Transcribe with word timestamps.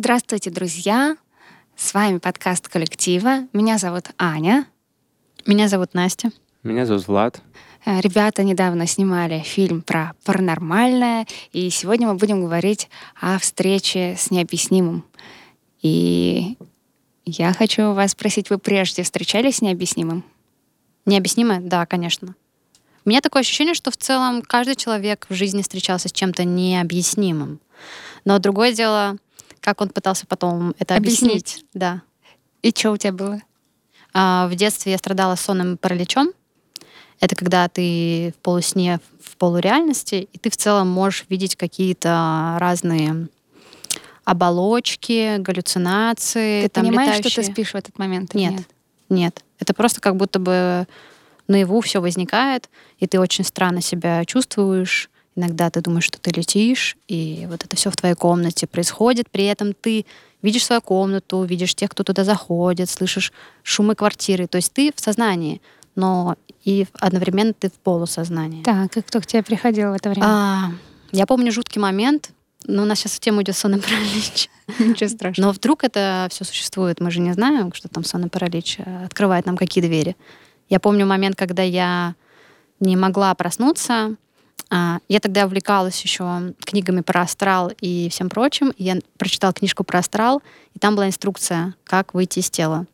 Здравствуйте, 0.00 0.50
друзья! 0.50 1.16
С 1.74 1.92
вами 1.92 2.18
подкаст 2.18 2.68
коллектива. 2.68 3.48
Меня 3.52 3.78
зовут 3.78 4.04
Аня. 4.16 4.64
Меня 5.44 5.66
зовут 5.66 5.92
Настя. 5.92 6.30
Меня 6.62 6.86
зовут 6.86 7.08
Влад. 7.08 7.42
Э, 7.84 8.00
ребята 8.00 8.44
недавно 8.44 8.86
снимали 8.86 9.40
фильм 9.40 9.82
про 9.82 10.14
паранормальное, 10.24 11.26
и 11.50 11.68
сегодня 11.70 12.06
мы 12.06 12.14
будем 12.14 12.40
говорить 12.40 12.88
о 13.20 13.40
встрече 13.40 14.14
с 14.16 14.30
необъяснимым. 14.30 15.04
И 15.82 16.56
я 17.24 17.52
хочу 17.52 17.92
вас 17.92 18.12
спросить, 18.12 18.50
вы 18.50 18.58
прежде 18.58 19.02
встречались 19.02 19.56
с 19.56 19.62
необъяснимым? 19.62 20.22
Необъяснимое? 21.06 21.58
Да, 21.58 21.86
конечно. 21.86 22.36
У 23.04 23.08
меня 23.08 23.20
такое 23.20 23.40
ощущение, 23.40 23.74
что 23.74 23.90
в 23.90 23.96
целом 23.96 24.42
каждый 24.42 24.76
человек 24.76 25.26
в 25.28 25.34
жизни 25.34 25.60
встречался 25.60 26.08
с 26.08 26.12
чем-то 26.12 26.44
необъяснимым. 26.44 27.58
Но 28.24 28.38
другое 28.38 28.72
дело, 28.72 29.18
как 29.68 29.82
он 29.82 29.90
пытался 29.90 30.26
потом 30.26 30.74
это 30.78 30.96
объяснить. 30.96 31.42
объяснить. 31.42 31.66
Да. 31.74 32.00
И 32.62 32.70
что 32.70 32.92
у 32.92 32.96
тебя 32.96 33.12
было? 33.12 33.42
А, 34.14 34.48
в 34.48 34.54
детстве 34.54 34.92
я 34.92 34.98
страдала 34.98 35.34
сонным 35.34 35.76
параличом. 35.76 36.30
Это 37.20 37.36
когда 37.36 37.68
ты 37.68 38.32
в 38.38 38.42
полусне, 38.42 38.98
в 39.22 39.36
полуреальности, 39.36 40.26
и 40.32 40.38
ты 40.38 40.48
в 40.48 40.56
целом 40.56 40.88
можешь 40.88 41.26
видеть 41.28 41.54
какие-то 41.54 42.56
разные 42.58 43.28
оболочки, 44.24 45.36
галлюцинации. 45.36 46.62
Ты 46.62 46.68
там 46.70 46.86
понимаешь, 46.86 47.18
летающие... 47.18 47.30
что 47.30 47.42
ты 47.42 47.52
спишь 47.52 47.72
в 47.72 47.76
этот 47.76 47.98
момент? 47.98 48.32
Нет, 48.32 48.52
нет, 48.52 48.68
нет. 49.10 49.44
Это 49.58 49.74
просто 49.74 50.00
как 50.00 50.16
будто 50.16 50.38
бы 50.38 50.86
наяву 51.46 51.82
все 51.82 52.00
возникает, 52.00 52.70
и 53.00 53.06
ты 53.06 53.20
очень 53.20 53.44
странно 53.44 53.82
себя 53.82 54.24
чувствуешь. 54.24 55.10
Иногда 55.38 55.70
ты 55.70 55.80
думаешь, 55.80 56.02
что 56.02 56.18
ты 56.18 56.32
летишь, 56.32 56.96
и 57.06 57.46
вот 57.48 57.62
это 57.64 57.76
все 57.76 57.92
в 57.92 57.96
твоей 57.96 58.16
комнате 58.16 58.66
происходит. 58.66 59.30
При 59.30 59.44
этом 59.44 59.72
ты 59.72 60.04
видишь 60.42 60.66
свою 60.66 60.82
комнату, 60.82 61.44
видишь 61.44 61.76
тех, 61.76 61.90
кто 61.90 62.02
туда 62.02 62.24
заходит, 62.24 62.90
слышишь 62.90 63.32
шумы 63.62 63.94
квартиры. 63.94 64.48
То 64.48 64.56
есть 64.56 64.72
ты 64.72 64.92
в 64.92 64.98
сознании, 64.98 65.62
но 65.94 66.34
и 66.64 66.88
одновременно 66.94 67.52
ты 67.52 67.68
в 67.68 67.74
полусознании. 67.74 68.64
Так, 68.64 68.96
и 68.96 69.00
кто 69.00 69.20
к 69.20 69.26
тебе 69.26 69.44
приходил 69.44 69.92
в 69.92 69.94
это 69.94 70.10
время? 70.10 70.26
А, 70.26 70.70
я 71.12 71.24
помню 71.24 71.52
жуткий 71.52 71.80
момент. 71.80 72.32
Но 72.64 72.82
у 72.82 72.84
нас 72.84 72.98
сейчас 72.98 73.12
в 73.12 73.20
тему 73.20 73.40
идет 73.42 73.56
сонный 73.56 73.78
паралич. 73.80 74.50
Ничего 74.80 75.08
страшного. 75.08 75.46
Но 75.46 75.52
вдруг 75.52 75.84
это 75.84 76.26
все 76.32 76.44
существует, 76.44 76.98
мы 76.98 77.12
же 77.12 77.20
не 77.20 77.32
знаем, 77.32 77.72
что 77.72 77.88
там 77.88 78.02
сонный 78.02 78.28
паралич 78.28 78.78
э, 78.80 79.04
открывает 79.04 79.46
нам 79.46 79.56
какие 79.56 79.84
двери. 79.84 80.16
Я 80.68 80.80
помню 80.80 81.06
момент, 81.06 81.36
когда 81.36 81.62
я 81.62 82.16
не 82.80 82.96
могла 82.96 83.32
проснуться. 83.36 84.16
А, 84.70 84.98
я 85.08 85.20
тогда 85.20 85.46
увлекалась 85.46 86.00
еще 86.02 86.54
книгами 86.64 87.00
про 87.00 87.22
астрал 87.22 87.72
и 87.80 88.08
всем 88.10 88.28
прочим. 88.28 88.72
Я 88.76 88.98
прочитала 89.16 89.52
книжку 89.52 89.84
про 89.84 90.00
астрал, 90.00 90.42
и 90.74 90.78
там 90.78 90.94
была 90.94 91.06
инструкция, 91.06 91.74
как 91.84 92.14
выйти 92.14 92.40
из 92.40 92.50
тела. 92.50 92.86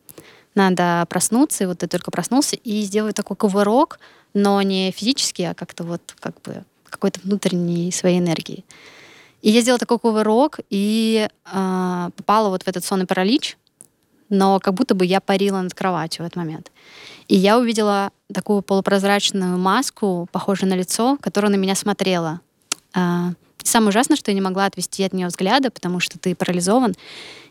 Надо 0.54 1.04
проснуться, 1.08 1.64
и 1.64 1.66
вот 1.66 1.78
ты 1.78 1.88
только 1.88 2.10
проснулся, 2.10 2.56
и 2.56 2.82
сделать 2.82 3.16
такой 3.16 3.36
кувырок, 3.36 3.98
но 4.34 4.62
не 4.62 4.92
физически, 4.92 5.42
а 5.42 5.54
как-то 5.54 5.84
вот 5.84 6.14
как 6.20 6.40
бы 6.42 6.64
какой-то 6.88 7.20
внутренней 7.24 7.90
своей 7.90 8.20
энергии. 8.20 8.64
И 9.42 9.50
я 9.50 9.60
сделала 9.60 9.78
такой 9.80 9.98
кувырок 9.98 10.60
и 10.70 11.28
э, 11.28 12.10
попала 12.16 12.48
вот 12.48 12.62
в 12.62 12.68
этот 12.68 12.84
сонный 12.84 13.06
паралич, 13.06 13.58
но 14.34 14.60
как 14.60 14.74
будто 14.74 14.94
бы 14.94 15.06
я 15.06 15.20
парила 15.20 15.60
над 15.60 15.74
кроватью 15.74 16.24
в 16.24 16.26
этот 16.26 16.36
момент. 16.36 16.70
И 17.28 17.36
я 17.36 17.58
увидела 17.58 18.10
такую 18.32 18.62
полупрозрачную 18.62 19.58
маску, 19.58 20.28
похожую 20.32 20.70
на 20.70 20.74
лицо, 20.74 21.16
которая 21.20 21.50
на 21.50 21.56
меня 21.56 21.74
смотрела. 21.74 22.40
Э, 22.94 23.30
самое 23.62 23.90
ужасное, 23.90 24.16
что 24.16 24.30
я 24.30 24.34
не 24.34 24.40
могла 24.40 24.66
отвести 24.66 25.04
от 25.04 25.12
нее 25.12 25.28
взгляда, 25.28 25.70
потому 25.70 26.00
что 26.00 26.18
ты 26.18 26.34
парализован. 26.34 26.94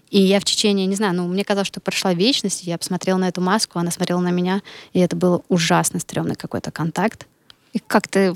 И 0.10 0.22
я 0.22 0.40
в 0.40 0.44
течение, 0.44 0.86
не 0.86 0.96
знаю, 0.96 1.16
ну, 1.16 1.28
мне 1.28 1.44
казалось, 1.44 1.68
что 1.68 1.80
прошла 1.80 2.14
вечность, 2.14 2.64
я 2.64 2.78
посмотрела 2.78 3.18
на 3.18 3.30
эту 3.30 3.42
маску, 3.42 3.80
она 3.80 3.90
смотрела 3.90 4.20
на 4.20 4.30
меня, 4.30 4.62
и 4.94 5.00
это 5.00 5.16
был 5.16 5.44
ужасно 5.50 6.00
стрёмный 6.00 6.36
какой-то 6.36 6.70
контакт. 6.70 7.26
И 7.74 7.80
как 7.80 8.08
ты 8.08 8.36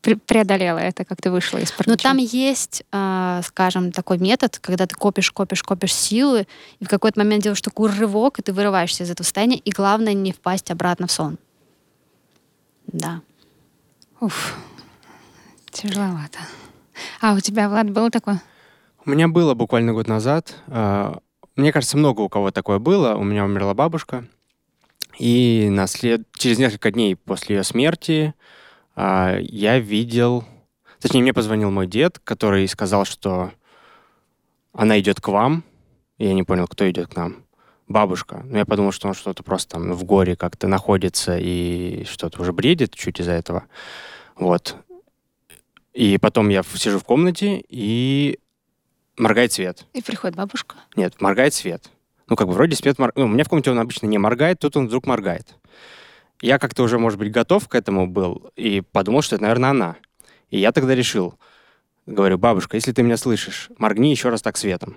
преодолела 0.00 0.78
это, 0.78 1.04
как 1.04 1.20
ты 1.20 1.30
вышла 1.30 1.58
из 1.58 1.70
паралича? 1.70 1.90
Ну, 1.90 1.96
там 1.96 2.16
есть, 2.16 2.82
э, 2.90 3.40
скажем, 3.44 3.92
такой 3.92 4.16
метод, 4.16 4.58
когда 4.58 4.86
ты 4.86 4.94
копишь, 4.94 5.30
копишь, 5.30 5.62
копишь 5.62 5.94
силы, 5.94 6.46
и 6.78 6.86
в 6.86 6.88
какой-то 6.88 7.20
момент 7.20 7.42
делаешь 7.42 7.60
такой 7.60 7.90
рывок, 7.90 8.38
и 8.38 8.42
ты 8.42 8.54
вырываешься 8.54 9.04
из 9.04 9.10
этого 9.10 9.24
состояния, 9.24 9.58
и 9.58 9.70
главное 9.70 10.14
не 10.14 10.32
впасть 10.32 10.70
обратно 10.70 11.06
в 11.06 11.12
сон. 11.12 11.38
Да. 12.86 13.20
Уф, 14.18 14.56
тяжеловато. 15.70 16.38
А 17.20 17.34
у 17.34 17.40
тебя, 17.40 17.68
Влад, 17.68 17.90
было 17.90 18.10
такое? 18.10 18.42
У 19.04 19.10
меня 19.10 19.28
было 19.28 19.52
буквально 19.52 19.92
год 19.92 20.08
назад. 20.08 20.56
А, 20.68 21.18
мне 21.54 21.70
кажется, 21.70 21.98
много 21.98 22.22
у 22.22 22.30
кого 22.30 22.50
такое 22.50 22.78
было. 22.78 23.14
У 23.14 23.24
меня 23.24 23.44
умерла 23.44 23.74
бабушка. 23.74 24.26
И 25.18 25.68
на 25.70 25.86
след... 25.86 26.22
через 26.32 26.58
несколько 26.58 26.90
дней 26.90 27.14
после 27.14 27.56
ее 27.56 27.64
смерти 27.64 28.34
а, 28.38 28.39
я 29.40 29.78
видел... 29.78 30.44
Точнее, 31.00 31.22
мне 31.22 31.32
позвонил 31.32 31.70
мой 31.70 31.86
дед, 31.86 32.18
который 32.18 32.68
сказал, 32.68 33.04
что 33.04 33.52
она 34.72 35.00
идет 35.00 35.20
к 35.20 35.28
вам. 35.28 35.64
Я 36.18 36.34
не 36.34 36.42
понял, 36.42 36.66
кто 36.66 36.88
идет 36.90 37.08
к 37.08 37.16
нам. 37.16 37.44
Бабушка. 37.88 38.42
Ну, 38.44 38.58
я 38.58 38.66
подумал, 38.66 38.92
что 38.92 39.08
он 39.08 39.14
что-то 39.14 39.42
просто 39.42 39.72
там 39.72 39.92
в 39.92 40.04
горе 40.04 40.36
как-то 40.36 40.68
находится 40.68 41.38
и 41.38 42.04
что-то 42.04 42.42
уже 42.42 42.52
бредит 42.52 42.94
чуть 42.94 43.20
из-за 43.20 43.32
этого. 43.32 43.64
Вот. 44.36 44.76
И 45.92 46.18
потом 46.18 46.50
я 46.50 46.62
сижу 46.62 46.98
в 46.98 47.04
комнате 47.04 47.64
и 47.68 48.38
моргает 49.16 49.52
свет. 49.52 49.86
И 49.92 50.02
приходит 50.02 50.36
бабушка? 50.36 50.76
Нет, 50.94 51.20
моргает 51.20 51.54
свет. 51.54 51.90
Ну, 52.28 52.36
как 52.36 52.46
бы 52.46 52.52
вроде 52.52 52.76
свет 52.76 52.98
моргает. 52.98 53.16
Ну, 53.16 53.24
у 53.24 53.28
меня 53.28 53.44
в 53.44 53.48
комнате 53.48 53.70
он 53.70 53.78
обычно 53.78 54.06
не 54.06 54.18
моргает, 54.18 54.60
тут 54.60 54.76
он 54.76 54.86
вдруг 54.86 55.06
моргает 55.06 55.56
я 56.40 56.58
как-то 56.58 56.82
уже, 56.82 56.98
может 56.98 57.18
быть, 57.18 57.30
готов 57.30 57.68
к 57.68 57.74
этому 57.74 58.06
был 58.06 58.50
и 58.56 58.80
подумал, 58.80 59.22
что 59.22 59.36
это, 59.36 59.42
наверное, 59.42 59.70
она. 59.70 59.96
И 60.50 60.58
я 60.58 60.72
тогда 60.72 60.94
решил, 60.94 61.34
говорю, 62.06 62.38
бабушка, 62.38 62.76
если 62.76 62.92
ты 62.92 63.02
меня 63.02 63.16
слышишь, 63.16 63.70
моргни 63.78 64.10
еще 64.10 64.30
раз 64.30 64.42
так 64.42 64.56
светом. 64.56 64.96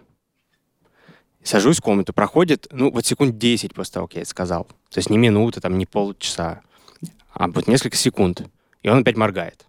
Сажусь 1.43 1.79
в 1.79 1.81
комнату, 1.81 2.13
проходит, 2.13 2.67
ну, 2.71 2.89
вот 2.89 3.05
секунд 3.05 3.37
10 3.37 3.73
после 3.73 3.93
того, 3.93 4.07
как 4.07 4.15
я 4.15 4.21
это 4.21 4.29
сказал. 4.29 4.63
То 4.89 4.97
есть 4.97 5.09
не 5.09 5.17
минута, 5.17 5.59
там, 5.59 5.77
не 5.77 5.85
полчаса, 5.85 6.61
а 7.33 7.47
вот 7.49 7.67
несколько 7.67 7.97
секунд. 7.97 8.43
И 8.81 8.89
он 8.89 8.99
опять 8.99 9.17
моргает. 9.17 9.65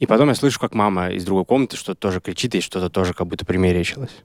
И 0.00 0.06
потом 0.06 0.28
я 0.28 0.34
слышу, 0.34 0.58
как 0.60 0.74
мама 0.74 1.10
из 1.10 1.24
другой 1.24 1.44
комнаты 1.44 1.76
что-то 1.76 2.00
тоже 2.00 2.20
кричит, 2.20 2.54
и 2.54 2.60
что-то 2.60 2.88
тоже 2.88 3.14
как 3.14 3.26
будто 3.26 3.46
примерещилось. 3.46 4.24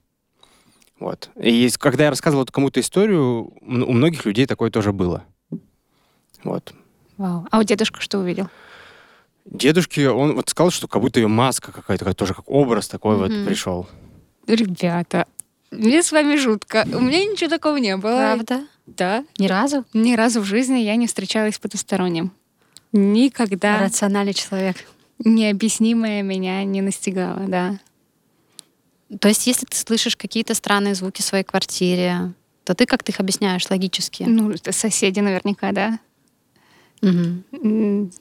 Вот. 0.99 1.29
И 1.35 1.69
когда 1.77 2.05
я 2.05 2.09
рассказывал 2.09 2.45
кому-то 2.45 2.79
историю, 2.79 3.53
у 3.61 3.91
многих 3.93 4.25
людей 4.25 4.45
такое 4.45 4.71
тоже 4.71 4.93
было. 4.93 5.23
Вот. 6.43 6.73
Вау. 7.17 7.47
А 7.51 7.59
у 7.59 7.63
дедушка 7.63 8.01
что 8.01 8.19
увидел? 8.19 8.49
Дедушки, 9.45 10.05
он 10.05 10.35
вот 10.35 10.49
сказал, 10.49 10.71
что 10.71 10.87
как 10.87 11.01
будто 11.01 11.19
ее 11.19 11.27
маска 11.27 11.71
какая-то, 11.71 12.13
тоже 12.13 12.33
как 12.33 12.49
образ 12.49 12.87
такой 12.87 13.15
mm-hmm. 13.15 13.37
вот 13.39 13.45
пришел. 13.45 13.87
Ребята, 14.47 15.27
мне 15.71 16.03
с 16.03 16.11
вами 16.11 16.35
жутко. 16.37 16.85
У 16.93 16.99
меня 16.99 17.25
ничего 17.25 17.49
такого 17.49 17.77
не 17.77 17.97
было. 17.97 18.17
Правда? 18.17 18.65
Да. 18.85 19.25
Ни 19.37 19.47
разу? 19.47 19.85
Ни 19.93 20.15
разу 20.15 20.41
в 20.41 20.45
жизни 20.45 20.79
я 20.79 20.95
не 20.95 21.07
встречалась 21.07 21.55
с 21.55 21.59
потусторонним. 21.59 22.31
Никогда. 22.91 23.79
Рациональный 23.79 24.33
человек. 24.33 24.77
Необъяснимое 25.19 26.21
меня 26.21 26.63
не 26.63 26.81
настигало, 26.81 27.47
да. 27.47 27.79
То 29.19 29.27
есть, 29.27 29.47
если 29.47 29.65
ты 29.65 29.77
слышишь 29.77 30.15
какие-то 30.15 30.53
странные 30.53 30.95
звуки 30.95 31.21
в 31.21 31.25
своей 31.25 31.43
квартире, 31.43 32.33
то 32.63 32.73
ты 32.73 32.85
как 32.85 33.03
ты 33.03 33.11
их 33.11 33.19
объясняешь 33.19 33.69
логически? 33.69 34.23
Ну, 34.23 34.51
это 34.51 34.71
соседи 34.71 35.19
наверняка, 35.19 35.71
да. 35.71 35.99
Угу. 37.03 38.11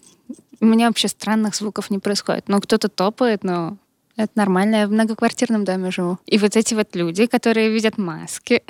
У 0.60 0.65
меня 0.65 0.88
вообще 0.88 1.09
странных 1.09 1.54
звуков 1.54 1.91
не 1.91 1.98
происходит. 1.98 2.48
Ну, 2.48 2.60
кто-то 2.60 2.88
топает, 2.88 3.44
но 3.44 3.78
это 4.16 4.32
нормально. 4.34 4.76
Я 4.76 4.87
в 4.87 4.91
многоквартирном 4.91 5.65
доме 5.65 5.91
живу. 5.91 6.19
И 6.26 6.38
вот 6.38 6.56
эти 6.56 6.75
вот 6.75 6.94
люди, 6.94 7.26
которые 7.26 7.71
видят 7.71 7.97
маски, 7.97 8.62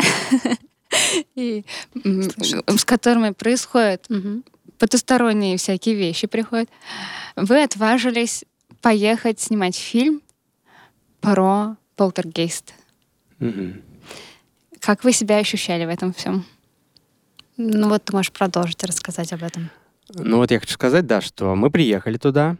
и 1.34 1.64
с 2.66 2.84
которыми 2.84 3.30
происходят 3.30 4.06
потусторонние 4.78 5.56
всякие 5.56 5.94
вещи 5.94 6.26
приходят, 6.26 6.68
вы 7.36 7.62
отважились 7.62 8.44
поехать 8.80 9.40
снимать 9.40 9.76
фильм 9.76 10.20
про 11.20 11.76
полтергейст. 11.96 12.74
Как 14.80 15.04
вы 15.04 15.12
себя 15.12 15.38
ощущали 15.38 15.84
в 15.84 15.88
этом 15.88 16.12
всем? 16.12 16.44
Ну 17.56 17.88
вот 17.88 18.04
ты 18.04 18.12
можешь 18.12 18.32
продолжить 18.32 18.82
рассказать 18.82 19.32
об 19.32 19.44
этом. 19.44 19.70
Ну 20.14 20.38
вот 20.38 20.50
я 20.50 20.60
хочу 20.60 20.74
сказать, 20.74 21.06
да, 21.06 21.20
что 21.20 21.54
мы 21.54 21.70
приехали 21.70 22.18
туда, 22.18 22.56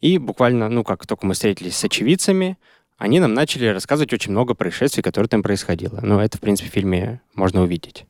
и 0.00 0.18
буквально, 0.18 0.68
ну 0.68 0.84
как 0.84 1.06
только 1.06 1.26
мы 1.26 1.34
встретились 1.34 1.76
с 1.76 1.84
очевидцами, 1.84 2.58
они 2.98 3.20
нам 3.20 3.34
начали 3.34 3.66
рассказывать 3.66 4.12
очень 4.12 4.32
много 4.32 4.54
происшествий, 4.54 5.02
которые 5.02 5.28
там 5.28 5.42
происходило. 5.42 6.00
Ну, 6.02 6.18
это, 6.18 6.38
в 6.38 6.40
принципе, 6.40 6.70
в 6.70 6.72
фильме 6.72 7.20
можно 7.34 7.62
увидеть. 7.62 8.06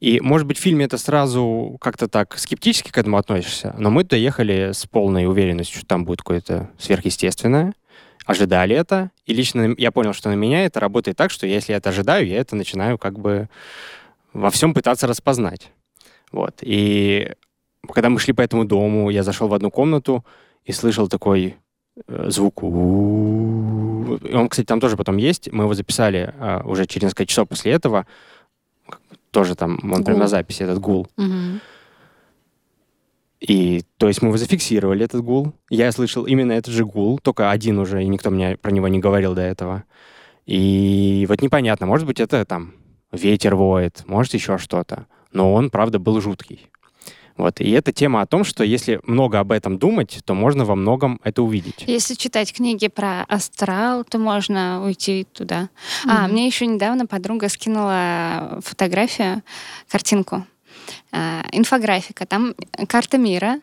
И, 0.00 0.20
может 0.20 0.46
быть, 0.46 0.58
в 0.58 0.60
фильме 0.60 0.84
это 0.84 0.98
сразу 0.98 1.78
как-то 1.80 2.08
так 2.08 2.36
скептически 2.36 2.90
к 2.90 2.98
этому 2.98 3.16
относишься, 3.16 3.74
но 3.78 3.90
мы 3.90 4.02
туда 4.02 4.16
ехали 4.16 4.72
с 4.72 4.86
полной 4.86 5.26
уверенностью, 5.26 5.78
что 5.78 5.86
там 5.86 6.04
будет 6.04 6.18
какое-то 6.18 6.70
сверхъестественное. 6.78 7.74
ожидали 8.26 8.74
это, 8.74 9.10
и 9.26 9.34
лично 9.34 9.74
я 9.78 9.92
понял, 9.92 10.12
что 10.12 10.30
на 10.30 10.34
меня 10.34 10.64
это 10.64 10.80
работает 10.80 11.16
так, 11.16 11.30
что 11.30 11.46
если 11.46 11.72
я 11.72 11.78
это 11.78 11.90
ожидаю, 11.90 12.26
я 12.26 12.38
это 12.38 12.56
начинаю 12.56 12.98
как 12.98 13.18
бы 13.18 13.48
во 14.32 14.50
всем 14.50 14.74
пытаться 14.74 15.06
распознать. 15.06 15.70
Вот. 16.32 16.56
И 16.62 17.32
когда 17.92 18.08
мы 18.08 18.18
шли 18.18 18.32
по 18.32 18.42
этому 18.42 18.64
дому, 18.64 19.10
я 19.10 19.22
зашел 19.22 19.48
в 19.48 19.54
одну 19.54 19.70
комнату 19.70 20.24
и 20.64 20.72
слышал 20.72 21.08
такой 21.08 21.56
э, 22.06 22.30
звук. 22.30 22.62
Он, 22.62 24.48
кстати, 24.48 24.66
там 24.66 24.80
тоже 24.80 24.96
потом 24.96 25.16
есть. 25.16 25.52
Мы 25.52 25.64
его 25.64 25.74
записали 25.74 26.34
а, 26.38 26.62
уже 26.64 26.86
через 26.86 27.04
несколько 27.04 27.26
часов 27.26 27.48
после 27.48 27.72
этого. 27.72 28.06
Тоже 29.30 29.54
там, 29.54 29.78
он 29.82 29.90
гул. 29.90 30.04
прям 30.04 30.18
на 30.18 30.28
записи, 30.28 30.62
этот 30.62 30.78
гул. 30.78 31.08
Угу. 31.16 31.60
И, 33.40 33.82
то 33.98 34.08
есть 34.08 34.22
мы 34.22 34.28
его 34.28 34.38
зафиксировали, 34.38 35.04
этот 35.04 35.22
гул. 35.22 35.52
Я 35.68 35.92
слышал 35.92 36.24
именно 36.24 36.52
этот 36.52 36.72
же 36.72 36.84
гул, 36.84 37.18
только 37.18 37.50
один 37.50 37.78
уже, 37.78 38.02
и 38.02 38.08
никто 38.08 38.30
мне 38.30 38.56
про 38.56 38.70
него 38.70 38.88
не 38.88 39.00
говорил 39.00 39.34
до 39.34 39.42
этого. 39.42 39.84
И 40.46 41.26
вот 41.28 41.42
непонятно, 41.42 41.86
может 41.86 42.06
быть, 42.06 42.20
это 42.20 42.44
там 42.44 42.72
ветер 43.12 43.54
воет, 43.54 44.02
может, 44.06 44.34
еще 44.34 44.56
что-то. 44.56 45.06
Но 45.32 45.52
он, 45.52 45.70
правда, 45.70 45.98
был 45.98 46.20
жуткий. 46.20 46.70
Вот. 47.36 47.60
И 47.60 47.70
это 47.70 47.92
тема 47.92 48.20
о 48.22 48.26
том, 48.26 48.44
что 48.44 48.62
если 48.64 49.00
много 49.04 49.40
об 49.40 49.52
этом 49.52 49.78
думать, 49.78 50.20
то 50.24 50.34
можно 50.34 50.64
во 50.64 50.74
многом 50.74 51.20
это 51.24 51.42
увидеть. 51.42 51.84
Если 51.86 52.14
читать 52.14 52.52
книги 52.52 52.88
про 52.88 53.24
астрал, 53.24 54.04
то 54.04 54.18
можно 54.18 54.84
уйти 54.84 55.26
туда. 55.32 55.68
Mm-hmm. 56.04 56.10
А, 56.10 56.28
мне 56.28 56.46
еще 56.46 56.66
недавно 56.66 57.06
подруга 57.06 57.48
скинула 57.48 58.60
фотографию, 58.62 59.42
картинку 59.88 60.44
Э, 61.12 61.42
инфографика, 61.52 62.26
там 62.26 62.54
карта 62.88 63.18
мира, 63.18 63.60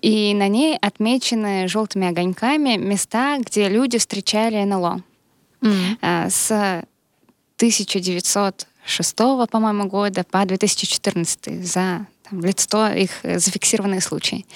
и 0.00 0.34
на 0.34 0.48
ней 0.48 0.76
отмечены 0.76 1.68
желтыми 1.68 2.08
огоньками 2.08 2.76
места, 2.76 3.38
где 3.38 3.68
люди 3.68 3.98
встречали 3.98 4.62
НЛО. 4.64 5.02
Mm-hmm. 5.60 6.30
С 6.30 6.50
1906, 7.56 9.16
по-моему, 9.50 9.86
года 9.88 10.24
по 10.24 10.44
2014 10.44 11.64
за 11.64 12.06
там, 12.32 12.44
лет 12.44 12.58
100 12.58 12.86
их 12.88 13.10
зафиксированные 13.22 14.00
случаи. 14.00 14.46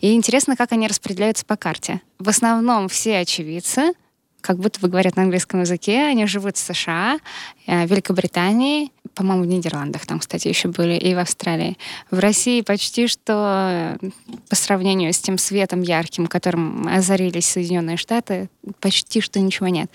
И 0.00 0.14
интересно, 0.14 0.56
как 0.56 0.72
они 0.72 0.88
распределяются 0.88 1.44
по 1.44 1.56
карте. 1.56 2.00
В 2.18 2.28
основном 2.28 2.88
все 2.88 3.18
очевидцы— 3.18 3.92
как 4.46 4.58
будто 4.58 4.78
бы 4.78 4.86
говорят 4.86 5.16
на 5.16 5.22
английском 5.22 5.60
языке. 5.60 6.04
Они 6.04 6.24
живут 6.26 6.56
в 6.56 6.60
США, 6.60 7.18
э, 7.66 7.84
Великобритании, 7.86 8.92
по-моему, 9.14 9.42
в 9.42 9.46
Нидерландах 9.46 10.06
там, 10.06 10.20
кстати, 10.20 10.46
еще 10.46 10.68
были, 10.68 10.94
и 10.94 11.14
в 11.16 11.18
Австралии. 11.18 11.76
В 12.12 12.20
России 12.20 12.60
почти 12.60 13.08
что 13.08 13.98
э, 14.00 14.10
по 14.48 14.54
сравнению 14.54 15.12
с 15.12 15.18
тем 15.18 15.36
светом 15.36 15.82
ярким, 15.82 16.28
которым 16.28 16.86
озарились 16.86 17.46
Соединенные 17.46 17.96
Штаты, 17.96 18.48
почти 18.78 19.20
что 19.20 19.40
ничего 19.40 19.66
нет. 19.66 19.90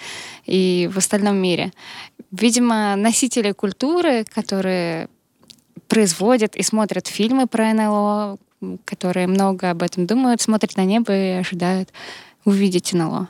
И 0.46 0.90
в 0.92 0.98
остальном 0.98 1.38
мире. 1.38 1.72
Видимо, 2.32 2.98
носители 2.98 3.54
культуры, 3.54 4.26
которые 4.26 5.08
производят 5.92 6.56
и 6.56 6.64
смотрят 6.64 7.08
фильмы 7.08 7.48
про 7.48 7.74
НЛО, 7.74 8.38
которые 8.86 9.28
много 9.28 9.72
об 9.72 9.84
этом 9.84 10.08
думают, 10.08 10.40
смотрят 10.40 10.78
на 10.78 10.86
небо 10.86 11.14
и 11.14 11.32
ожидают 11.32 11.90
увидеть 12.46 12.94
НЛО. 12.94 13.28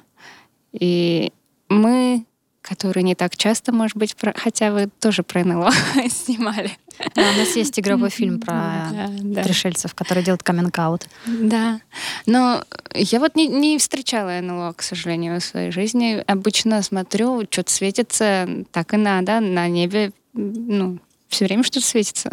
И 0.74 1.34
мы, 1.70 2.24
которые 2.62 3.02
не 3.02 3.16
так 3.16 3.36
часто, 3.36 3.72
может 3.72 3.98
быть, 3.98 4.16
про... 4.16 4.36
хотя 4.38 4.72
вы 4.72 4.90
тоже 5.00 5.24
про 5.24 5.44
НЛО 5.44 5.72
снимали. 6.12 6.78
Да, 7.16 7.32
у 7.34 7.40
нас 7.40 7.56
есть 7.56 7.80
игровой 7.80 8.12
фильм 8.12 8.40
про 8.40 8.54
да, 8.92 9.10
да. 9.10 9.42
пришельцев, 9.42 9.96
которые 9.96 10.24
делают 10.24 10.44
каминг-аут. 10.44 11.08
Да. 11.26 11.82
Но 12.28 12.64
я 12.94 13.20
вот 13.20 13.36
не, 13.36 13.48
не 13.48 13.80
встречала 13.80 14.40
НЛО, 14.40 14.74
к 14.74 14.84
сожалению, 14.84 15.42
в 15.42 15.44
своей 15.44 15.72
жизни. 15.72 16.24
Обычно 16.28 16.84
смотрю, 16.84 17.42
что-то 17.50 17.72
светится, 17.72 18.48
так 18.72 18.94
и 18.94 18.98
надо, 18.98 19.40
на 19.40 19.68
небе, 19.68 20.12
ну, 20.34 21.00
все 21.32 21.46
время 21.46 21.64
что-то 21.64 21.86
светится. 21.86 22.30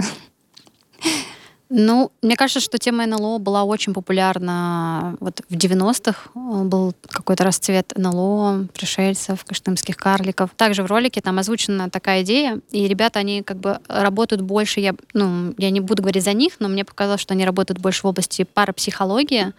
Ну, 1.70 2.10
мне 2.22 2.34
кажется, 2.34 2.60
что 2.60 2.78
тема 2.78 3.04
НЛО 3.04 3.38
была 3.38 3.64
очень 3.64 3.92
популярна 3.92 5.16
вот 5.20 5.42
в 5.50 5.54
90-х. 5.54 6.30
Был 6.34 6.94
какой-то 7.06 7.44
расцвет 7.44 7.92
НЛО, 7.94 8.68
пришельцев, 8.72 9.44
каштымских 9.44 9.96
карликов. 9.96 10.50
Также 10.56 10.82
в 10.82 10.86
ролике 10.86 11.20
там 11.20 11.38
озвучена 11.38 11.90
такая 11.90 12.22
идея, 12.22 12.60
и 12.70 12.88
ребята, 12.88 13.18
они 13.18 13.42
как 13.42 13.58
бы 13.58 13.80
работают 13.86 14.40
больше, 14.40 14.80
я, 14.80 14.94
ну, 15.12 15.54
я 15.58 15.68
не 15.70 15.80
буду 15.80 16.02
говорить 16.02 16.24
за 16.24 16.32
них, 16.32 16.54
но 16.58 16.68
мне 16.68 16.86
показалось, 16.86 17.20
что 17.20 17.34
они 17.34 17.44
работают 17.44 17.80
больше 17.80 18.02
в 18.02 18.06
области 18.06 18.44
парапсихологии. 18.44 19.52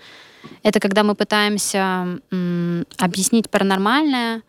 Это 0.63 0.80
когда 0.80 1.03
мы 1.03 1.13
пытаемся 1.13 2.19
м, 2.31 2.86
объяснить 2.97 3.51
паранормальное, 3.51 4.41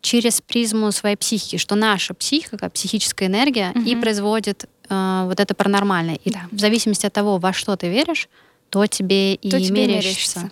через 0.00 0.40
призму 0.40 0.90
своей 0.92 1.16
психики, 1.16 1.56
что 1.56 1.74
наша 1.74 2.14
психика, 2.14 2.70
психическая 2.70 3.28
энергия 3.28 3.70
угу. 3.70 3.80
и 3.80 3.94
производит 3.96 4.64
э, 4.88 5.22
вот 5.26 5.40
это 5.40 5.54
паранормальное. 5.54 6.18
И 6.24 6.30
да. 6.30 6.42
в 6.50 6.58
зависимости 6.58 7.06
от 7.06 7.12
того, 7.12 7.38
во 7.38 7.52
что 7.52 7.76
ты 7.76 7.88
веришь, 7.88 8.28
то 8.70 8.86
тебе 8.86 9.34
и 9.34 9.50
то 9.50 9.60
тебе 9.60 9.86
мерещится. 9.86 10.50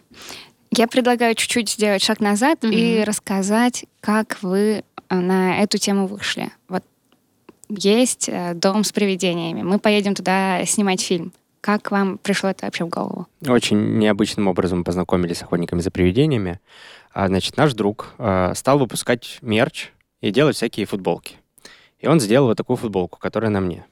Я 0.71 0.87
предлагаю 0.87 1.35
чуть-чуть 1.35 1.71
сделать 1.71 2.03
шаг 2.03 2.21
назад 2.21 2.62
угу. 2.62 2.73
и 2.73 3.03
рассказать, 3.05 3.87
как 4.00 4.39
вы 4.43 4.85
э, 5.09 5.15
на 5.15 5.62
эту 5.62 5.79
тему 5.79 6.06
вышли. 6.06 6.50
Вот 6.69 6.85
есть 7.69 8.29
э, 8.29 8.55
дом 8.55 8.85
с 8.85 8.93
привидениями. 8.93 9.62
Мы 9.62 9.79
поедем 9.79 10.15
туда 10.15 10.65
снимать 10.67 11.00
фильм. 11.00 11.33
Как 11.61 11.91
вам 11.91 12.19
пришло 12.19 12.50
это 12.50 12.67
вообще 12.67 12.85
в 12.85 12.89
голову? 12.89 13.27
Очень 13.47 13.99
необычным 13.99 14.47
образом 14.47 14.85
познакомились 14.85 15.39
с 15.39 15.43
охотниками 15.43 15.81
за 15.81 15.91
привидениями. 15.91 16.61
А, 17.19 17.26
значит, 17.26 17.56
наш 17.56 17.75
друг 17.75 18.15
э, 18.19 18.53
стал 18.55 18.79
выпускать 18.79 19.38
мерч 19.43 19.88
и 20.20 20.31
делать 20.31 20.55
всякие 20.55 20.87
футболки. 20.87 21.35
И 21.99 22.06
он 22.06 22.20
сделал 22.20 22.47
вот 22.47 22.56
такую 22.56 22.76
футболку, 22.76 23.19
которая 23.19 23.50
на 23.50 23.59
мне. 23.59 23.85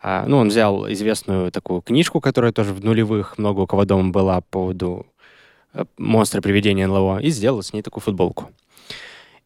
А, 0.00 0.24
ну, 0.28 0.36
он 0.36 0.50
взял 0.50 0.88
известную 0.92 1.50
такую 1.50 1.82
книжку, 1.82 2.20
которая 2.20 2.52
тоже 2.52 2.72
в 2.72 2.84
нулевых 2.84 3.38
много 3.38 3.62
у 3.62 3.66
кого 3.66 3.84
дома 3.84 4.12
была 4.12 4.40
по 4.40 4.46
поводу 4.50 5.04
э, 5.72 5.84
монстра 5.98 6.40
привидения 6.40 6.86
НЛО, 6.86 7.18
и 7.22 7.30
сделал 7.30 7.60
с 7.60 7.72
ней 7.72 7.82
такую 7.82 8.04
футболку. 8.04 8.52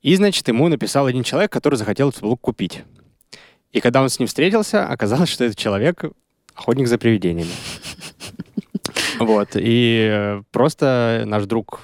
И, 0.03 0.15
значит, 0.15 0.47
ему 0.47 0.69
написал 0.69 1.07
один 1.07 1.23
человек, 1.23 1.51
который 1.51 1.77
захотел 1.77 2.11
эту 2.11 2.19
футболку 2.19 2.43
купить. 2.43 2.85
И 3.73 3.81
когда 3.81 4.03
он 4.03 4.11
с 4.11 4.19
ним 4.19 4.29
встретился, 4.29 4.87
оказалось, 4.87 5.31
что 5.31 5.45
этот 5.45 5.57
человек 5.57 6.05
охотник 6.55 6.89
за 6.89 6.99
привидениями. 6.99 7.53
Вот. 9.19 9.49
И 9.55 10.09
э, 10.13 10.43
просто 10.53 11.25
наш 11.27 11.47
друг 11.47 11.81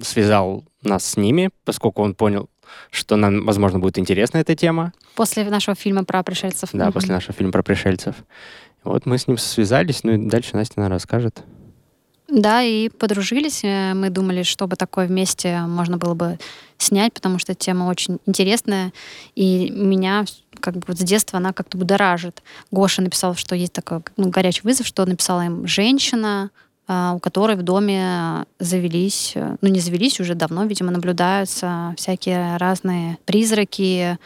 связал 0.00 0.64
нас 0.82 1.04
с 1.06 1.16
ними, 1.16 1.50
поскольку 1.64 2.02
он 2.02 2.14
понял, 2.14 2.48
что 2.90 3.16
нам, 3.16 3.44
возможно, 3.44 3.78
будет 3.78 3.98
интересна 3.98 4.38
эта 4.38 4.54
тема. 4.54 4.92
После 5.14 5.44
нашего 5.44 5.74
фильма 5.74 6.04
про 6.04 6.22
пришельцев. 6.22 6.70
Да, 6.72 6.90
после 6.90 7.14
нашего 7.14 7.32
фильма 7.32 7.52
про 7.52 7.62
пришельцев. 7.62 8.16
Вот 8.82 9.06
мы 9.06 9.18
с 9.18 9.26
ним 9.26 9.38
связались, 9.38 10.04
ну 10.04 10.12
и 10.12 10.16
дальше 10.16 10.56
Настя, 10.56 10.74
наверное, 10.76 10.96
расскажет. 10.96 11.42
Да, 12.28 12.62
и 12.62 12.88
подружились. 12.88 13.62
Э, 13.64 13.94
мы 13.94 14.10
думали, 14.10 14.42
чтобы 14.42 14.76
такое 14.76 15.06
вместе 15.06 15.60
можно 15.60 15.98
было 15.98 16.14
бы 16.14 16.38
снять, 16.78 17.12
потому 17.12 17.38
что 17.38 17.54
тема 17.54 17.84
очень 17.84 18.18
интересная. 18.26 18.92
И 19.34 19.70
меня 19.70 20.24
как 20.60 20.74
бы 20.74 20.84
вот 20.88 20.98
с 20.98 21.02
детства 21.02 21.38
она 21.38 21.52
как-то 21.52 21.76
будоражит. 21.76 22.42
Гоша 22.70 23.02
написал, 23.02 23.34
что 23.34 23.54
есть 23.54 23.72
такой 23.72 24.00
ну, 24.16 24.30
горячий 24.30 24.62
вызов, 24.64 24.86
что 24.86 25.04
написала 25.04 25.44
им 25.44 25.66
женщина, 25.66 26.50
у 26.86 27.18
которой 27.18 27.56
в 27.56 27.62
доме 27.62 28.44
завелись, 28.58 29.32
э, 29.34 29.56
ну 29.60 29.68
не 29.68 29.80
завелись, 29.80 30.20
уже 30.20 30.34
давно, 30.34 30.64
видимо, 30.64 30.90
наблюдаются 30.90 31.94
всякие 31.96 32.56
разные 32.58 33.18
призраки, 33.24 34.18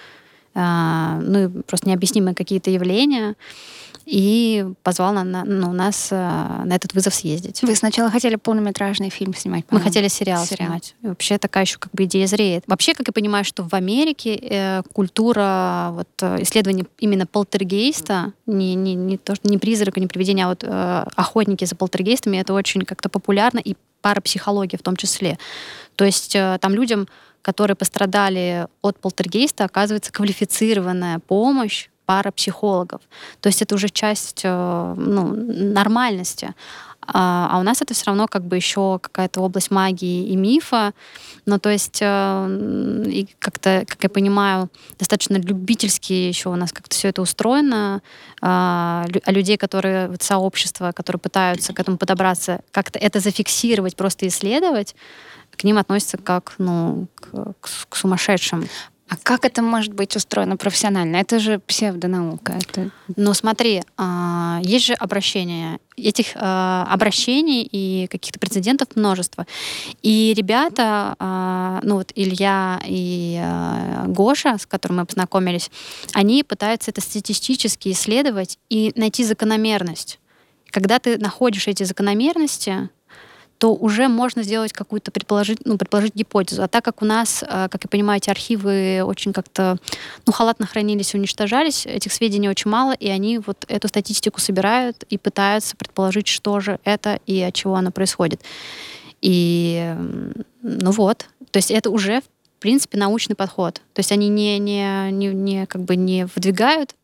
а, 0.55 1.21
ну 1.23 1.45
и 1.45 1.63
просто 1.63 1.89
необъяснимые 1.89 2.35
какие-то 2.35 2.71
явления 2.71 3.37
и 4.09 4.65
позвал 4.83 5.13
на, 5.13 5.23
на, 5.23 5.45
ну, 5.45 5.73
нас 5.73 6.09
э, 6.11 6.17
на 6.17 6.73
этот 6.75 6.95
вызов 6.95 7.15
съездить. 7.15 7.61
Вы 7.61 7.75
сначала 7.75 8.11
хотели 8.11 8.37
полнометражный 8.37 9.11
фильм 9.11 9.35
снимать, 9.35 9.67
Мы 9.71 9.81
хотели 9.81 10.09
сериал, 10.09 10.47
сериал 10.47 10.69
снимать. 10.69 10.95
И 11.03 11.09
вообще 11.09 11.37
такая 11.37 11.65
еще 11.65 11.79
как 11.79 11.93
бы 11.93 12.05
идея 12.05 12.27
зреет. 12.27 12.65
Вообще, 12.67 12.95
как 12.95 13.07
я 13.07 13.13
понимаю, 13.13 13.45
что 13.45 13.65
в 13.65 13.75
Америке 13.75 14.35
э, 14.41 14.83
культура 14.95 15.91
вот, 15.93 16.09
э, 16.23 16.43
исследования 16.43 16.87
именно 16.99 17.27
полтергейста, 17.27 18.33
не, 18.47 18.75
не, 18.75 18.95
не, 18.95 19.19
то, 19.19 19.35
не 19.43 19.59
призрака, 19.59 20.01
не 20.01 20.07
привидения, 20.07 20.47
а 20.47 20.49
вот 20.49 20.65
э, 20.65 21.05
охотники 21.15 21.67
за 21.67 21.77
полтергейстами, 21.77 22.39
это 22.39 22.55
очень 22.55 22.83
как-то 22.83 23.11
популярно, 23.11 23.59
и 23.59 23.77
парапсихология 24.01 24.79
в 24.79 24.83
том 24.83 24.97
числе. 24.97 25.39
То 25.97 26.07
есть 26.07 26.35
э, 26.35 26.57
там 26.63 26.75
людям 26.75 27.09
которые 27.41 27.77
пострадали 27.77 28.67
от 28.83 28.99
полтергейста, 28.99 29.65
оказывается 29.65 30.13
квалифицированная 30.13 31.19
помощь 31.21 31.89
парапсихологов. 32.09 33.03
То 33.43 33.49
есть 33.49 33.61
это 33.61 33.75
уже 33.75 33.91
часть 33.91 34.41
э, 34.43 34.95
ну, 34.97 35.35
нормальности. 35.35 36.55
А, 37.07 37.49
а 37.53 37.59
у 37.59 37.63
нас 37.63 37.83
это 37.83 37.93
все 37.93 38.07
равно 38.07 38.27
как 38.29 38.45
бы 38.45 38.57
еще 38.57 38.99
какая-то 38.99 39.43
область 39.43 39.71
магии 39.71 40.27
и 40.27 40.35
мифа. 40.35 40.95
Ну, 41.45 41.59
то 41.59 41.69
есть, 41.69 41.99
э, 42.01 43.05
и 43.07 43.29
как-то, 43.39 43.85
как 43.87 44.03
я 44.03 44.09
понимаю, 44.09 44.71
достаточно 44.99 45.37
любительски 45.37 46.15
еще 46.15 46.49
у 46.49 46.57
нас 46.57 46.73
как-то 46.73 46.97
все 46.97 47.09
это 47.09 47.21
устроено. 47.21 48.01
А, 48.41 49.05
а 49.25 49.33
людей, 49.33 49.59
которые, 49.59 50.09
вот 50.09 50.23
сообщества, 50.23 50.93
которые 50.93 51.21
пытаются 51.21 51.75
к 51.75 51.81
этому 51.81 51.99
подобраться, 51.99 52.63
как-то 52.71 52.99
это 52.99 53.21
зафиксировать, 53.21 53.97
просто 53.97 54.27
исследовать, 54.29 54.97
к 55.55 55.65
ним 55.65 55.77
относятся 55.77 56.17
как, 56.17 56.55
ну, 56.57 57.07
к, 57.15 57.53
к 57.91 57.97
сумасшедшим. 57.97 58.67
А 59.09 59.17
как 59.17 59.47
это 59.47 59.63
может 59.63 59.95
быть 59.95 60.15
устроено 60.17 60.57
профессионально? 60.57 61.17
Это 61.17 61.39
же 61.39 61.61
псевдонаука. 61.61 62.53
Это... 62.53 62.91
Ну 63.17 63.33
смотри, 63.33 63.83
а, 63.97 64.61
есть 64.63 64.85
же 64.85 64.93
обращения. 64.93 65.79
Этих 65.97 66.33
а, 66.35 66.87
обращений 66.91 67.63
и 67.63 68.07
каких-то 68.09 68.39
прецедентов 68.39 68.89
множество. 68.97 69.47
И 70.03 70.35
ребята, 70.37 71.17
а, 71.19 71.81
ну 71.83 71.97
вот 71.97 72.13
Илья 72.15 72.81
и 72.85 73.43
Гоша, 74.09 74.59
с 74.59 74.67
которыми 74.67 74.99
мы 74.99 75.07
познакомились, 75.07 75.71
они 76.13 76.45
пытаются 76.45 76.91
это 76.91 77.01
статистически 77.01 77.91
исследовать 77.93 78.59
и 78.69 78.93
найти 78.95 79.25
закономерность. 79.25 80.19
Когда 80.71 80.99
ты 80.99 81.17
находишь 81.17 81.67
эти 81.67 81.85
закономерности, 81.85 82.91
то 83.59 83.75
уже 83.75 84.09
можно 84.09 84.43
сделать 84.45 84.73
какую-то 84.73 85.11
предположить, 85.11 85.59
ну, 85.65 85.77
предположить 85.77 86.15
гипотезу. 86.15 86.63
А 86.63 86.69
так 86.69 86.85
как 86.85 87.03
у 87.03 87.05
нас, 87.05 87.43
э, 87.43 87.69
как 87.69 87.85
я 87.85 87.89
понимаю, 87.89 88.19
эти 88.19 88.31
архивы 88.31 89.03
очень 89.05 89.33
как-то 89.33 89.79
ну, 90.27 90.33
халатно 90.33 90.67
хранились 90.67 91.15
уничтожались, 91.15 91.85
этих 91.85 92.13
сведений 92.13 92.49
очень 92.49 92.71
мало, 92.71 92.93
и 92.93 93.09
они 93.09 93.39
вот 93.39 93.65
эту 93.69 93.89
статистику 93.89 94.41
собирают 94.41 95.05
и 95.11 95.19
пытаются 95.19 95.77
предположить, 95.77 96.29
что 96.29 96.61
же 96.61 96.79
это 96.85 97.19
и 97.27 97.41
от 97.41 97.55
чего 97.55 97.75
оно 97.75 97.91
происходит. 97.91 98.41
И 99.21 99.93
ну 100.63 100.93
вот, 100.93 101.27
то 101.51 101.57
есть 101.57 101.73
это 101.73 101.91
уже 101.91 102.21
в 102.21 102.61
принципе 102.61 102.97
научный 102.97 103.35
подход. 103.35 103.75
То 103.93 104.01
есть 104.01 104.13
они 104.13 104.29
не, 104.29 104.59
не, 104.59 105.11
не, 105.11 105.29
не 105.29 105.67
как 105.67 105.83
бы 105.83 105.97
не 105.97 106.27
выдвигают 106.27 106.95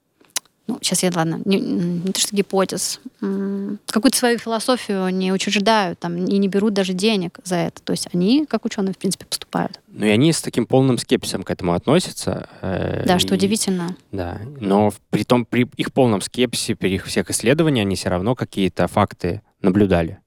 ну, 0.67 0.79
сейчас 0.81 1.03
я, 1.03 1.11
ладно, 1.15 1.41
не, 1.45 1.61
не 1.61 2.13
то 2.13 2.19
что 2.19 2.35
гипотез, 2.35 3.01
какую-то 3.21 4.17
свою 4.17 4.39
философию 4.39 5.09
не 5.11 5.31
учреждают 5.31 5.99
там, 5.99 6.17
и 6.17 6.39
не 6.39 6.49
берут 6.49 6.73
даже 6.73 6.95
денег 6.95 7.39
за 7.45 7.57
это. 7.57 7.83
То 7.83 7.93
есть 7.93 8.09
они, 8.15 8.47
как 8.47 8.65
ученые, 8.65 8.95
в 8.95 8.99
принципе, 8.99 9.27
поступают. 9.27 9.81
Ну 9.89 10.07
и 10.07 10.09
они 10.09 10.33
с 10.33 10.41
таким 10.41 10.67
полным 10.67 10.97
скепсисом 10.97 11.43
к 11.43 11.51
этому 11.51 11.75
относятся. 11.75 12.49
Э, 12.63 13.05
да, 13.07 13.17
и, 13.17 13.19
что 13.19 13.35
удивительно. 13.35 13.95
Да, 14.11 14.41
но 14.59 14.93
при 15.11 15.25
том, 15.25 15.45
при 15.45 15.69
их 15.77 15.93
полном 15.93 16.23
скепсисе, 16.23 16.75
при 16.75 16.95
их 16.95 17.05
всех 17.05 17.29
исследованиях, 17.31 17.85
они 17.85 17.97
все 17.97 18.09
равно 18.09 18.35
какие-то 18.35 18.89
факты 18.89 19.43
наблюдали 19.61 20.19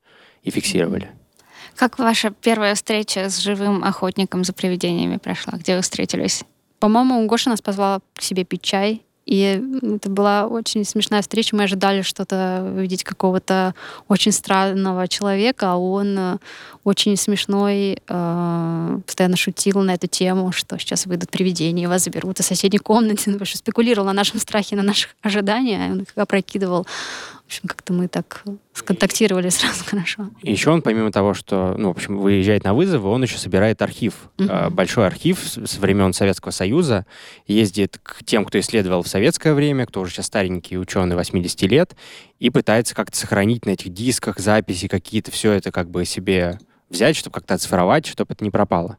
и 0.44 0.52
фиксировали. 0.52 1.10
Как 1.76 1.98
ваша 1.98 2.30
первая 2.30 2.76
встреча 2.76 3.30
с 3.30 3.38
живым 3.40 3.84
охотником 3.84 4.44
за 4.44 4.54
привидениями 4.54 5.18
прошла? 5.18 5.58
Где 5.58 5.76
вы 5.76 5.82
встретились? 5.82 6.44
По-моему, 6.80 7.26
Гоша 7.26 7.50
нас 7.50 7.62
позвала 7.62 8.02
к 8.14 8.22
себе 8.22 8.44
пить 8.44 8.62
чай, 8.62 9.04
и 9.28 9.62
это 9.96 10.10
была 10.10 10.48
очень 10.48 10.86
смешная 10.86 11.22
встреча. 11.22 11.54
Мы 11.54 11.64
ожидали 11.64 12.02
что-то 12.02 12.66
увидеть 12.66 13.04
какого-то 13.04 13.76
очень 14.08 14.32
странного 14.32 15.10
человека, 15.10 15.74
а 15.74 15.76
он 15.76 16.18
э, 16.18 16.38
очень 16.86 17.18
смешной, 17.18 17.98
э, 18.08 19.00
постоянно 19.06 19.36
шутил 19.36 19.82
на 19.82 19.96
эту 19.96 20.08
тему, 20.08 20.54
что 20.54 20.80
сейчас 20.80 21.06
выйдут 21.08 21.30
привидения, 21.30 21.90
вас 21.90 22.06
заберут 22.06 22.40
из 22.40 22.46
соседней 22.46 22.80
комнаты. 22.80 23.30
Ну, 23.30 23.46
спекулировал 23.46 24.06
на 24.06 24.14
нашем 24.14 24.40
страхе, 24.40 24.78
на 24.78 24.84
наших 24.84 25.14
ожиданиях. 25.22 25.92
Он 25.92 26.06
опрокидывал 26.16 26.88
в 27.48 27.50
общем, 27.50 27.70
как-то 27.70 27.94
мы 27.94 28.10
так 28.10 28.44
сконтактировали 28.74 29.48
сразу 29.48 29.82
хорошо. 29.86 30.32
И 30.42 30.52
еще 30.52 30.70
он, 30.70 30.82
помимо 30.82 31.14
того, 31.14 31.34
что, 31.34 31.76
ну, 31.78 31.88
в 31.88 31.92
общем, 31.92 32.18
выезжает 32.18 32.66
на 32.66 32.74
вызовы, 32.74 33.08
он 33.08 33.24
еще 33.24 33.38
собирает 33.38 33.82
архив. 33.82 34.30
Mm-hmm. 34.38 34.70
Большой 34.72 35.08
архив 35.08 35.40
с 35.40 35.78
времен 35.78 36.12
Советского 36.12 36.52
Союза. 36.52 37.06
Ездит 37.46 38.02
к 38.04 38.26
тем, 38.26 38.44
кто 38.44 38.60
исследовал 38.60 39.02
в 39.02 39.08
советское 39.08 39.54
время, 39.54 39.86
кто 39.86 40.02
уже 40.02 40.12
сейчас 40.12 40.26
старенький 40.26 40.78
ученый 40.78 41.16
80 41.16 41.62
лет, 41.62 41.96
и 42.38 42.50
пытается 42.50 42.94
как-то 42.94 43.16
сохранить 43.16 43.66
на 43.66 43.70
этих 43.70 43.94
дисках 43.94 44.40
записи 44.40 44.90
какие-то, 44.90 45.32
все 45.32 45.54
это 45.54 45.72
как 45.72 45.90
бы 45.90 46.04
себе 46.04 46.60
взять, 46.90 47.16
чтобы 47.16 47.36
как-то 47.36 47.54
оцифровать, 47.54 48.06
чтобы 48.08 48.34
это 48.34 48.44
не 48.44 48.52
пропало. 48.52 48.98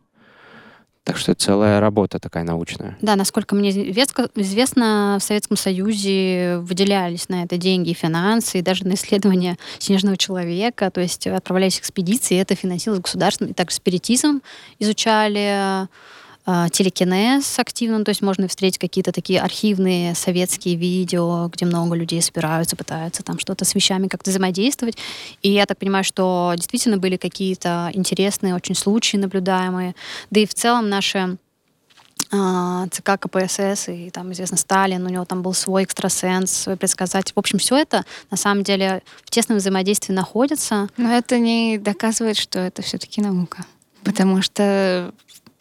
Так 1.09 1.17
что 1.17 1.33
это 1.33 1.43
целая 1.43 1.81
работа 1.81 2.19
такая 2.19 2.45
научная. 2.45 2.99
Да, 3.01 3.17
насколько 3.17 3.55
мне 3.55 3.71
известно, 3.71 5.17
в 5.19 5.23
Советском 5.25 5.57
Союзе 5.57 6.59
выделялись 6.59 7.31
на 7.31 7.45
это 7.45 7.57
деньги 7.57 7.91
и 7.91 7.95
финансы, 7.95 8.59
и 8.59 8.63
даже 8.63 8.87
на 8.87 8.93
исследование 8.93 9.57
снежного 9.79 10.19
человека, 10.19 10.91
то 10.91 11.01
есть 11.01 11.27
отправлялись 11.27 11.79
экспедиции, 11.79 12.39
это 12.39 12.55
финансировалось 12.55 13.05
государством. 13.05 13.49
И 13.49 13.53
также 13.55 13.77
спиритизм 13.77 14.43
изучали, 14.81 15.89
телекинез 16.71 17.59
активно, 17.59 18.05
то 18.05 18.11
есть 18.11 18.23
можно 18.23 18.49
встретить 18.49 18.79
какие-то 18.79 19.13
такие 19.13 19.41
архивные 19.41 20.15
советские 20.15 20.77
видео, 20.77 21.49
где 21.49 21.67
много 21.67 21.95
людей 21.95 22.23
собираются, 22.23 22.75
пытаются 22.75 23.23
там 23.23 23.39
что-то 23.39 23.65
с 23.65 23.75
вещами 23.75 24.09
как-то 24.09 24.31
взаимодействовать. 24.31 24.97
И 25.43 25.51
я 25.51 25.67
так 25.67 25.79
понимаю, 25.79 26.05
что 26.05 26.53
действительно 26.57 26.97
были 26.97 27.17
какие-то 27.17 27.91
интересные 27.93 28.55
очень 28.55 28.75
случаи 28.75 29.19
наблюдаемые. 29.19 29.95
Да 30.31 30.41
и 30.41 30.47
в 30.47 30.55
целом 30.55 30.89
наши 30.89 31.37
а, 32.31 32.87
ЦК 32.89 33.19
КПСС, 33.21 33.89
и 33.89 34.11
там, 34.11 34.33
известно, 34.33 34.57
Сталин, 34.57 35.05
у 35.05 35.09
него 35.09 35.25
там 35.25 35.43
был 35.43 35.55
свой 35.55 35.85
экстрасенс, 35.85 36.51
свой 36.51 36.77
предсказатель. 36.77 37.33
В 37.35 37.39
общем, 37.39 37.59
все 37.59 37.77
это 37.77 38.05
на 38.31 38.37
самом 38.37 38.65
деле 38.65 39.03
в 39.25 39.31
тесном 39.31 39.59
взаимодействии 39.59 40.13
находится. 40.13 40.89
Но 40.97 41.11
это 41.11 41.39
не 41.39 41.79
доказывает, 41.79 42.37
что 42.37 42.59
это 42.59 42.83
все-таки 42.83 43.21
наука. 43.21 43.65
Потому 44.05 44.43
что 44.43 45.13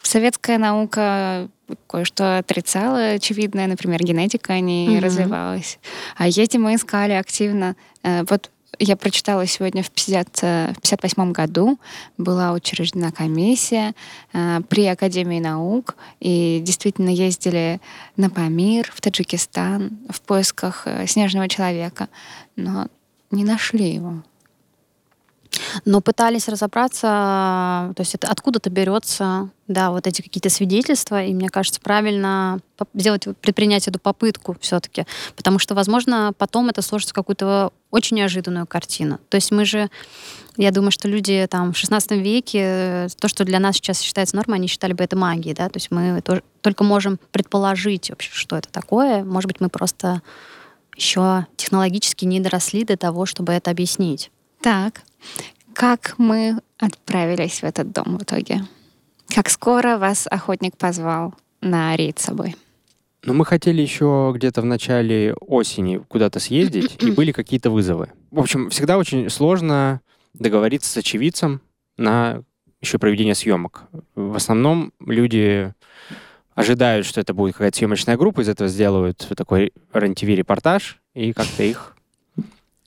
советская 0.02 0.58
наука 0.58 1.48
кое-что 1.86 2.38
отрицала, 2.38 3.10
очевидно, 3.10 3.66
например, 3.66 4.02
генетика 4.02 4.58
не 4.60 4.88
mm-hmm. 4.88 5.00
развивалась. 5.00 5.78
А 6.16 6.28
эти 6.28 6.56
мы 6.56 6.74
искали 6.74 7.12
активно. 7.12 7.76
Э, 8.02 8.24
вот 8.28 8.50
я 8.78 8.96
прочитала 8.96 9.46
сегодня 9.46 9.82
в 9.82 9.88
1958 9.88 11.32
году 11.32 11.78
была 12.16 12.52
учреждена 12.52 13.10
комиссия 13.10 13.94
э, 14.32 14.60
при 14.68 14.86
Академии 14.86 15.40
наук, 15.40 15.96
и 16.20 16.60
действительно 16.62 17.08
ездили 17.08 17.80
на 18.16 18.30
Памир, 18.30 18.90
в 18.94 19.00
Таджикистан 19.00 19.98
в 20.08 20.20
поисках 20.20 20.82
э, 20.86 21.06
снежного 21.06 21.48
человека, 21.48 22.08
но 22.56 22.86
не 23.30 23.44
нашли 23.44 23.92
его 23.92 24.22
но 25.84 26.00
пытались 26.00 26.48
разобраться, 26.48 27.00
то 27.00 28.00
есть 28.00 28.14
это 28.14 28.28
откуда-то 28.28 28.70
берется, 28.70 29.50
да, 29.66 29.90
вот 29.90 30.06
эти 30.06 30.22
какие-то 30.22 30.50
свидетельства, 30.50 31.22
и 31.24 31.34
мне 31.34 31.48
кажется, 31.48 31.80
правильно 31.80 32.60
сделать, 32.94 33.24
предпринять 33.40 33.88
эту 33.88 33.98
попытку 33.98 34.56
все-таки, 34.60 35.04
потому 35.36 35.58
что, 35.58 35.74
возможно, 35.74 36.32
потом 36.36 36.68
это 36.68 36.82
сложится 36.82 37.12
в 37.12 37.14
какую-то 37.14 37.72
очень 37.90 38.16
неожиданную 38.16 38.66
картину. 38.66 39.18
То 39.28 39.36
есть 39.36 39.50
мы 39.50 39.64
же, 39.64 39.90
я 40.56 40.70
думаю, 40.70 40.90
что 40.90 41.08
люди 41.08 41.46
там 41.50 41.72
в 41.72 41.76
16 41.76 42.12
веке, 42.12 43.08
то, 43.18 43.28
что 43.28 43.44
для 43.44 43.58
нас 43.58 43.76
сейчас 43.76 44.00
считается 44.00 44.36
нормой, 44.36 44.58
они 44.58 44.68
считали 44.68 44.92
бы 44.92 45.04
это 45.04 45.16
магией, 45.16 45.54
да, 45.54 45.68
то 45.68 45.76
есть 45.76 45.90
мы 45.90 46.20
тоже, 46.22 46.42
только 46.60 46.84
можем 46.84 47.18
предположить 47.32 48.10
вообще, 48.10 48.30
что 48.32 48.56
это 48.56 48.68
такое, 48.70 49.24
может 49.24 49.48
быть, 49.48 49.60
мы 49.60 49.68
просто 49.68 50.22
еще 50.96 51.46
технологически 51.56 52.24
не 52.24 52.40
доросли 52.40 52.84
до 52.84 52.96
того, 52.96 53.24
чтобы 53.24 53.52
это 53.52 53.70
объяснить. 53.70 54.30
Так, 54.60 55.02
как 55.74 56.14
мы 56.18 56.60
отправились 56.78 57.60
в 57.60 57.64
этот 57.64 57.92
дом 57.92 58.18
в 58.18 58.22
итоге? 58.22 58.62
Как 59.34 59.48
скоро 59.48 59.98
вас 59.98 60.26
охотник 60.30 60.76
позвал 60.76 61.34
на 61.60 61.94
рейд 61.96 62.18
с 62.18 62.24
собой? 62.24 62.56
Ну, 63.24 63.34
мы 63.34 63.44
хотели 63.44 63.82
еще 63.82 64.32
где-то 64.34 64.62
в 64.62 64.64
начале 64.64 65.34
осени 65.34 65.98
куда-то 66.08 66.40
съездить, 66.40 67.02
и 67.02 67.10
были 67.10 67.32
какие-то 67.32 67.70
вызовы. 67.70 68.10
В 68.30 68.40
общем, 68.40 68.70
всегда 68.70 68.96
очень 68.96 69.28
сложно 69.28 70.00
договориться 70.34 70.90
с 70.90 70.96
очевидцем 70.96 71.60
на 71.96 72.42
еще 72.80 72.98
проведение 72.98 73.34
съемок. 73.34 73.84
В 74.14 74.36
основном 74.36 74.92
люди 75.04 75.72
ожидают, 76.54 77.06
что 77.06 77.20
это 77.20 77.34
будет 77.34 77.54
какая-то 77.54 77.76
съемочная 77.76 78.16
группа, 78.16 78.40
из 78.40 78.48
этого 78.48 78.68
сделают 78.68 79.28
такой 79.36 79.72
рен-ТВ-репортаж, 79.92 81.00
и 81.14 81.32
как-то 81.32 81.62
их 81.62 81.96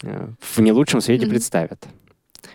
э, 0.04 0.28
в 0.40 0.60
не 0.60 0.72
лучшем 0.72 1.02
свете 1.02 1.28
представят. 1.28 1.88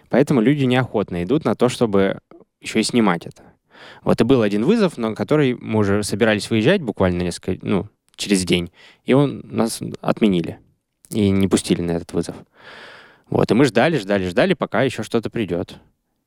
Поэтому 0.08 0.40
люди 0.40 0.64
неохотно 0.64 1.22
идут 1.22 1.44
на 1.44 1.54
то, 1.54 1.68
чтобы 1.68 2.20
еще 2.60 2.80
и 2.80 2.84
снимать 2.84 3.26
это. 3.26 3.42
Вот 4.02 4.20
и 4.20 4.24
был 4.24 4.42
один 4.42 4.64
вызов, 4.64 4.96
на 4.96 5.14
который 5.14 5.54
мы 5.54 5.80
уже 5.80 6.02
собирались 6.02 6.50
выезжать 6.50 6.82
буквально 6.82 7.22
несколько, 7.22 7.64
ну, 7.66 7.88
через 8.16 8.44
день, 8.44 8.72
и 9.04 9.12
он 9.12 9.42
нас 9.44 9.80
отменили 10.00 10.58
и 11.10 11.30
не 11.30 11.48
пустили 11.48 11.82
на 11.82 11.92
этот 11.92 12.12
вызов. 12.12 12.36
Вот, 13.28 13.50
и 13.50 13.54
мы 13.54 13.64
ждали, 13.64 13.98
ждали, 13.98 14.28
ждали, 14.28 14.54
пока 14.54 14.82
еще 14.82 15.02
что-то 15.02 15.30
придет. 15.30 15.76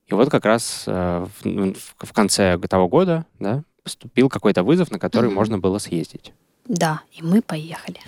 И 0.07 0.13
вот 0.13 0.29
как 0.29 0.45
раз 0.45 0.83
э, 0.87 1.25
в, 1.43 1.73
в 1.97 2.13
конце 2.13 2.57
того 2.57 2.87
года, 2.87 3.25
да, 3.39 3.63
поступил 3.83 4.29
какой-то 4.29 4.63
вызов, 4.63 4.91
на 4.91 4.99
который 4.99 5.29
mm-hmm. 5.29 5.33
можно 5.33 5.59
было 5.59 5.77
съездить. 5.77 6.33
Да, 6.67 7.01
и 7.11 7.23
мы 7.23 7.41
поехали. 7.41 7.99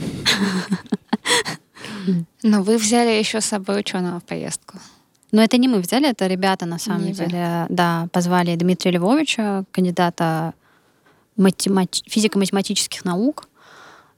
Но 2.43 2.63
вы 2.63 2.77
взяли 2.77 3.11
еще 3.17 3.41
с 3.41 3.45
собой 3.45 3.79
ученого 3.79 4.19
в 4.19 4.23
поездку. 4.23 4.77
Но 5.31 5.41
это 5.41 5.57
не 5.57 5.67
мы 5.67 5.79
взяли, 5.79 6.09
это 6.09 6.27
ребята, 6.27 6.65
на 6.65 6.77
самом 6.77 7.05
Не 7.05 7.13
вы. 7.13 7.25
деле. 7.25 7.65
Да, 7.69 8.07
позвали 8.11 8.55
Дмитрия 8.55 8.91
Львовича, 8.91 9.63
кандидата 9.71 10.53
математи- 11.37 12.03
физико-математических 12.07 13.05
наук. 13.05 13.47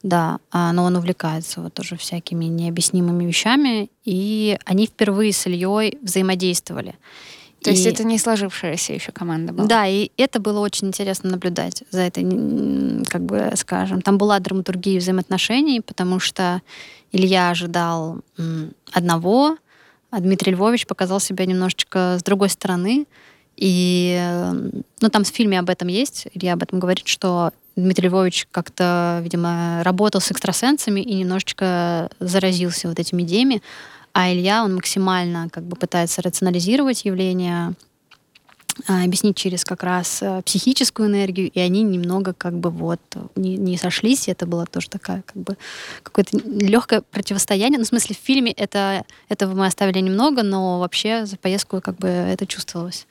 Да, 0.01 0.39
а, 0.51 0.73
но 0.73 0.83
он 0.83 0.95
увлекается 0.97 1.61
вот 1.61 1.73
тоже 1.73 1.95
всякими 1.95 2.45
необъяснимыми 2.45 3.25
вещами. 3.25 3.89
И 4.03 4.57
они 4.65 4.85
впервые 4.87 5.31
с 5.31 5.47
Ильей 5.47 5.97
взаимодействовали. 6.01 6.95
То 7.61 7.69
есть 7.69 7.85
И- 7.85 7.89
это 7.89 8.03
не 8.03 8.17
сложившаяся 8.17 8.91
еще 8.93 9.13
команда 9.13 9.53
была? 9.53 9.67
Да, 9.67 9.87
и 9.87 10.11
это 10.17 10.41
было 10.41 10.59
очень 10.59 10.87
интересно 10.89 11.29
наблюдать 11.29 11.83
за 11.91 12.01
это, 12.01 12.19
м, 12.19 13.03
как 13.07 13.21
бы 13.23 13.53
скажем. 13.55 14.01
Там 14.01 14.17
была 14.17 14.39
драматургия 14.39 14.99
взаимоотношений, 14.99 15.79
потому 15.79 16.19
что 16.19 16.61
Илья 17.13 17.51
ожидал 17.51 18.19
одного, 18.91 19.55
а 20.13 20.19
Дмитрий 20.19 20.51
Львович 20.51 20.85
показал 20.85 21.19
себя 21.19 21.47
немножечко 21.47 22.17
с 22.19 22.23
другой 22.23 22.49
стороны. 22.49 23.07
И, 23.57 24.15
э, 24.19 24.51
ну, 25.01 25.09
там 25.09 25.23
в 25.23 25.27
фильме 25.27 25.57
об 25.57 25.71
этом 25.71 25.87
есть, 25.87 26.27
Илья 26.35 26.53
об 26.53 26.61
этом 26.61 26.79
говорит, 26.79 27.07
что 27.07 27.51
Дмитрий 27.75 28.09
Львович 28.09 28.47
как-то, 28.51 29.21
видимо, 29.23 29.81
работал 29.83 30.21
с 30.21 30.29
экстрасенсами 30.29 31.01
и 31.01 31.15
немножечко 31.15 32.11
заразился 32.19 32.89
вот 32.89 32.99
этими 32.99 33.23
идеями, 33.23 33.63
а 34.13 34.31
Илья, 34.31 34.63
он 34.63 34.75
максимально 34.75 35.49
как 35.49 35.63
бы 35.63 35.75
пытается 35.75 36.21
рационализировать 36.21 37.05
явления, 37.05 37.69
а, 37.69 37.73
объяснить 38.87 39.35
через 39.35 39.63
как 39.63 39.83
раз 39.83 40.21
э, 40.21 40.41
психическую 40.43 41.07
энергию, 41.07 41.49
и 41.49 41.59
они 41.59 41.83
немного 41.83 42.33
как 42.33 42.53
бы 42.53 42.69
вот 42.69 42.99
не, 43.35 43.57
не 43.57 43.77
сошлись, 43.77 44.27
и 44.27 44.31
это 44.31 44.45
было 44.45 44.65
тоже 44.65 44.89
такая 44.89 45.23
как 45.23 45.35
бы 45.35 45.57
какое-то 46.01 46.37
легкое 46.37 47.01
противостояние. 47.01 47.79
Ну, 47.79 47.85
в 47.85 47.87
смысле, 47.87 48.15
в 48.15 48.25
фильме 48.25 48.51
это, 48.51 49.05
этого 49.29 49.53
мы 49.55 49.65
оставили 49.65 49.99
немного, 49.99 50.43
но 50.43 50.79
вообще 50.79 51.25
за 51.25 51.37
поездку 51.37 51.81
как 51.81 51.97
бы 51.97 52.07
это 52.07 52.45
чувствовалось. 52.45 53.07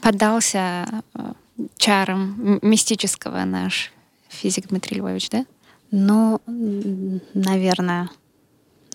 Поддался 0.00 0.86
э, 1.14 1.32
чарам 1.76 2.58
мистического 2.62 3.44
наш 3.44 3.92
физик 4.28 4.68
Дмитрий 4.68 4.98
Львович, 4.98 5.30
да? 5.30 5.46
Ну, 5.90 6.40
наверное, 7.34 8.08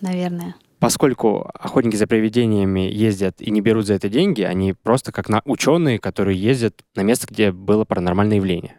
наверное. 0.00 0.56
Поскольку 0.78 1.50
охотники 1.54 1.96
за 1.96 2.06
привидениями 2.06 2.80
ездят 2.80 3.40
и 3.40 3.50
не 3.50 3.60
берут 3.60 3.86
за 3.86 3.94
это 3.94 4.08
деньги, 4.08 4.42
они 4.42 4.74
просто 4.74 5.10
как 5.10 5.28
на 5.28 5.42
ученые, 5.44 5.98
которые 5.98 6.40
ездят 6.40 6.82
на 6.94 7.02
место, 7.02 7.26
где 7.28 7.50
было 7.50 7.84
паранормальное 7.84 8.36
явление. 8.36 8.78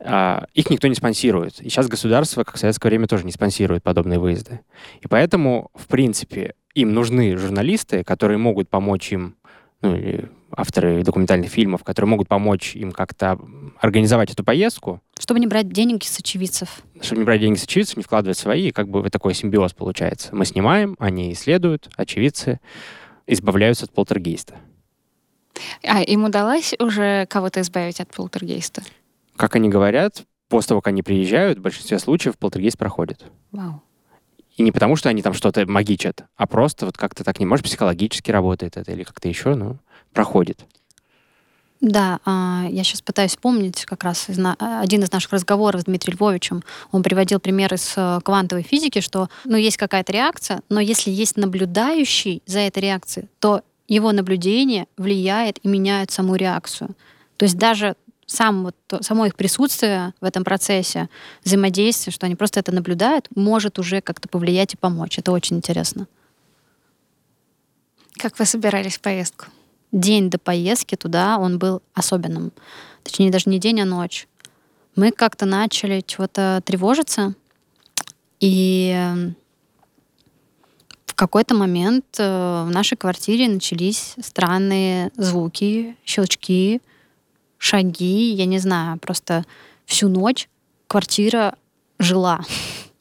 А, 0.00 0.46
Их 0.54 0.70
никто 0.70 0.88
не 0.88 0.94
спонсирует. 0.94 1.60
И 1.60 1.68
сейчас 1.68 1.88
государство, 1.88 2.44
как 2.44 2.56
в 2.56 2.58
советское 2.58 2.88
время, 2.88 3.06
тоже 3.06 3.24
не 3.24 3.32
спонсирует 3.32 3.82
подобные 3.82 4.18
выезды. 4.18 4.60
И 5.00 5.06
поэтому, 5.08 5.70
в 5.74 5.86
принципе, 5.86 6.54
им 6.74 6.92
нужны 6.92 7.36
журналисты, 7.36 8.04
которые 8.04 8.38
могут 8.38 8.68
помочь 8.68 9.12
им, 9.12 9.36
ну, 9.80 9.94
или 9.96 10.28
авторы 10.50 11.02
документальных 11.02 11.50
фильмов, 11.50 11.84
которые 11.84 12.08
могут 12.08 12.28
помочь 12.28 12.74
им 12.74 12.92
как-то 12.92 13.38
организовать 13.80 14.32
эту 14.32 14.44
поездку, 14.44 15.00
Чтобы 15.18 15.40
не 15.40 15.46
брать 15.46 15.70
денег 15.70 16.04
с 16.04 16.18
очевидцев. 16.18 16.82
чтобы 17.00 17.20
не 17.20 17.24
брать 17.24 17.40
деньги 17.40 17.58
с 17.58 17.64
очевидцев, 17.64 17.96
не 17.96 18.02
вкладывать 18.02 18.38
свои, 18.38 18.68
и 18.68 18.72
как 18.72 18.88
бы 18.88 19.08
такой 19.10 19.34
симбиоз 19.34 19.74
получается. 19.74 20.34
Мы 20.34 20.44
снимаем, 20.44 20.96
они 20.98 21.32
исследуют, 21.32 21.90
очевидцы 21.96 22.60
избавляются 23.26 23.84
от 23.84 23.92
полтергейста. 23.92 24.56
А 25.82 26.02
им 26.02 26.24
удалось 26.24 26.74
уже 26.78 27.26
кого-то 27.26 27.60
избавить 27.60 28.00
от 28.00 28.10
полтергейста? 28.14 28.82
Как 29.36 29.56
они 29.56 29.68
говорят, 29.68 30.24
после 30.48 30.70
того, 30.70 30.80
как 30.80 30.88
они 30.88 31.02
приезжают, 31.02 31.58
в 31.58 31.62
большинстве 31.62 31.98
случаев 31.98 32.38
полтергейст 32.38 32.78
проходит. 32.78 33.24
Вау. 33.52 33.82
И 34.56 34.62
не 34.62 34.72
потому, 34.72 34.96
что 34.96 35.08
они 35.08 35.22
там 35.22 35.34
что-то 35.34 35.64
магичат, 35.66 36.24
а 36.36 36.46
просто 36.46 36.86
вот 36.86 36.96
как-то 36.96 37.22
так 37.22 37.38
не 37.38 37.46
может 37.46 37.64
психологически 37.64 38.32
работает 38.32 38.76
это 38.76 38.90
или 38.90 39.04
как-то 39.04 39.28
еще, 39.28 39.54
но 39.54 39.78
проходит. 40.12 40.64
Да, 41.80 42.18
а, 42.24 42.66
я 42.68 42.82
сейчас 42.82 43.02
пытаюсь 43.02 43.32
вспомнить 43.32 43.84
как 43.84 44.02
раз 44.02 44.28
из 44.28 44.36
на- 44.36 44.56
один 44.80 45.04
из 45.04 45.12
наших 45.12 45.32
разговоров 45.32 45.82
с 45.82 45.84
Дмитрием 45.84 46.16
Львовичем. 46.16 46.64
Он 46.90 47.04
приводил 47.04 47.38
пример 47.38 47.72
из 47.72 47.92
э, 47.96 48.20
квантовой 48.24 48.64
физики, 48.64 49.00
что 49.00 49.28
ну, 49.44 49.56
есть 49.56 49.76
какая-то 49.76 50.12
реакция, 50.12 50.60
но 50.68 50.80
если 50.80 51.10
есть 51.10 51.36
наблюдающий 51.36 52.42
за 52.46 52.58
этой 52.60 52.80
реакцией, 52.80 53.28
то 53.38 53.62
его 53.86 54.10
наблюдение 54.10 54.86
влияет 54.96 55.58
и 55.62 55.68
меняет 55.68 56.10
саму 56.10 56.34
реакцию. 56.34 56.96
То 57.36 57.44
есть 57.44 57.56
даже 57.56 57.94
сам 58.26 58.64
вот, 58.64 58.74
само 59.00 59.26
их 59.26 59.36
присутствие 59.36 60.14
в 60.20 60.24
этом 60.24 60.42
процессе 60.42 61.08
взаимодействия, 61.44 62.12
что 62.12 62.26
они 62.26 62.34
просто 62.34 62.58
это 62.58 62.72
наблюдают, 62.72 63.28
может 63.36 63.78
уже 63.78 64.00
как-то 64.00 64.28
повлиять 64.28 64.74
и 64.74 64.76
помочь. 64.76 65.18
Это 65.18 65.30
очень 65.30 65.56
интересно. 65.56 66.08
Как 68.14 68.36
вы 68.38 68.44
собирались 68.44 68.96
в 68.96 69.00
поездку? 69.00 69.46
День 69.92 70.30
до 70.30 70.38
поездки 70.38 70.94
туда, 70.94 71.38
он 71.38 71.58
был 71.58 71.82
особенным. 71.94 72.52
Точнее, 73.02 73.30
даже 73.30 73.48
не 73.50 73.58
день, 73.58 73.80
а 73.80 73.84
ночь. 73.84 74.28
Мы 74.96 75.12
как-то 75.12 75.46
начали 75.46 76.02
чего-то 76.06 76.60
тревожиться, 76.64 77.34
и 78.40 78.92
э, 78.94 79.30
в 81.06 81.14
какой-то 81.14 81.54
момент 81.54 82.04
э, 82.18 82.64
в 82.66 82.70
нашей 82.70 82.96
квартире 82.96 83.48
начались 83.48 84.14
странные 84.20 85.10
звуки, 85.16 85.96
щелчки, 86.04 86.80
шаги, 87.58 88.32
я 88.32 88.46
не 88.46 88.58
знаю, 88.58 88.98
просто 88.98 89.44
всю 89.86 90.08
ночь 90.08 90.48
квартира 90.86 91.54
жила. 91.98 92.40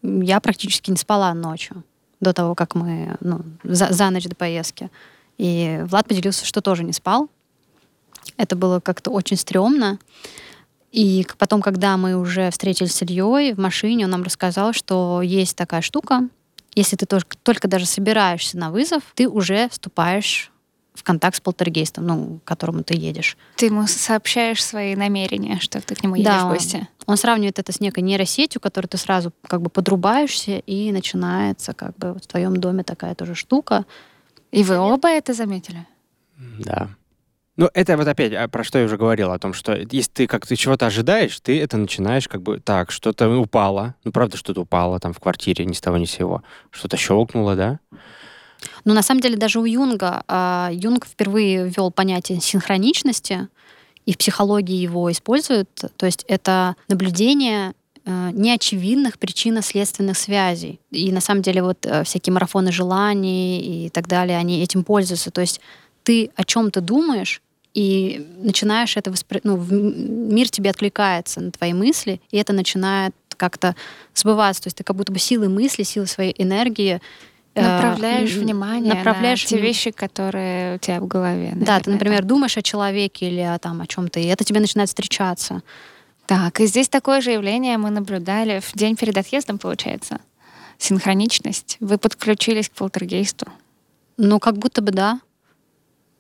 Я 0.02 0.40
практически 0.40 0.90
не 0.90 0.98
спала 0.98 1.34
ночью 1.34 1.84
до 2.20 2.34
того, 2.34 2.56
как 2.56 2.76
мы, 2.76 3.16
ну, 3.20 3.42
за, 3.64 3.92
за 3.92 4.10
ночь 4.10 4.26
до 4.26 4.36
поездки. 4.36 4.90
И 5.38 5.82
Влад 5.86 6.08
поделился, 6.08 6.46
что 6.46 6.62
тоже 6.62 6.84
не 6.84 6.94
спал. 6.94 7.30
Это 8.38 8.56
было 8.56 8.80
как-то 8.80 9.12
очень 9.12 9.38
стрёмно. 9.38 10.00
И 10.92 11.26
потом, 11.38 11.62
когда 11.62 11.98
мы 11.98 12.16
уже 12.16 12.50
встретились 12.50 12.94
с 12.96 13.02
Ильей 13.04 13.54
в 13.54 13.60
машине, 13.60 14.06
он 14.06 14.12
нам 14.12 14.24
рассказал, 14.24 14.74
что 14.74 15.22
есть 15.22 15.56
такая 15.56 15.82
штука. 15.82 16.28
Если 16.76 16.96
ты 16.96 17.06
только, 17.06 17.38
только 17.44 17.68
даже 17.68 17.86
собираешься 17.86 18.58
на 18.58 18.72
вызов, 18.72 19.04
ты 19.16 19.28
уже 19.28 19.68
вступаешь 19.70 20.52
в 20.94 21.04
контакт 21.04 21.38
с 21.38 21.40
полтергейстом, 21.40 22.08
ну, 22.08 22.40
к 22.40 22.48
которому 22.48 22.84
ты 22.84 22.96
едешь. 22.96 23.38
Ты 23.56 23.68
ему 23.68 23.86
сообщаешь 23.86 24.64
свои 24.64 24.96
намерения, 24.96 25.60
что 25.60 25.80
ты 25.80 25.94
к 25.94 26.04
нему 26.04 26.16
едешь 26.16 26.32
Да, 26.32 26.44
в 26.44 26.48
он- 26.48 26.54
гости. 26.54 26.88
Он 27.06 27.18
сравнивает 27.18 27.60
это 27.60 27.72
с 27.72 27.80
некой 27.80 28.02
нейросетью, 28.04 28.60
которой 28.60 28.88
ты 28.88 28.98
сразу 28.98 29.32
как 29.48 29.62
бы 29.62 29.70
подрубаешься, 29.70 30.58
и 30.60 30.92
начинается 30.92 31.74
как 31.74 31.96
бы 31.98 32.14
в 32.16 32.22
твоем 32.28 32.58
доме 32.58 32.84
такая 32.84 33.14
тоже 33.16 33.36
штука. 33.36 33.86
И 34.52 34.64
вы 34.64 34.78
оба 34.78 35.10
это 35.10 35.34
заметили? 35.34 35.86
Да. 36.60 36.90
Ну, 37.58 37.70
это 37.74 37.98
вот 37.98 38.08
опять, 38.08 38.34
а, 38.34 38.48
про 38.48 38.64
что 38.64 38.78
я 38.78 38.86
уже 38.86 38.98
говорил, 38.98 39.32
о 39.32 39.40
том, 39.40 39.54
что 39.54 39.76
если 39.76 40.12
ты 40.12 40.28
как-то 40.28 40.56
чего-то 40.56 40.86
ожидаешь, 40.86 41.40
ты 41.40 41.60
это 41.60 41.78
начинаешь 41.78 42.28
как 42.28 42.44
бы 42.44 42.60
так, 42.60 42.92
что-то 42.92 43.30
упало, 43.36 43.96
ну, 44.04 44.12
правда, 44.12 44.38
что-то 44.38 44.62
упало 44.62 45.00
там 45.00 45.12
в 45.12 45.20
квартире 45.20 45.66
ни 45.66 45.74
с 45.74 45.82
того 45.82 45.98
ни 45.98 46.06
с 46.06 46.12
сего, 46.12 46.44
что-то 46.70 46.98
щелкнуло, 46.98 47.56
да? 47.56 47.80
Но 48.86 48.94
на 48.94 49.02
самом 49.02 49.22
деле 49.22 49.38
даже 49.38 49.60
у 49.60 49.66
Юнга, 49.66 50.24
а, 50.28 50.70
Юнг 50.72 51.08
впервые 51.08 51.68
ввел 51.68 51.92
понятие 51.92 52.40
синхроничности, 52.40 53.48
и 54.06 54.14
в 54.14 54.18
психологии 54.18 54.78
его 54.78 55.12
используют. 55.12 55.70
То 55.98 56.06
есть 56.06 56.24
это 56.28 56.76
наблюдение 56.88 57.72
э, 57.72 57.74
неочевидных 58.08 59.20
причинно-следственных 59.20 60.18
связей. 60.18 60.80
И 60.92 61.12
на 61.12 61.22
самом 61.22 61.42
деле 61.42 61.62
вот 61.62 61.86
э, 61.86 62.04
всякие 62.04 62.34
марафоны 62.34 62.72
желаний 62.72 63.86
и 63.86 63.90
так 63.90 64.08
далее, 64.08 64.38
они 64.38 64.62
этим 64.62 64.84
пользуются. 64.84 65.32
То 65.32 65.42
есть 65.42 65.60
ты 66.04 66.32
о 66.36 66.44
чем-то 66.44 66.82
думаешь, 66.82 67.42
и 67.74 68.26
начинаешь 68.40 68.98
это 68.98 69.12
воспри... 69.12 69.40
ну, 69.44 69.58
мир 69.58 70.50
тебе 70.50 70.72
откликается 70.72 71.42
на 71.42 71.52
твои 71.52 71.74
мысли, 71.74 72.22
и 72.32 72.38
это 72.38 72.54
начинает 72.54 73.14
как-то 73.36 73.76
сбываться. 74.16 74.64
То 74.64 74.68
есть 74.68 74.78
ты 74.78 74.84
как 74.84 74.96
будто 74.96 75.12
бы 75.12 75.20
силой 75.20 75.48
мысли, 75.48 75.84
силой 75.84 76.08
своей 76.08 76.34
энергии 76.42 77.00
э, 77.54 77.62
Направляешь 77.62 78.34
м, 78.36 78.40
внимание 78.42 78.96
направляешь 78.96 79.44
на 79.44 79.50
те 79.50 79.62
вещи, 79.62 79.92
которые 79.92 80.78
у 80.78 80.80
тебя 80.80 81.00
в 81.00 81.08
голове. 81.08 81.52
Да, 81.56 81.80
ты, 81.80 81.90
наверное, 81.90 81.94
например, 81.94 82.24
думаешь 82.24 82.58
о 82.58 82.64
человеке 82.64 83.30
или 83.30 83.42
о, 83.42 83.60
там, 83.60 83.82
о 83.82 83.86
чем-то, 83.86 84.20
и 84.20 84.26
это 84.26 84.44
тебе 84.44 84.60
начинает 84.60 84.90
встречаться. 84.90 85.62
Так, 86.28 86.60
и 86.60 86.66
здесь 86.66 86.90
такое 86.90 87.22
же 87.22 87.32
явление 87.32 87.78
мы 87.78 87.90
наблюдали 87.90 88.60
в 88.60 88.74
день 88.74 88.98
перед 88.98 89.18
отъездом, 89.18 89.58
получается. 89.58 90.20
Синхроничность. 90.78 91.78
Вы 91.80 91.98
подключились 91.98 92.68
к 92.68 92.74
полтергейсту. 92.74 93.48
Ну, 94.18 94.38
как 94.40 94.58
будто 94.58 94.82
бы 94.82 94.92
да. 94.92 95.22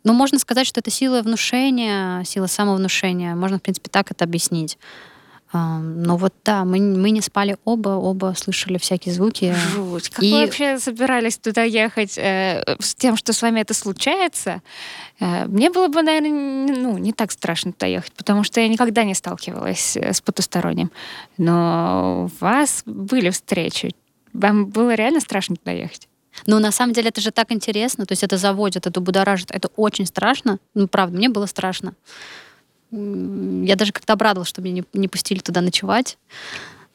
Но 0.05 0.13
можно 0.13 0.39
сказать, 0.39 0.65
что 0.65 0.79
это 0.79 0.89
сила 0.89 1.21
внушения, 1.21 2.23
сила 2.23 2.47
самовнушения. 2.47 3.35
Можно, 3.35 3.59
в 3.59 3.61
принципе, 3.61 3.89
так 3.89 4.09
это 4.09 4.23
объяснить. 4.23 4.77
Но 5.53 6.17
вот 6.17 6.33
да, 6.43 6.65
мы, 6.65 6.79
мы 6.79 7.11
не 7.11 7.21
спали 7.21 7.57
оба, 7.63 7.89
оба 7.89 8.33
слышали 8.37 8.77
всякие 8.77 9.13
звуки. 9.13 9.55
Жуть. 9.73 10.09
Как 10.09 10.23
И- 10.23 10.31
вы 10.31 10.45
вообще 10.45 10.77
собирались 10.77 11.37
туда 11.37 11.63
ехать 11.63 12.17
э, 12.17 12.63
с 12.79 12.95
тем, 12.95 13.15
что 13.15 13.31
с 13.31 13.41
вами 13.41 13.61
это 13.61 13.73
случается? 13.73 14.61
Э, 15.19 15.45
мне 15.45 15.69
было 15.69 15.87
бы, 15.87 16.01
наверное, 16.01 16.75
ну, 16.75 16.97
не 16.97 17.13
так 17.13 17.31
страшно 17.31 17.71
туда 17.71 17.85
ехать, 17.85 18.11
потому 18.13 18.43
что 18.43 18.59
я 18.59 18.67
никогда 18.67 19.05
не 19.05 19.13
сталкивалась 19.13 19.95
э, 19.95 20.11
с 20.11 20.19
потусторонним. 20.19 20.91
Но 21.37 22.25
у 22.25 22.43
вас 22.43 22.83
были 22.85 23.29
встречи. 23.29 23.95
Вам 24.33 24.65
было 24.65 24.95
реально 24.95 25.21
страшно 25.21 25.55
туда 25.55 25.71
ехать? 25.71 26.09
Ну, 26.45 26.59
на 26.59 26.71
самом 26.71 26.93
деле, 26.93 27.09
это 27.09 27.21
же 27.21 27.31
так 27.31 27.51
интересно. 27.51 28.05
То 28.05 28.11
есть 28.11 28.23
это 28.23 28.37
заводит, 28.37 28.85
это 28.85 28.99
будоражит. 28.99 29.49
Это 29.51 29.69
очень 29.75 30.05
страшно. 30.05 30.59
Ну, 30.75 30.87
правда, 30.87 31.17
мне 31.17 31.29
было 31.29 31.45
страшно. 31.47 31.93
Я 32.91 33.75
даже 33.75 33.91
как-то 33.91 34.13
обрадовалась, 34.13 34.49
что 34.49 34.61
меня 34.61 34.75
не, 34.93 34.99
не 34.99 35.07
пустили 35.07 35.39
туда 35.39 35.61
ночевать. 35.61 36.17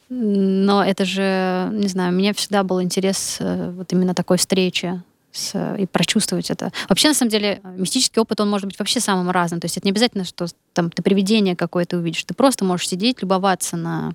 Но 0.08 0.84
это 0.84 1.04
же, 1.04 1.70
не 1.72 1.88
знаю, 1.88 2.12
мне 2.12 2.34
всегда 2.34 2.62
был 2.62 2.82
интерес 2.82 3.38
э, 3.40 3.70
вот 3.70 3.92
именно 3.92 4.14
такой 4.14 4.36
встречи 4.36 5.02
с, 5.32 5.76
и 5.78 5.86
прочувствовать 5.86 6.50
это. 6.50 6.70
Вообще, 6.88 7.08
на 7.08 7.14
самом 7.14 7.30
деле, 7.30 7.62
мистический 7.64 8.20
опыт, 8.20 8.38
он 8.40 8.50
может 8.50 8.66
быть 8.66 8.78
вообще 8.78 9.00
самым 9.00 9.30
разным. 9.30 9.60
То 9.60 9.64
есть 9.64 9.78
это 9.78 9.86
не 9.86 9.90
обязательно, 9.90 10.24
что 10.24 10.46
там 10.74 10.90
ты 10.90 11.02
привидение 11.02 11.56
какое-то 11.56 11.96
увидишь. 11.96 12.24
Ты 12.24 12.34
просто 12.34 12.64
можешь 12.64 12.88
сидеть, 12.88 13.22
любоваться 13.22 13.78
на 13.78 14.12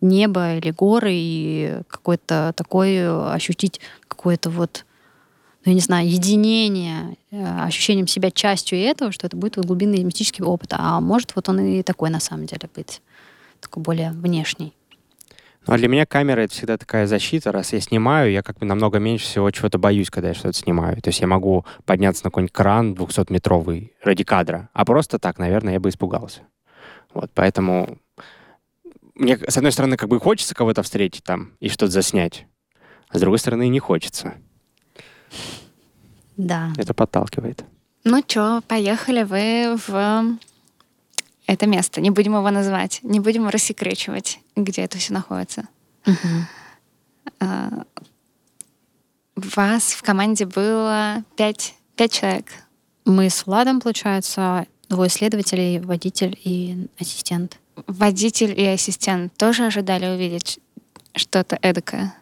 небо 0.00 0.56
или 0.56 0.70
горы 0.70 1.12
и 1.12 1.80
какой-то 1.88 2.52
такой 2.56 3.32
ощутить 3.32 3.80
какое-то 4.08 4.48
вот 4.50 4.86
ну, 5.68 5.72
я 5.72 5.74
не 5.74 5.80
знаю, 5.82 6.08
единение, 6.08 7.18
э, 7.30 7.64
ощущением 7.66 8.06
себя 8.06 8.30
частью 8.30 8.78
этого, 8.78 9.12
что 9.12 9.26
это 9.26 9.36
будет 9.36 9.58
глубинный 9.58 10.02
мистический 10.02 10.42
опыт. 10.42 10.72
А 10.72 10.98
может 10.98 11.36
вот 11.36 11.46
он 11.50 11.60
и 11.60 11.82
такой 11.82 12.08
на 12.08 12.20
самом 12.20 12.46
деле 12.46 12.70
быть, 12.74 13.02
такой 13.60 13.82
более 13.82 14.12
внешний. 14.12 14.72
Ну, 15.66 15.74
а 15.74 15.76
для 15.76 15.88
меня 15.88 16.06
камера— 16.06 16.40
это 16.42 16.54
всегда 16.54 16.78
такая 16.78 17.06
защита. 17.06 17.52
Раз 17.52 17.74
я 17.74 17.80
снимаю, 17.80 18.32
я 18.32 18.42
как 18.42 18.56
бы 18.58 18.64
намного 18.64 18.98
меньше 18.98 19.26
всего 19.26 19.50
чего-то 19.50 19.76
боюсь, 19.76 20.08
когда 20.08 20.28
я 20.28 20.34
что-то 20.34 20.54
снимаю. 20.54 21.02
То 21.02 21.10
есть 21.10 21.20
я 21.20 21.26
могу 21.26 21.66
подняться 21.84 22.24
на 22.24 22.30
какой-нибудь 22.30 22.54
кран 22.54 22.94
200-метровый 22.94 23.92
ради 24.02 24.24
кадра. 24.24 24.70
А 24.72 24.86
просто 24.86 25.18
так, 25.18 25.38
наверное, 25.38 25.74
я 25.74 25.80
бы 25.80 25.90
испугался. 25.90 26.40
Вот, 27.12 27.30
поэтому 27.34 27.98
мне, 29.14 29.36
с 29.36 29.58
одной 29.58 29.72
стороны, 29.72 29.98
как 29.98 30.08
бы 30.08 30.18
хочется 30.18 30.54
кого-то 30.54 30.82
встретить 30.82 31.24
там 31.24 31.52
и 31.60 31.68
что-то 31.68 31.92
заснять, 31.92 32.46
а 33.10 33.18
с 33.18 33.20
другой 33.20 33.38
стороны, 33.38 33.68
не 33.68 33.80
хочется. 33.80 34.32
Да. 36.38 36.72
Это 36.78 36.94
подталкивает. 36.94 37.64
Ну 38.04 38.22
что, 38.26 38.62
поехали 38.66 39.22
вы 39.24 39.76
в 39.86 40.38
это 41.46 41.66
место. 41.66 42.00
Не 42.00 42.10
будем 42.10 42.34
его 42.34 42.50
называть, 42.50 43.00
не 43.02 43.20
будем 43.20 43.46
рассекречивать, 43.48 44.40
где 44.56 44.82
это 44.82 44.96
все 44.96 45.12
находится. 45.12 45.68
Угу. 46.06 47.44
Вас 49.36 49.92
в 49.92 50.02
команде 50.02 50.46
было 50.46 51.22
пять, 51.36 51.74
пять 51.94 52.12
человек. 52.12 52.46
Мы 53.04 53.28
с 53.28 53.44
Владом, 53.44 53.80
получается, 53.80 54.66
двое 54.88 55.10
следователей, 55.10 55.80
водитель 55.80 56.38
и 56.42 56.88
ассистент 56.98 57.58
водитель 57.86 58.58
и 58.58 58.66
ассистент 58.66 59.36
тоже 59.36 59.66
ожидали 59.66 60.06
увидеть 60.06 60.58
что-то 61.14 61.58
эдакое? 61.62 62.14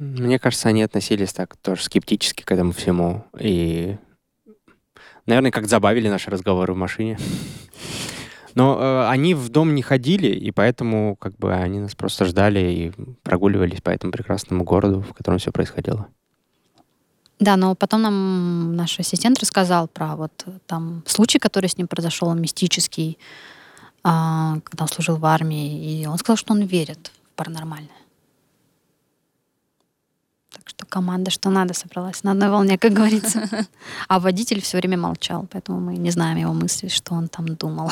Мне 0.00 0.38
кажется, 0.38 0.70
они 0.70 0.82
относились 0.82 1.34
так 1.34 1.56
тоже 1.56 1.82
скептически 1.82 2.42
к 2.42 2.50
этому 2.50 2.72
всему. 2.72 3.26
И, 3.38 3.98
наверное, 5.26 5.50
как 5.50 5.68
забавили 5.68 6.08
наши 6.08 6.30
разговоры 6.30 6.72
в 6.72 6.76
машине. 6.76 7.18
Но 8.54 8.80
э, 8.80 9.08
они 9.08 9.34
в 9.34 9.50
дом 9.50 9.74
не 9.74 9.82
ходили, 9.82 10.28
и 10.28 10.50
поэтому 10.52 11.16
как 11.16 11.36
бы 11.36 11.52
они 11.52 11.80
нас 11.80 11.94
просто 11.94 12.24
ждали 12.24 12.60
и 12.60 12.92
прогуливались 13.22 13.82
по 13.82 13.90
этому 13.90 14.10
прекрасному 14.10 14.64
городу, 14.64 15.02
в 15.02 15.12
котором 15.12 15.38
все 15.38 15.52
происходило. 15.52 16.08
Да, 17.38 17.58
но 17.58 17.74
потом 17.74 18.00
нам 18.00 18.76
наш 18.76 18.98
ассистент 18.98 19.38
рассказал 19.38 19.86
про 19.86 20.16
вот 20.16 20.46
там 20.66 21.02
случай, 21.06 21.38
который 21.38 21.68
с 21.68 21.76
ним 21.76 21.88
произошел, 21.88 22.32
мистический, 22.32 23.18
а, 24.02 24.60
когда 24.64 24.84
он 24.84 24.88
служил 24.88 25.16
в 25.16 25.26
армии, 25.26 26.02
и 26.02 26.06
он 26.06 26.16
сказал, 26.16 26.38
что 26.38 26.54
он 26.54 26.62
верит 26.62 27.12
в 27.32 27.36
паранормальное. 27.36 27.99
Что 30.70 30.86
команда, 30.86 31.32
что 31.32 31.50
надо, 31.50 31.74
собралась 31.74 32.22
на 32.22 32.30
одной 32.30 32.48
волне, 32.48 32.78
как 32.78 32.92
говорится. 32.92 33.48
А 34.08 34.20
водитель 34.20 34.62
все 34.62 34.76
время 34.78 34.96
молчал, 34.96 35.48
поэтому 35.50 35.80
мы 35.80 35.96
не 35.96 36.10
знаем 36.10 36.36
его 36.36 36.52
мысли, 36.52 36.86
что 36.86 37.14
он 37.14 37.26
там 37.26 37.46
думал. 37.56 37.90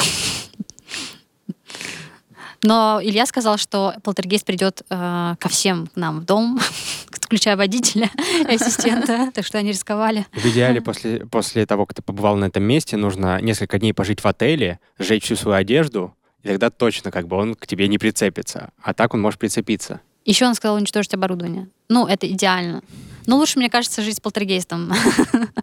Но 2.63 3.01
Илья 3.03 3.27
сказал, 3.27 3.59
что 3.59 3.95
полтергейст 4.05 4.47
придет 4.47 4.83
э, 4.91 5.35
ко 5.39 5.49
всем 5.49 5.89
к 5.89 5.97
нам 5.97 6.21
в 6.21 6.25
дом, 6.25 6.61
включая 7.11 7.57
водителя 7.57 8.11
и 8.49 8.55
ассистента, 8.55 9.33
так 9.35 9.45
что 9.45 9.59
они 9.59 9.71
рисковали. 9.71 10.27
В 10.33 10.47
идеале 10.47 10.81
после, 10.81 11.27
после 11.27 11.67
того, 11.67 11.85
как 11.85 11.97
ты 11.97 12.03
побывал 12.03 12.37
на 12.37 12.45
этом 12.45 12.63
месте, 12.63 12.97
нужно 12.97 13.41
несколько 13.41 13.81
дней 13.81 13.93
пожить 13.93 14.23
в 14.23 14.27
отеле, 14.27 14.79
сжечь 15.01 15.25
всю 15.25 15.35
свою 15.35 15.59
одежду, 15.59 16.15
и 16.45 16.49
тогда 16.49 16.71
точно 16.71 17.11
как 17.11 17.27
бы 17.27 17.37
он 17.37 17.57
к 17.57 17.67
тебе 17.67 17.89
не 17.89 17.99
прицепится. 17.99 18.71
А 18.81 18.95
так 18.95 19.15
он 19.15 19.21
может 19.21 19.41
прицепиться. 19.41 20.01
Еще 20.29 20.45
он 20.47 20.55
сказал 20.55 20.77
уничтожить 20.77 21.15
оборудование. 21.15 21.69
Ну, 21.89 22.07
это 22.07 22.31
идеально. 22.31 22.83
Но 23.25 23.39
лучше, 23.39 23.59
мне 23.59 23.71
кажется, 23.71 24.03
жить 24.03 24.19
с 24.19 24.21
полтергейстом. 24.21 24.93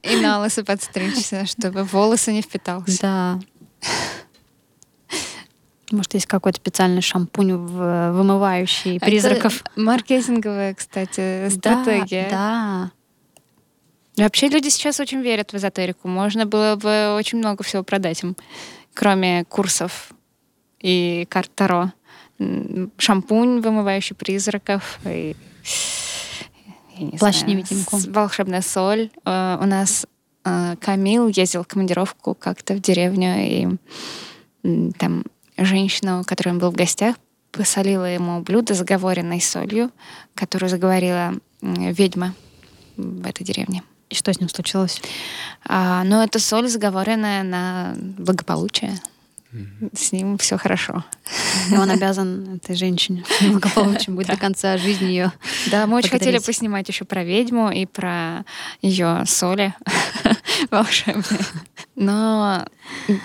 И 0.01 0.15
на 0.15 0.39
лысо 0.39 0.65
подстричься, 0.65 1.45
чтобы 1.45 1.84
волосы 1.84 2.34
не 2.34 2.41
впитался. 2.41 2.99
Да. 2.99 3.39
Может, 5.91 6.15
есть 6.15 6.25
какой-то 6.25 6.58
специальный 6.58 7.04
шампунь 7.04 7.54
вымывающий 7.54 8.99
призраков. 8.99 9.62
Это 9.62 9.80
маркетинговая, 9.80 10.73
кстати, 10.73 11.47
стратегия. 11.49 12.28
Да, 12.32 12.91
да. 14.15 14.23
Вообще 14.23 14.47
люди 14.47 14.69
сейчас 14.69 14.99
очень 14.99 15.21
верят 15.21 15.54
в 15.54 15.58
эзотерику. 15.58 16.08
Можно 16.08 16.47
было 16.47 16.75
бы 16.75 17.13
очень 17.15 17.38
много 17.38 17.63
всего 17.63 17.84
продать 17.84 18.23
им, 18.23 18.36
кроме 18.95 19.45
курсов 19.45 20.10
и 20.80 21.28
карт 21.30 21.51
Таро. 21.54 21.91
Шампунь, 22.98 23.62
вымывающий 23.62 24.15
призраков, 24.15 25.00
и 25.06 25.36
Плащ-невидимку. 27.19 28.00
Волшебная 28.08 28.62
соль. 28.62 29.10
Uh, 29.26 29.62
у 29.62 29.65
нас 29.65 30.06
uh, 30.43 30.78
Камил 30.78 31.28
ездил 31.28 31.63
в 31.63 31.67
командировку 31.67 32.34
как-то 32.36 32.74
в 32.74 32.80
деревню, 32.82 33.36
и 33.38 33.67
там 34.98 35.24
женщина, 35.58 36.21
у 36.21 36.24
которой 36.24 36.50
он 36.50 36.60
был 36.60 36.71
в 36.71 36.76
гостях, 36.76 37.15
посолила 37.52 38.06
ему 38.06 38.41
блюдо 38.41 38.74
с 38.74 38.78
заговоренной 38.78 39.41
солью, 39.41 39.91
которую 40.34 40.69
заговорила 40.69 41.34
ведьма 41.62 42.34
в 42.98 43.28
этой 43.28 43.43
деревне. 43.43 43.84
И 44.10 44.15
что 44.15 44.34
с 44.34 44.39
ним 44.39 44.50
случилось? 44.50 45.02
А, 45.65 46.04
ну, 46.04 46.21
это 46.21 46.39
соль, 46.39 46.67
заговоренная 46.67 47.43
на 47.43 47.95
благополучие. 47.98 49.00
С 49.94 50.12
ним 50.12 50.38
все 50.38 50.58
хорошо. 50.58 51.04
И 51.72 51.76
он 51.76 51.89
обязан 51.89 52.56
этой 52.56 52.76
женщине 52.76 53.24
благополучием 53.41 54.15
будет 54.15 54.28
до 54.28 54.38
конца 54.38 54.78
жизни 54.78 55.06
ее. 55.06 55.32
Да, 55.72 55.88
мы 55.88 55.98
очень 55.98 56.10
хотели 56.10 56.39
поснимать 56.39 56.88
еще 56.88 57.06
про 57.06 57.24
ведьму 57.24 57.72
и 57.72 57.86
про 57.86 58.46
ее 58.82 59.24
соли 59.26 59.74
волшебные. 60.72 61.46
Но 61.96 62.65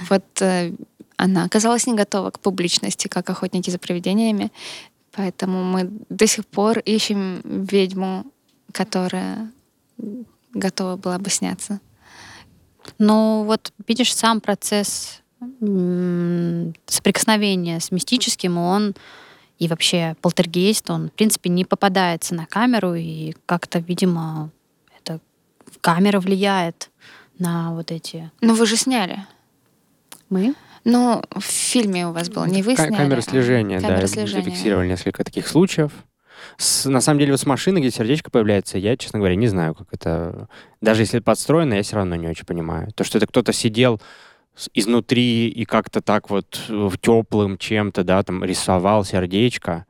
вот 0.08 0.24
э, 0.40 0.72
она 1.16 1.44
оказалась 1.44 1.86
не 1.86 1.94
готова 1.94 2.30
к 2.30 2.40
публичности, 2.40 3.08
как 3.08 3.28
охотники 3.30 3.70
за 3.70 3.78
привидениями. 3.78 4.50
Поэтому 5.12 5.64
мы 5.64 5.90
до 6.08 6.26
сих 6.26 6.46
пор 6.46 6.78
ищем 6.78 7.40
ведьму, 7.44 8.24
которая 8.72 9.50
готова 10.54 10.96
была 10.96 11.18
бы 11.18 11.30
сняться. 11.30 11.80
Ну 12.98 13.44
вот 13.44 13.72
видишь, 13.86 14.14
сам 14.14 14.40
процесс 14.40 15.19
соприкосновения 16.86 17.80
с 17.80 17.90
мистическим, 17.90 18.58
он 18.58 18.94
и 19.58 19.68
вообще 19.68 20.16
полтергейст, 20.22 20.90
он, 20.90 21.08
в 21.08 21.12
принципе, 21.12 21.50
не 21.50 21.64
попадается 21.64 22.34
на 22.34 22.46
камеру, 22.46 22.94
и 22.94 23.34
как-то, 23.46 23.78
видимо, 23.78 24.50
это 24.98 25.20
камера 25.80 26.20
влияет 26.20 26.90
на 27.38 27.72
вот 27.74 27.90
эти... 27.90 28.30
Но 28.40 28.54
вы 28.54 28.66
же 28.66 28.76
сняли. 28.76 29.24
Мы? 30.30 30.54
Ну, 30.84 31.22
в 31.34 31.42
фильме 31.42 32.06
у 32.06 32.12
вас 32.12 32.30
было, 32.30 32.46
не 32.46 32.62
вы 32.62 32.74
сняли, 32.74 32.94
Камера 32.94 33.20
слежения, 33.20 33.78
а 33.78 33.80
да. 33.80 33.88
камера 33.88 34.06
слежения. 34.06 34.44
Зафиксировали 34.44 34.88
несколько 34.88 35.24
таких 35.24 35.46
случаев. 35.46 35.92
С, 36.56 36.88
на 36.88 37.02
самом 37.02 37.18
деле, 37.18 37.32
вот 37.32 37.40
с 37.40 37.46
машины, 37.46 37.80
где 37.80 37.90
сердечко 37.90 38.30
появляется, 38.30 38.78
я, 38.78 38.96
честно 38.96 39.18
говоря, 39.18 39.34
не 39.34 39.46
знаю, 39.46 39.74
как 39.74 39.88
это... 39.92 40.48
Даже 40.80 41.02
если 41.02 41.18
это 41.18 41.24
подстроено, 41.24 41.74
я 41.74 41.82
все 41.82 41.96
равно 41.96 42.16
не 42.16 42.28
очень 42.28 42.46
понимаю. 42.46 42.92
То, 42.92 43.04
что 43.04 43.18
это 43.18 43.26
кто-то 43.26 43.52
сидел 43.52 44.00
изнутри 44.74 45.48
и 45.48 45.64
как-то 45.64 46.00
так 46.00 46.30
вот 46.30 46.60
в 46.68 46.96
теплым 46.98 47.58
чем-то, 47.58 48.04
да, 48.04 48.22
там 48.22 48.44
рисовал 48.44 49.04
сердечко. 49.04 49.86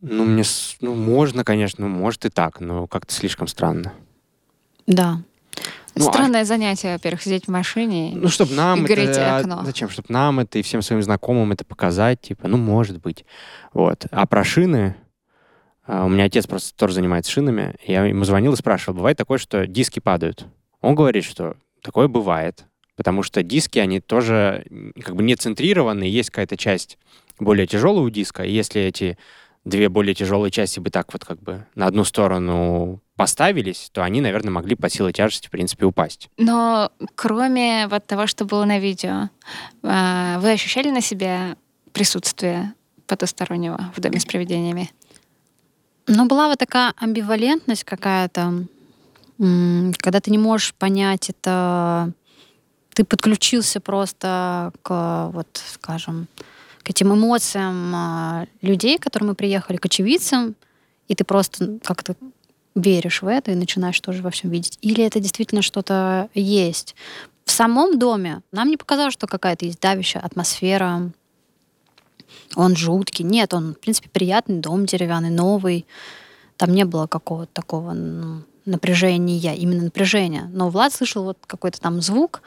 Ну, 0.00 0.24
мне, 0.24 0.44
ну, 0.80 0.94
можно, 0.94 1.44
конечно, 1.44 1.88
может 1.88 2.24
и 2.24 2.28
так, 2.28 2.60
но 2.60 2.86
как-то 2.86 3.12
слишком 3.12 3.48
странно. 3.48 3.92
Да. 4.86 5.22
Ну, 5.94 6.08
а 6.08 6.12
Странное 6.12 6.42
а... 6.42 6.44
занятие, 6.44 6.92
во-первых, 6.92 7.22
сидеть 7.22 7.46
в 7.46 7.50
машине 7.50 8.12
ну, 8.14 8.28
чтобы 8.28 8.52
нам 8.52 8.84
и 8.84 8.86
гореть 8.86 9.10
это, 9.10 9.38
окно. 9.38 9.62
Зачем? 9.64 9.88
Чтобы 9.88 10.08
нам 10.10 10.40
это 10.40 10.58
и 10.58 10.62
всем 10.62 10.82
своим 10.82 11.02
знакомым 11.02 11.52
это 11.52 11.64
показать, 11.64 12.20
типа, 12.20 12.48
ну, 12.48 12.58
может 12.58 13.00
быть. 13.00 13.24
Вот. 13.72 14.06
А 14.10 14.26
про 14.26 14.44
шины... 14.44 14.96
А, 15.86 16.04
у 16.04 16.08
меня 16.08 16.24
отец 16.24 16.46
просто 16.46 16.76
тоже 16.76 16.94
занимается 16.94 17.30
шинами. 17.30 17.76
Я 17.86 18.04
ему 18.04 18.24
звонил 18.24 18.52
и 18.52 18.56
спрашивал, 18.56 18.96
бывает 18.96 19.16
такое, 19.16 19.38
что 19.38 19.66
диски 19.66 20.00
падают? 20.00 20.46
Он 20.80 20.94
говорит, 20.94 21.24
что 21.24 21.56
такое 21.80 22.08
бывает, 22.08 22.66
потому 22.96 23.22
что 23.22 23.42
диски, 23.42 23.78
они 23.78 24.00
тоже 24.00 24.64
как 25.02 25.14
бы 25.14 25.22
не 25.22 25.36
центрированы, 25.36 26.04
есть 26.04 26.30
какая-то 26.30 26.56
часть 26.56 26.98
более 27.38 27.66
тяжелого 27.66 28.10
диска, 28.10 28.42
и 28.42 28.52
если 28.52 28.82
эти 28.82 29.18
две 29.64 29.88
более 29.88 30.14
тяжелые 30.14 30.50
части 30.50 30.80
бы 30.80 30.90
так 30.90 31.12
вот 31.12 31.24
как 31.24 31.42
бы 31.42 31.66
на 31.74 31.86
одну 31.86 32.04
сторону 32.04 33.00
поставились, 33.16 33.90
то 33.92 34.02
они, 34.02 34.20
наверное, 34.20 34.50
могли 34.50 34.76
по 34.76 34.88
силе 34.88 35.12
тяжести, 35.12 35.48
в 35.48 35.50
принципе, 35.50 35.86
упасть. 35.86 36.30
Но 36.38 36.92
кроме 37.14 37.88
вот 37.88 38.06
того, 38.06 38.26
что 38.26 38.44
было 38.44 38.64
на 38.64 38.78
видео, 38.78 39.28
а, 39.82 40.38
вы 40.40 40.52
ощущали 40.52 40.90
на 40.90 41.00
себе 41.00 41.56
присутствие 41.92 42.74
потустороннего 43.06 43.92
в 43.96 44.00
доме 44.00 44.20
с 44.20 44.24
привидениями? 44.24 44.90
Ну, 46.06 46.26
была 46.26 46.48
вот 46.48 46.58
такая 46.58 46.92
амбивалентность 46.96 47.84
какая-то, 47.84 48.66
когда 49.38 50.20
ты 50.20 50.30
не 50.30 50.38
можешь 50.38 50.74
понять, 50.74 51.30
это 51.30 52.12
ты 52.96 53.04
подключился 53.04 53.78
просто 53.78 54.72
к, 54.80 55.28
вот, 55.34 55.48
скажем, 55.74 56.28
к 56.82 56.88
этим 56.88 57.12
эмоциям 57.12 57.92
а, 57.94 58.46
людей, 58.62 58.96
к 58.96 59.02
которым 59.02 59.28
мы 59.28 59.34
приехали, 59.34 59.76
к 59.76 59.84
очевидцам, 59.84 60.54
и 61.06 61.14
ты 61.14 61.22
просто 61.22 61.78
как-то 61.84 62.16
веришь 62.74 63.20
в 63.20 63.26
это 63.26 63.50
и 63.50 63.54
начинаешь 63.54 64.00
тоже 64.00 64.22
во 64.22 64.30
всем 64.30 64.48
видеть. 64.48 64.78
Или 64.80 65.04
это 65.04 65.20
действительно 65.20 65.60
что-то 65.60 66.30
есть. 66.32 66.96
В 67.44 67.50
самом 67.50 67.98
доме 67.98 68.40
нам 68.50 68.70
не 68.70 68.78
показалось, 68.78 69.12
что 69.12 69.26
какая-то 69.26 69.66
есть 69.66 69.78
давящая 69.78 70.22
атмосфера, 70.22 71.12
он 72.54 72.76
жуткий. 72.76 73.26
Нет, 73.26 73.52
он, 73.52 73.74
в 73.74 73.78
принципе, 73.78 74.08
приятный 74.08 74.60
дом 74.60 74.86
деревянный, 74.86 75.28
новый. 75.30 75.86
Там 76.56 76.72
не 76.72 76.86
было 76.86 77.06
какого-то 77.06 77.52
такого 77.52 77.92
ну, 77.92 78.42
напряжения, 78.66 79.54
именно 79.54 79.84
напряжения. 79.84 80.50
Но 80.52 80.68
Влад 80.68 80.92
слышал 80.92 81.24
вот 81.24 81.38
какой-то 81.46 81.80
там 81.80 82.02
звук. 82.02 82.42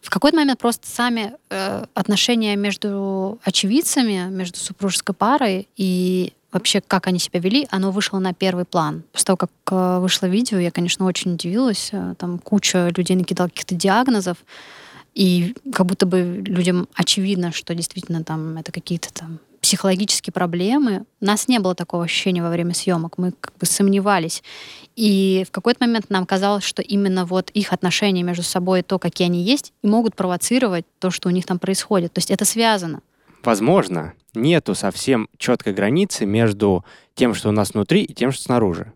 В 0.00 0.10
какой-то 0.10 0.36
момент 0.36 0.58
просто 0.58 0.88
сами 0.88 1.34
э, 1.50 1.84
отношения 1.94 2.56
между 2.56 3.38
очевидцами, 3.44 4.28
между 4.30 4.58
супружеской 4.58 5.14
парой 5.14 5.68
и 5.76 6.32
вообще, 6.50 6.80
как 6.80 7.06
они 7.06 7.18
себя 7.18 7.40
вели, 7.40 7.68
оно 7.70 7.90
вышло 7.90 8.18
на 8.18 8.32
первый 8.32 8.64
план. 8.64 9.02
После 9.12 9.26
того, 9.26 9.36
как 9.36 9.50
э, 9.70 9.98
вышло 10.00 10.26
видео, 10.26 10.58
я, 10.58 10.70
конечно, 10.70 11.04
очень 11.04 11.34
удивилась. 11.34 11.90
Э, 11.92 12.14
там 12.18 12.38
куча 12.38 12.90
людей 12.96 13.16
накидала 13.16 13.48
каких-то 13.48 13.74
диагнозов. 13.74 14.38
И 15.14 15.54
как 15.72 15.86
будто 15.86 16.06
бы 16.06 16.42
людям 16.46 16.88
очевидно, 16.94 17.52
что 17.52 17.74
действительно 17.74 18.24
там 18.24 18.56
это 18.56 18.72
какие-то 18.72 19.12
там 19.12 19.40
психологические 19.60 20.32
проблемы. 20.32 21.04
У 21.20 21.24
нас 21.24 21.48
не 21.48 21.58
было 21.58 21.74
такого 21.74 22.04
ощущения 22.04 22.42
во 22.42 22.50
время 22.50 22.74
съемок. 22.74 23.18
Мы 23.18 23.32
как 23.32 23.56
бы 23.58 23.66
сомневались. 23.66 24.42
И 24.96 25.44
в 25.46 25.50
какой-то 25.50 25.84
момент 25.84 26.10
нам 26.10 26.26
казалось, 26.26 26.64
что 26.64 26.82
именно 26.82 27.24
вот 27.24 27.50
их 27.50 27.72
отношения 27.72 28.22
между 28.22 28.42
собой, 28.42 28.82
то, 28.82 28.98
какие 28.98 29.28
они 29.28 29.42
есть, 29.42 29.72
и 29.82 29.86
могут 29.86 30.16
провоцировать 30.16 30.86
то, 30.98 31.10
что 31.10 31.28
у 31.28 31.32
них 31.32 31.46
там 31.46 31.58
происходит. 31.58 32.12
То 32.12 32.18
есть 32.18 32.30
это 32.30 32.44
связано. 32.44 33.00
Возможно, 33.42 34.14
нету 34.34 34.74
совсем 34.74 35.28
четкой 35.38 35.72
границы 35.72 36.26
между 36.26 36.84
тем, 37.14 37.34
что 37.34 37.48
у 37.48 37.52
нас 37.52 37.74
внутри, 37.74 38.02
и 38.02 38.14
тем, 38.14 38.32
что 38.32 38.42
снаружи. 38.42 38.92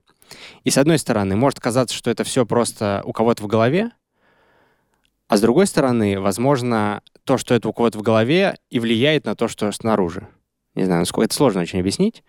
И 0.64 0.70
с 0.70 0.78
одной 0.78 0.98
стороны, 0.98 1.36
может 1.36 1.60
казаться, 1.60 1.94
что 1.94 2.10
это 2.10 2.24
все 2.24 2.46
просто 2.46 3.02
у 3.04 3.12
кого-то 3.12 3.42
в 3.42 3.46
голове, 3.46 3.92
а 5.28 5.36
с 5.36 5.40
другой 5.40 5.66
стороны, 5.66 6.20
возможно, 6.20 7.00
то, 7.24 7.38
что 7.38 7.54
это 7.54 7.68
у 7.68 7.72
кого-то 7.72 7.98
в 7.98 8.02
голове, 8.02 8.58
и 8.68 8.78
влияет 8.78 9.24
на 9.24 9.34
то, 9.34 9.48
что 9.48 9.72
снаружи. 9.72 10.28
Не 10.74 10.84
знаю, 10.84 11.00
насколько 11.00 11.26
это 11.26 11.34
сложно 11.34 11.60
очень 11.60 11.80
объяснить, 11.80 12.22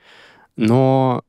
но 0.56 1.24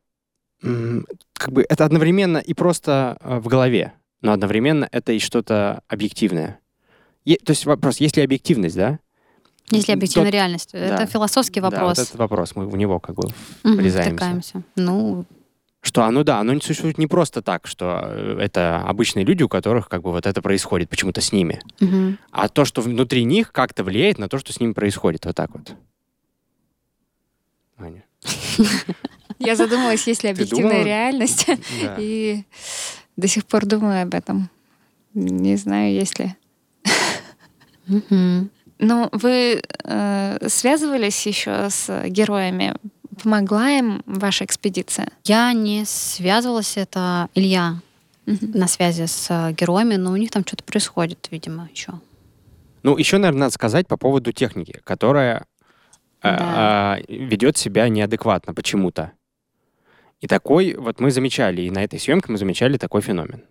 как 1.35 1.53
бы 1.53 1.65
это 1.69 1.85
одновременно 1.85 2.39
и 2.39 2.55
просто 2.55 3.19
э, 3.21 3.39
в 3.39 3.49
голове, 3.49 3.93
но 4.23 4.33
одновременно 4.33 4.89
это 4.91 5.13
и 5.13 5.19
что-то 5.19 5.83
объективное. 5.89 6.59
Е- 7.25 7.37
то 7.37 7.51
есть 7.51 7.67
вопрос, 7.67 7.99
есть 7.99 8.17
ли 8.17 8.23
объективность, 8.23 8.77
да? 8.77 8.99
Есть 9.71 9.89
ли 9.89 9.95
объективная 9.95 10.31
Тот... 10.31 10.35
реальность? 10.35 10.71
Да. 10.73 10.79
Это 10.79 11.07
философский 11.07 11.61
вопрос. 11.61 11.81
Да, 11.81 11.87
вот 11.87 11.99
этот 11.99 12.15
вопрос, 12.17 12.57
мы 12.57 12.69
в 12.69 12.77
него 12.77 13.01
как 13.01 13.17
бы 13.17 13.29
врезаемся. 13.63 14.63
Ну, 14.77 15.25
что 15.83 16.05
оно, 16.05 16.25
да, 16.25 16.41
оно 16.41 16.55
не 16.55 16.61
существует 16.61 16.97
не 16.97 17.07
просто 17.07 17.43
так, 17.43 17.67
что 17.67 18.03
э, 18.07 18.39
это 18.41 18.81
обычные 18.81 19.27
люди, 19.27 19.43
у 19.43 19.49
которых 19.49 19.89
как 19.89 20.03
бы 20.03 20.13
вот 20.13 20.27
это 20.27 20.41
происходит 20.41 20.89
почему-то 20.89 21.21
с 21.21 21.31
ними, 21.31 21.61
угу. 21.81 22.17
а 22.31 22.49
то, 22.49 22.65
что 22.65 22.81
внутри 22.81 23.25
них 23.25 23.53
как-то 23.53 23.85
влияет 23.85 24.19
на 24.19 24.29
то, 24.31 24.39
что 24.39 24.53
с 24.53 24.61
ними 24.61 24.73
происходит, 24.73 25.27
вот 25.27 25.37
так 25.37 25.51
вот. 25.53 25.75
Я 29.39 29.57
задумалась, 29.57 30.07
есть 30.07 30.23
ли 30.23 30.31
объективная 30.31 30.85
реальность, 30.85 31.47
и 31.99 32.45
до 33.17 33.29
сих 33.29 33.45
пор 33.45 33.67
думаю 33.67 34.03
об 34.03 34.15
этом. 34.15 34.49
Не 35.15 35.57
знаю, 35.57 35.93
есть 35.93 36.19
ли. 36.19 36.35
Ну, 38.81 39.09
вы 39.13 39.63
э, 39.85 40.49
связывались 40.49 41.27
еще 41.27 41.69
с 41.71 42.09
героями 42.09 42.75
Помогла 43.23 43.71
им 43.71 44.03
ваша 44.07 44.45
экспедиция? 44.45 45.09
Я 45.25 45.53
не 45.53 45.85
связывалась, 45.85 46.77
это 46.77 47.29
Илья 47.35 47.81
угу. 48.27 48.39
на 48.55 48.67
связи 48.67 49.07
с 49.07 49.27
э, 49.31 49.53
героями, 49.53 49.97
но 49.97 50.13
у 50.13 50.17
них 50.17 50.31
там 50.31 50.45
что-то 50.45 50.65
происходит, 50.65 51.29
видимо, 51.31 51.69
еще. 51.73 51.93
Ну, 52.83 52.97
еще, 52.97 53.19
наверное, 53.19 53.41
надо 53.41 53.55
сказать 53.55 53.87
по 53.87 53.97
поводу 53.97 54.33
техники, 54.33 54.81
которая 54.85 55.45
да. 56.25 56.99
э, 56.99 57.05
ведет 57.09 57.57
себя 57.57 57.89
неадекватно 57.89 58.55
почему-то. 58.55 59.13
И 60.21 60.27
такой, 60.27 60.75
вот 60.75 61.01
мы 61.01 61.11
замечали, 61.11 61.63
и 61.63 61.71
на 61.71 61.85
этой 61.85 61.99
съемке 61.99 62.33
мы 62.33 62.39
замечали 62.39 62.79
такой 62.79 63.03
феномен. 63.03 63.43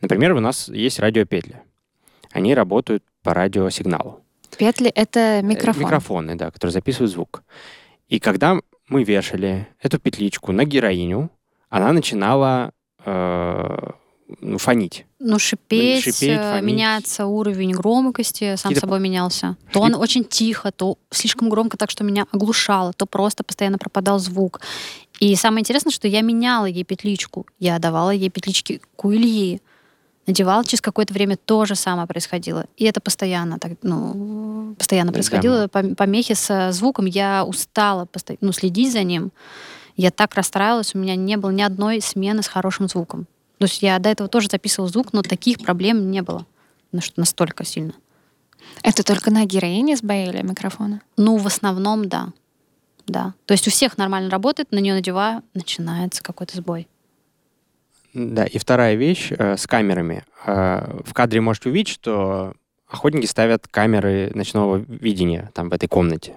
Например, 0.00 0.34
у 0.34 0.40
нас 0.40 0.68
есть 0.68 1.00
радиопетли. 1.00 1.62
Они 2.32 2.54
работают 2.54 3.02
по 3.22 3.32
радиосигналу. 3.32 4.22
Петли— 4.58 4.90
это 4.94 5.20
э, 5.20 5.42
микрофон. 5.42 5.82
Микрофоны, 5.82 6.34
да, 6.34 6.50
которые 6.50 6.72
записывают 6.72 7.12
звук. 7.12 7.42
И 8.08 8.18
когда 8.18 8.58
мы 8.88 9.04
вешали 9.04 9.66
эту 9.80 9.98
петличку 9.98 10.52
на 10.52 10.64
героиню, 10.64 11.30
она 11.68 11.92
начинала 11.92 12.72
э, 13.04 13.90
ну, 14.40 14.58
фонить. 14.58 15.06
Ну, 15.18 15.38
шипеть, 15.38 16.04
шипеть 16.04 16.38
э, 16.38 16.60
меняться 16.60 17.26
уровень 17.26 17.72
громкости, 17.72 18.56
сам 18.56 18.70
Какие-то... 18.70 18.80
собой 18.80 19.00
менялся. 19.00 19.56
То 19.72 19.80
он 19.80 19.94
очень 19.94 20.24
тихо, 20.24 20.70
то 20.70 20.98
слишком 21.10 21.48
громко 21.48 21.76
так, 21.76 21.90
что 21.90 22.04
меня 22.04 22.26
оглушало, 22.30 22.92
то 22.92 23.06
просто 23.06 23.42
постоянно 23.42 23.78
пропадал 23.78 24.18
звук. 24.18 24.60
И 25.18 25.34
самое 25.34 25.60
интересное, 25.60 25.90
что 25.90 26.06
я 26.06 26.20
меняла 26.20 26.66
ей 26.66 26.84
петличку. 26.84 27.46
Я 27.58 27.78
давала 27.78 28.10
ей 28.10 28.30
петлички 28.30 28.80
к 28.96 29.04
Ильи 29.06 29.60
надевал, 30.26 30.62
через 30.62 30.82
какое-то 30.82 31.14
время 31.14 31.36
то 31.36 31.64
же 31.64 31.74
самое 31.74 32.06
происходило. 32.06 32.66
И 32.76 32.84
это 32.84 33.00
постоянно, 33.00 33.58
так, 33.58 33.72
ну, 33.82 34.74
постоянно 34.76 35.10
происходило. 35.10 35.68
Помехи 35.68 36.34
с 36.34 36.70
звуком. 36.72 37.06
Я 37.06 37.44
устала 37.44 38.06
ну, 38.40 38.52
следить 38.52 38.92
за 38.92 39.02
ним. 39.02 39.32
Я 39.96 40.10
так 40.10 40.34
расстраивалась, 40.34 40.94
у 40.94 40.98
меня 40.98 41.16
не 41.16 41.36
было 41.36 41.50
ни 41.50 41.62
одной 41.62 42.00
смены 42.00 42.42
с 42.42 42.46
хорошим 42.46 42.88
звуком. 42.88 43.26
То 43.58 43.64
есть 43.64 43.82
я 43.82 43.98
до 43.98 44.08
этого 44.08 44.28
тоже 44.28 44.48
записывала 44.50 44.88
звук, 44.90 45.12
но 45.12 45.22
таких 45.22 45.58
проблем 45.58 46.10
не 46.10 46.22
было 46.22 46.46
настолько 47.16 47.64
сильно. 47.64 47.94
Это 48.82 49.02
только 49.02 49.30
на 49.30 49.44
героине 49.44 49.96
сбоили 49.96 50.42
микрофона? 50.42 51.02
Ну, 51.16 51.36
в 51.36 51.46
основном, 51.46 52.08
да. 52.08 52.32
Да. 53.06 53.34
То 53.46 53.52
есть 53.52 53.66
у 53.66 53.70
всех 53.70 53.98
нормально 53.98 54.30
работает, 54.30 54.70
на 54.70 54.78
нее 54.78 54.94
надеваю, 54.94 55.42
начинается 55.54 56.22
какой-то 56.22 56.56
сбой. 56.56 56.88
Да, 58.14 58.44
и 58.44 58.58
вторая 58.58 58.94
вещь 58.94 59.30
э, 59.30 59.56
с 59.56 59.66
камерами. 59.66 60.24
Э, 60.46 61.00
в 61.04 61.12
кадре 61.14 61.40
можете 61.40 61.68
увидеть, 61.68 61.92
что 61.92 62.54
охотники 62.86 63.26
ставят 63.26 63.66
камеры 63.68 64.30
ночного 64.34 64.76
видения 64.76 65.50
там 65.54 65.68
в 65.68 65.72
этой 65.72 65.88
комнате. 65.88 66.34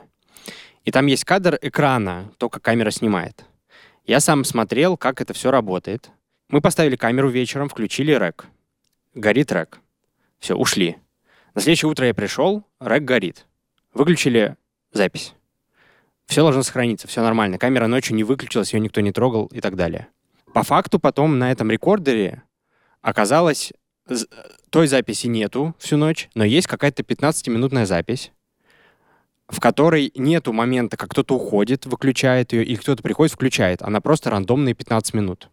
И 0.83 0.91
там 0.91 1.05
есть 1.05 1.23
кадр 1.23 1.57
экрана, 1.61 2.31
только 2.37 2.59
камера 2.59 2.91
снимает. 2.91 3.45
Я 4.05 4.19
сам 4.19 4.43
смотрел, 4.43 4.97
как 4.97 5.21
это 5.21 5.33
все 5.33 5.51
работает. 5.51 6.09
Мы 6.51 6.59
поставили 6.59 6.97
камеру 6.97 7.29
вечером, 7.29 7.69
включили 7.69 8.11
рек. 8.11 8.45
Горит 9.13 9.53
рек. 9.53 9.79
Все, 10.37 10.53
ушли. 10.53 10.97
На 11.55 11.61
следующее 11.61 11.89
утро 11.89 12.05
я 12.05 12.13
пришел, 12.13 12.65
рек 12.81 13.03
горит. 13.03 13.45
Выключили 13.93 14.57
запись. 14.91 15.33
Все 16.25 16.41
должно 16.41 16.63
сохраниться, 16.63 17.07
все 17.07 17.21
нормально. 17.21 17.57
Камера 17.57 17.87
ночью 17.87 18.15
не 18.15 18.25
выключилась, 18.25 18.73
ее 18.73 18.81
никто 18.81 18.99
не 18.99 19.13
трогал 19.13 19.45
и 19.47 19.61
так 19.61 19.77
далее. 19.77 20.09
По 20.53 20.63
факту 20.63 20.99
потом 20.99 21.39
на 21.39 21.53
этом 21.53 21.71
рекордере 21.71 22.43
оказалось, 23.01 23.71
той 24.69 24.87
записи 24.87 25.27
нету 25.27 25.73
всю 25.79 25.95
ночь, 25.95 26.29
но 26.35 26.43
есть 26.43 26.67
какая-то 26.67 27.03
15-минутная 27.03 27.85
запись, 27.85 28.33
в 29.47 29.61
которой 29.61 30.11
нету 30.15 30.51
момента, 30.51 30.97
как 30.97 31.11
кто-то 31.11 31.35
уходит, 31.35 31.85
выключает 31.85 32.51
ее, 32.51 32.65
и 32.65 32.75
кто-то 32.75 33.01
приходит, 33.01 33.33
включает. 33.33 33.81
Она 33.81 34.01
просто 34.01 34.29
рандомные 34.29 34.75
15 34.75 35.13
минут. 35.13 35.49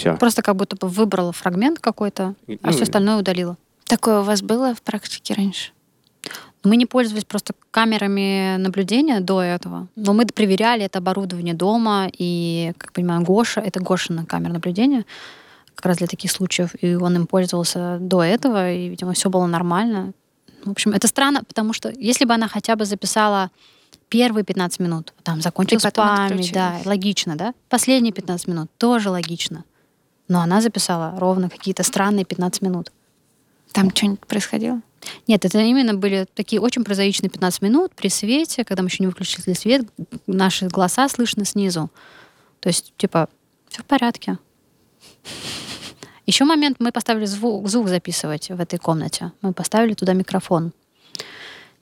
Все. 0.00 0.16
Просто 0.16 0.40
как 0.40 0.56
будто 0.56 0.76
бы 0.76 0.88
выбрала 0.88 1.32
фрагмент 1.32 1.78
какой-то, 1.78 2.34
а 2.48 2.52
ну, 2.62 2.72
все 2.72 2.84
остальное 2.84 3.18
удалила. 3.18 3.58
Такое 3.84 4.20
у 4.20 4.22
вас 4.22 4.40
было 4.40 4.74
в 4.74 4.80
практике 4.80 5.34
раньше? 5.34 5.72
Мы 6.64 6.76
не 6.76 6.86
пользовались 6.86 7.24
просто 7.24 7.54
камерами 7.70 8.56
наблюдения 8.56 9.20
до 9.20 9.42
этого, 9.42 9.88
но 9.96 10.14
мы 10.14 10.26
проверяли 10.26 10.84
это 10.84 10.98
оборудование 10.98 11.54
дома, 11.54 12.08
и, 12.16 12.72
как 12.78 12.92
понимаю, 12.92 13.22
Гоша, 13.22 13.60
это 13.60 13.80
Гошина 13.80 14.24
камера 14.24 14.52
наблюдения, 14.52 15.04
как 15.74 15.86
раз 15.86 15.98
для 15.98 16.06
таких 16.06 16.30
случаев, 16.30 16.70
и 16.80 16.94
он 16.94 17.16
им 17.16 17.26
пользовался 17.26 17.98
до 18.00 18.22
этого, 18.22 18.72
и, 18.72 18.88
видимо, 18.88 19.12
все 19.12 19.28
было 19.28 19.46
нормально. 19.46 20.12
В 20.64 20.70
общем, 20.70 20.92
это 20.92 21.08
странно, 21.08 21.44
потому 21.44 21.74
что 21.74 21.90
если 21.90 22.24
бы 22.24 22.32
она 22.32 22.48
хотя 22.48 22.76
бы 22.76 22.84
записала 22.86 23.50
первые 24.08 24.44
15 24.44 24.80
минут, 24.80 25.12
там 25.22 25.42
закончилась 25.42 25.84
память, 25.92 26.52
да, 26.52 26.76
логично, 26.84 27.36
да? 27.36 27.54
Последние 27.68 28.12
15 28.12 28.48
минут 28.48 28.70
тоже 28.78 29.10
логично. 29.10 29.64
Но 30.30 30.40
она 30.42 30.60
записала 30.60 31.18
ровно 31.18 31.50
какие-то 31.50 31.82
странные 31.82 32.24
15 32.24 32.62
минут. 32.62 32.92
Там 33.72 33.90
что-нибудь 33.90 34.20
происходило? 34.20 34.80
Нет, 35.26 35.44
это 35.44 35.58
именно 35.58 35.94
были 35.94 36.24
такие 36.34 36.62
очень 36.62 36.84
прозаичные 36.84 37.30
15 37.30 37.62
минут 37.62 37.92
при 37.96 38.06
свете, 38.08 38.64
когда 38.64 38.84
мы 38.84 38.88
еще 38.88 38.98
не 39.02 39.08
выключили 39.08 39.54
свет, 39.54 39.88
наши 40.28 40.68
голоса 40.68 41.08
слышно 41.08 41.44
снизу. 41.44 41.90
То 42.60 42.68
есть, 42.68 42.92
типа, 42.96 43.28
все 43.68 43.82
в 43.82 43.86
порядке. 43.86 44.38
Еще 46.26 46.44
момент, 46.44 46.76
мы 46.78 46.92
поставили 46.92 47.24
звук, 47.24 47.68
звук 47.68 47.88
записывать 47.88 48.50
в 48.50 48.60
этой 48.60 48.78
комнате. 48.78 49.32
Мы 49.42 49.52
поставили 49.52 49.94
туда 49.94 50.12
микрофон. 50.12 50.72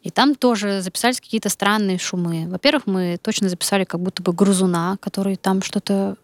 И 0.02 0.10
там 0.10 0.34
тоже 0.34 0.80
записались 0.80 1.20
какие-то 1.20 1.50
странные 1.50 1.98
шумы. 1.98 2.46
Во-первых, 2.48 2.86
мы 2.86 3.18
точно 3.20 3.50
записали 3.50 3.84
как 3.84 4.00
будто 4.00 4.22
бы 4.22 4.32
грузуна, 4.32 4.96
который 5.02 5.36
там 5.36 5.60
что-то 5.60 6.16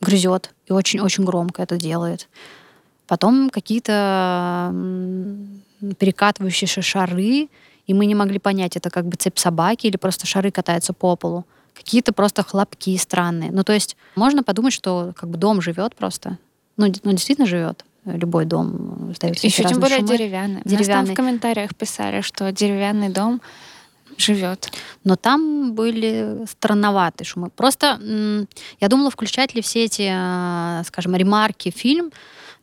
грызет 0.00 0.54
и 0.66 0.72
очень-очень 0.72 1.24
громко 1.24 1.62
это 1.62 1.76
делает. 1.76 2.28
Потом 3.06 3.50
какие-то 3.50 4.72
перекатывающиеся 5.98 6.82
шары, 6.82 7.48
и 7.86 7.94
мы 7.94 8.06
не 8.06 8.14
могли 8.14 8.38
понять, 8.38 8.76
это 8.76 8.90
как 8.90 9.06
бы 9.06 9.16
цепь 9.16 9.38
собаки 9.38 9.86
или 9.86 9.96
просто 9.96 10.26
шары 10.26 10.50
катаются 10.50 10.92
по 10.92 11.16
полу. 11.16 11.44
Какие-то 11.74 12.12
просто 12.12 12.42
хлопки 12.42 12.96
странные. 12.96 13.50
Ну, 13.50 13.64
то 13.64 13.72
есть 13.72 13.96
можно 14.14 14.42
подумать, 14.42 14.72
что 14.72 15.12
как 15.16 15.28
бы 15.28 15.38
дом 15.38 15.60
живет 15.60 15.94
просто. 15.96 16.38
Ну, 16.76 16.86
ну 17.02 17.12
действительно 17.12 17.46
живет. 17.46 17.84
Любой 18.04 18.44
дом 18.46 19.12
эти 19.20 19.46
Еще 19.46 19.64
тем 19.64 19.80
более 19.80 19.98
шумы. 19.98 20.16
деревянный. 20.16 20.62
У 20.64 20.68
нас 20.68 20.72
там 20.72 20.78
Деревянный. 20.78 21.12
в 21.12 21.16
комментариях 21.16 21.74
писали, 21.74 22.22
что 22.22 22.50
деревянный 22.50 23.10
дом 23.10 23.42
живет. 24.20 24.72
Но 25.04 25.16
там 25.16 25.74
были 25.74 26.44
странноватые 26.48 27.26
шумы. 27.26 27.50
Просто 27.50 28.00
я 28.80 28.88
думала, 28.88 29.10
включать 29.10 29.54
ли 29.54 29.62
все 29.62 29.84
эти, 29.84 30.08
а, 30.12 30.82
скажем, 30.86 31.16
ремарки 31.16 31.70
в 31.70 31.76
фильм, 31.76 32.12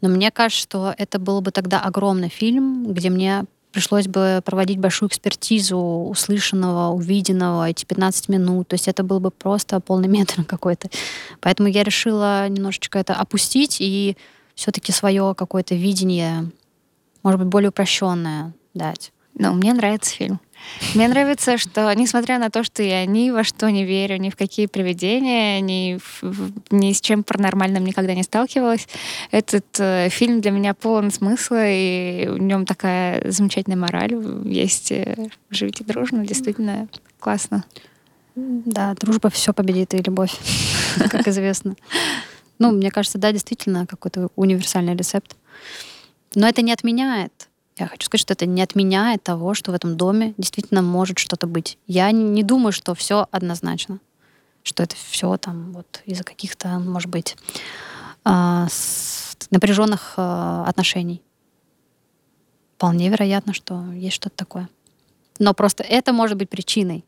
но 0.01 0.09
мне 0.09 0.31
кажется, 0.31 0.61
что 0.61 0.95
это 0.97 1.19
был 1.19 1.41
бы 1.41 1.51
тогда 1.51 1.79
огромный 1.81 2.29
фильм, 2.29 2.93
где 2.93 3.09
мне 3.09 3.45
пришлось 3.71 4.07
бы 4.07 4.41
проводить 4.43 4.79
большую 4.79 5.09
экспертизу 5.09 5.77
услышанного, 5.77 6.93
увиденного, 6.93 7.69
эти 7.69 7.85
15 7.85 8.29
минут. 8.29 8.69
То 8.69 8.73
есть 8.73 8.87
это 8.87 9.03
был 9.03 9.19
бы 9.19 9.29
просто 9.31 9.79
полный 9.79 10.07
метр 10.17 10.43
какой-то. 10.43 10.89
Поэтому 11.41 11.69
я 11.69 11.83
решила 11.83 12.47
немножечко 12.49 12.99
это 12.99 13.13
опустить 13.13 13.77
и 13.79 14.17
все-таки 14.55 14.91
свое 14.91 15.35
какое-то 15.37 15.75
видение, 15.75 16.49
может 17.21 17.39
быть, 17.39 17.49
более 17.49 17.69
упрощенное 17.69 18.53
дать. 18.73 19.11
Но 19.35 19.53
мне 19.53 19.73
нравится 19.73 20.11
фильм. 20.11 20.39
Мне 20.95 21.07
нравится, 21.07 21.57
что, 21.57 21.91
несмотря 21.93 22.37
на 22.39 22.49
то, 22.49 22.63
что 22.63 22.83
я 22.83 23.05
ни 23.05 23.31
во 23.31 23.43
что 23.43 23.69
не 23.69 23.83
верю, 23.85 24.17
ни 24.17 24.29
в 24.29 24.35
какие 24.35 24.67
привидения, 24.67 25.59
ни, 25.59 25.97
в- 26.21 26.51
ни 26.71 26.93
с 26.93 27.01
чем 27.01 27.23
паранормальным 27.23 27.83
никогда 27.85 28.13
не 28.13 28.23
сталкивалась, 28.23 28.87
этот 29.31 29.65
э, 29.79 30.09
фильм 30.09 30.39
для 30.41 30.51
меня 30.51 30.73
полон 30.73 31.09
смысла, 31.11 31.63
и 31.67 32.27
в 32.27 32.37
нем 32.37 32.65
такая 32.65 33.31
замечательная 33.31 33.77
мораль 33.77 34.13
есть. 34.45 34.91
э, 34.91 35.29
Живите 35.49 35.83
дружно, 35.83 36.25
действительно 36.25 36.87
классно. 37.19 37.63
Да, 38.35 38.93
дружба 38.93 39.29
все 39.31 39.51
победит 39.53 39.93
и 39.95 39.97
любовь, 39.97 40.35
как 41.09 41.27
известно. 41.27 41.75
Ну, 42.59 42.71
мне 42.71 42.91
кажется, 42.91 43.17
да, 43.17 43.31
действительно, 43.31 43.87
какой-то 43.87 44.29
универсальный 44.35 44.95
рецепт. 44.95 45.35
Но 46.35 46.47
это 46.47 46.61
не 46.61 46.71
отменяет. 46.71 47.47
Я 47.77 47.87
хочу 47.87 48.05
сказать, 48.05 48.21
что 48.21 48.33
это 48.33 48.45
не 48.45 48.61
отменяет 48.61 49.23
того, 49.23 49.53
что 49.53 49.71
в 49.71 49.75
этом 49.75 49.97
доме 49.97 50.33
действительно 50.37 50.81
может 50.81 51.19
что-то 51.19 51.45
быть. 51.47 51.77
Я 51.85 52.11
не- 52.11 52.43
думаю, 52.43 52.71
что 52.71 52.95
все 52.95 53.27
однозначно. 53.31 53.99
Что 54.63 54.83
это 54.83 54.95
все 54.95 55.37
там 55.37 55.73
вот 55.73 56.01
из-за 56.05 56.23
каких-то, 56.23 56.79
может 56.79 57.09
быть, 57.09 57.37
а, 58.23 58.67
напряженных 59.51 60.15
а, 60.17 60.65
отношений. 60.67 61.21
Вполне 62.75 63.09
вероятно, 63.09 63.53
что 63.53 63.91
есть 63.93 64.15
что-то 64.15 64.35
такое. 64.35 64.69
Но 65.39 65.53
просто 65.53 65.83
это 65.83 66.13
может 66.13 66.37
быть 66.37 66.49
причиной. 66.49 67.05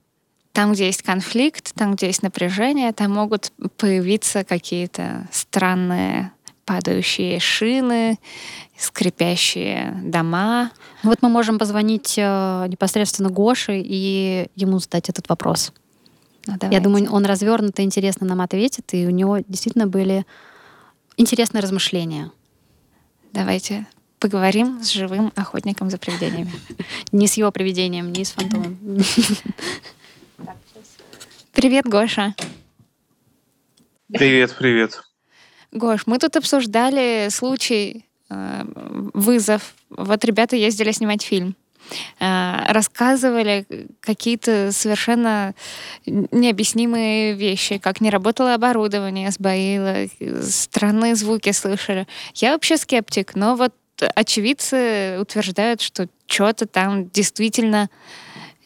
Там, 0.51 0.73
где 0.73 0.85
есть 0.85 1.03
конфликт, 1.03 1.73
там, 1.73 1.95
где 1.95 2.07
есть 2.07 2.23
напряжение, 2.23 2.91
там 2.93 3.11
могут 3.13 3.51
появиться 3.77 4.43
какие-то 4.43 5.27
странные 5.31 6.31
падающие 6.69 7.39
шины, 7.39 8.19
скрипящие 8.77 9.99
дома. 10.03 10.69
Вот 11.01 11.23
мы 11.23 11.29
можем 11.29 11.57
позвонить 11.57 12.13
э, 12.15 12.67
непосредственно 12.67 13.31
Гоше 13.31 13.81
и 13.83 14.49
ему 14.55 14.77
задать 14.77 15.09
этот 15.09 15.27
вопрос. 15.29 15.73
Ну, 16.45 16.55
Я 16.69 16.79
думаю, 16.79 17.11
он 17.11 17.25
развернуто 17.25 17.81
интересно 17.81 18.27
нам 18.27 18.39
ответит, 18.41 18.93
и 18.93 19.07
у 19.07 19.09
него 19.09 19.39
действительно 19.47 19.87
были 19.87 20.27
интересные 21.17 21.63
размышления. 21.63 22.29
Давайте 23.33 23.87
поговорим 24.19 24.83
с 24.83 24.91
живым 24.91 25.33
охотником 25.35 25.89
за 25.89 25.97
привидениями. 25.97 26.51
Не 27.11 27.25
с 27.25 27.33
его 27.33 27.51
привидением, 27.51 28.11
не 28.11 28.23
с 28.23 28.31
фантомом. 28.31 28.77
Привет, 31.51 31.85
Гоша. 31.87 32.35
Привет, 34.13 34.55
привет. 34.55 35.08
Гош, 35.71 36.07
мы 36.07 36.17
тут 36.17 36.35
обсуждали 36.35 37.27
случай, 37.29 38.05
э, 38.29 38.63
вызов. 39.13 39.73
Вот 39.89 40.25
ребята 40.25 40.55
ездили 40.55 40.91
снимать 40.91 41.21
фильм. 41.21 41.55
Э, 42.19 42.65
Рассказывали 42.69 43.65
какие-то 43.99 44.71
совершенно 44.71 45.53
необъяснимые 46.05 47.33
вещи, 47.33 47.77
как 47.77 48.01
не 48.01 48.09
работало 48.09 48.53
оборудование, 48.53 49.31
сбоило, 49.31 50.07
странные 50.41 51.15
звуки 51.15 51.51
слышали. 51.51 52.07
Я 52.35 52.53
вообще 52.53 52.77
скептик, 52.77 53.35
но 53.35 53.55
вот 53.55 53.73
очевидцы 54.15 55.17
утверждают, 55.19 55.81
что 55.81 56.07
что-то 56.27 56.65
там 56.67 57.09
действительно 57.09 57.89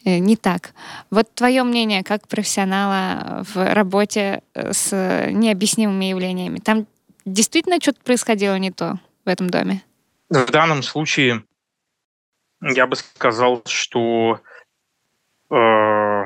э, 0.05 0.19
не 0.19 0.35
так. 0.35 0.73
Вот 1.09 1.33
твое 1.33 1.63
мнение 1.63 2.03
как 2.03 2.27
профессионала 2.27 3.43
в 3.53 3.73
работе 3.73 4.41
э, 4.53 4.73
с 4.73 4.91
необъяснимыми 5.31 6.05
явлениями. 6.05 6.59
Там 6.59 6.87
действительно 7.25 7.79
что-то 7.81 8.01
происходило 8.01 8.55
не 8.57 8.71
то 8.71 8.99
в 9.25 9.29
этом 9.29 9.49
доме? 9.49 9.83
В 10.29 10.51
данном 10.51 10.83
случае 10.83 11.43
я 12.61 12.87
бы 12.87 12.95
сказал, 12.95 13.61
что 13.65 14.41
э, 15.49 16.23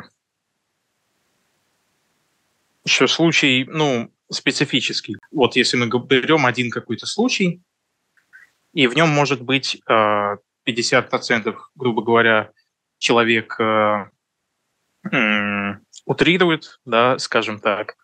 что 2.86 3.08
случай, 3.08 3.66
ну, 3.68 4.12
специфический. 4.30 5.18
Вот 5.32 5.56
если 5.56 5.78
мы 5.78 5.88
берем 5.88 6.46
один 6.46 6.70
какой-то 6.70 7.06
случай, 7.06 7.62
и 8.74 8.88
в 8.88 8.96
нем 8.96 9.10
может 9.10 9.42
быть 9.42 9.82
э, 9.88 10.38
50%, 10.66 11.56
грубо 11.76 12.02
говоря, 12.04 12.52
человек 12.98 13.60
э, 13.60 14.10
м, 15.12 15.82
утрирует, 16.06 16.80
да, 16.86 17.18
скажем 17.20 17.60
так. 17.60 17.96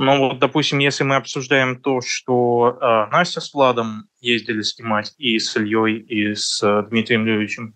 Но 0.00 0.16
вот, 0.16 0.38
допустим, 0.38 0.78
если 0.78 1.04
мы 1.04 1.16
обсуждаем 1.16 1.78
то, 1.78 2.00
что 2.00 2.78
э, 2.80 3.10
Настя 3.12 3.42
с 3.42 3.52
Владом 3.52 4.08
ездили 4.22 4.62
снимать 4.62 5.12
и 5.18 5.38
с 5.38 5.54
Ильей, 5.58 5.98
и 5.98 6.34
с 6.34 6.62
э, 6.62 6.88
Дмитрием 6.88 7.26
Львовичем, 7.26 7.74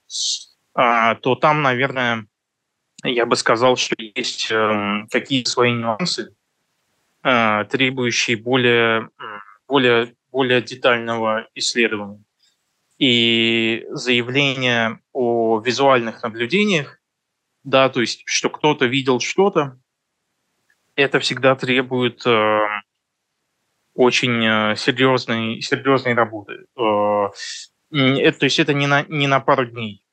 а, 0.73 1.17
то 1.17 1.35
там, 1.35 1.61
наверное, 1.61 2.27
я 3.03 3.27
бы 3.27 3.37
сказал, 3.37 3.77
что 3.77 3.95
есть 3.99 4.51
эм, 4.51 5.07
какие-то 5.11 5.51
свои 5.51 5.73
нюансы, 5.73 6.35
э, 7.25 7.65
требующие 7.71 8.39
более, 8.39 9.11
более, 9.69 10.15
более 10.33 10.63
детального 10.63 11.47
исследования. 11.55 12.25
И 12.97 13.85
заявление 13.91 14.99
о 15.13 15.61
визуальных 15.61 16.23
наблюдениях, 16.23 17.01
да, 17.65 17.91
то 17.91 18.01
есть, 18.01 18.23
что 18.25 18.49
кто-то 18.49 18.87
видел 18.87 19.21
что-то, 19.21 19.79
это 20.97 21.19
всегда 21.21 21.55
требует 21.57 22.25
э, 22.27 22.59
очень 23.95 24.77
серьезной, 24.77 25.61
серьезной 25.61 26.15
работы. 26.15 26.67
Э, 26.77 27.29
это, 27.91 28.39
то 28.41 28.45
есть 28.47 28.59
это 28.59 28.75
не 28.75 28.87
на, 28.87 29.05
не 29.05 29.27
на 29.27 29.41
пару 29.41 29.67
дней 29.67 30.05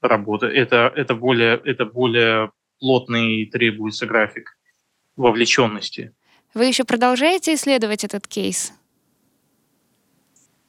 работа, 0.00 0.46
это, 0.46 0.92
это, 0.94 1.14
более, 1.14 1.60
это 1.64 1.84
более 1.84 2.50
плотный 2.78 3.46
требуется 3.46 4.06
график 4.06 4.56
вовлеченности. 5.16 6.14
Вы 6.54 6.66
еще 6.66 6.84
продолжаете 6.84 7.54
исследовать 7.54 8.04
этот 8.04 8.26
кейс? 8.26 8.72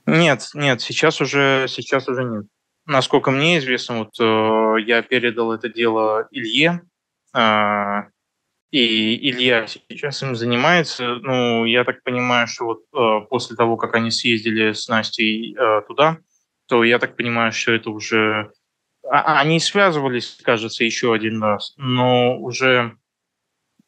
Нет, 0.05 0.49
нет, 0.53 0.81
сейчас 0.81 1.21
уже, 1.21 1.67
сейчас 1.67 2.07
уже 2.07 2.23
нет. 2.23 2.45
Насколько 2.85 3.31
мне 3.31 3.57
известно, 3.59 3.99
вот 3.99 4.19
э, 4.19 4.81
я 4.85 5.01
передал 5.01 5.53
это 5.53 5.69
дело 5.69 6.27
Илье, 6.31 6.81
э, 7.33 8.01
и 8.71 9.29
Илья 9.29 9.67
сейчас 9.67 10.23
им 10.23 10.35
занимается. 10.35 11.15
Ну, 11.15 11.65
я 11.65 11.83
так 11.83 12.03
понимаю, 12.03 12.47
что 12.47 12.65
вот 12.65 12.79
э, 12.93 13.27
после 13.29 13.55
того, 13.55 13.75
как 13.77 13.95
они 13.95 14.11
съездили 14.11 14.71
с 14.71 14.87
Настей 14.87 15.55
э, 15.55 15.81
туда, 15.87 16.17
то 16.67 16.83
я 16.83 16.97
так 16.97 17.17
понимаю, 17.17 17.51
что 17.51 17.73
это 17.73 17.89
уже... 17.89 18.51
А- 19.09 19.39
они 19.41 19.59
связывались, 19.59 20.39
кажется, 20.41 20.85
еще 20.85 21.13
один 21.13 21.43
раз, 21.43 21.73
но 21.77 22.37
уже 22.39 22.95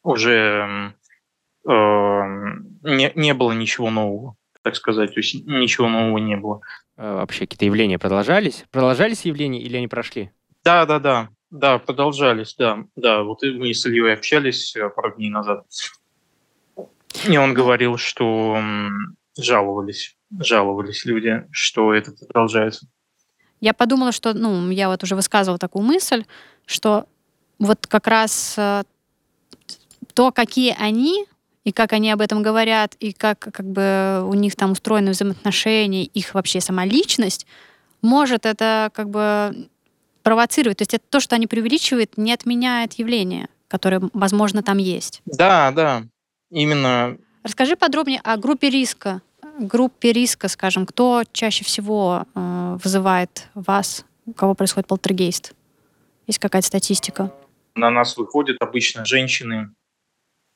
уже 0.04 0.94
э, 1.66 1.70
не, 1.70 3.12
не 3.16 3.34
было 3.34 3.54
ничего 3.54 3.90
нового, 3.90 4.36
так 4.62 4.76
сказать, 4.76 5.14
то 5.14 5.20
есть 5.22 5.46
ничего 5.46 5.88
нового 5.88 6.18
не 6.18 6.36
было. 6.36 6.60
А 6.98 7.16
вообще 7.16 7.42
какие-то 7.42 7.66
явления 7.66 7.98
продолжались? 7.98 8.66
Продолжались 8.70 9.24
явления 9.24 9.62
или 9.62 9.78
они 9.78 9.88
прошли? 9.88 10.32
Да, 10.64 10.86
да, 10.86 11.00
да, 11.00 11.30
да, 11.54 11.78
продолжались, 11.78 12.56
да, 12.58 12.84
да. 12.96 13.22
Вот 13.24 13.44
мы 13.44 13.74
с 13.74 13.86
Ильей 13.86 14.14
общались 14.14 14.76
э, 14.76 14.90
пару 14.90 15.16
дней 15.16 15.30
назад, 15.30 15.66
и 17.28 17.38
он 17.38 17.54
говорил, 17.54 17.98
что 17.98 18.58
жаловались, 19.38 20.18
жаловались 20.40 21.06
люди, 21.06 21.48
что 21.52 21.94
это 21.94 22.12
продолжается. 22.12 22.88
Я 23.62 23.76
подумала, 23.76 24.12
что, 24.12 24.34
ну, 24.34 24.72
я 24.72 24.90
вот 24.90 25.04
уже 25.04 25.16
высказывала 25.16 25.60
такую 25.60 25.86
мысль, 25.86 26.26
что 26.66 27.06
вот 27.60 27.86
как 27.86 28.08
раз 28.08 28.56
э, 28.58 28.84
то, 30.16 30.32
какие 30.32 30.76
они, 30.80 31.28
и 31.64 31.72
как 31.72 31.94
они 31.94 32.10
об 32.12 32.22
этом 32.22 32.42
говорят, 32.42 32.96
и 32.96 33.14
как, 33.14 33.38
как 33.40 33.66
бы 33.66 34.24
у 34.26 34.34
них 34.34 34.56
там 34.56 34.72
устроены 34.72 35.12
взаимоотношения, 35.12 36.04
их 36.04 36.34
вообще 36.34 36.60
сама 36.62 36.84
личность, 36.84 37.46
может 38.02 38.48
это 38.48 38.90
как 38.92 39.12
бы 39.12 39.70
провоцировать. 40.24 40.80
То 40.80 40.82
есть 40.84 40.94
это 40.94 41.04
то, 41.10 41.20
что 41.20 41.36
они 41.36 41.48
преувеличивают, 41.48 42.18
не 42.18 42.34
отменяет 42.34 42.94
явление, 42.94 43.50
которое, 43.68 44.02
возможно, 44.14 44.64
там 44.64 44.78
есть. 44.78 45.22
Да, 45.26 45.72
да, 45.72 46.04
именно. 46.50 47.18
Расскажи 47.44 47.76
подробнее 47.76 48.22
о 48.24 48.38
группе 48.38 48.70
риска. 48.70 49.22
Группе 49.60 50.14
риска, 50.14 50.48
скажем, 50.48 50.86
кто 50.86 51.24
чаще 51.32 51.64
всего 51.64 52.26
э, 52.34 52.78
вызывает 52.84 53.50
вас, 53.54 54.06
у 54.26 54.34
кого 54.34 54.56
происходит 54.56 54.88
полтергейст? 54.88 55.54
Есть 56.26 56.40
какая-то 56.40 56.68
статистика? 56.68 57.32
На 57.76 57.92
нас 57.92 58.18
выходят 58.18 58.58
обычно 58.62 59.06
женщины 59.06 59.70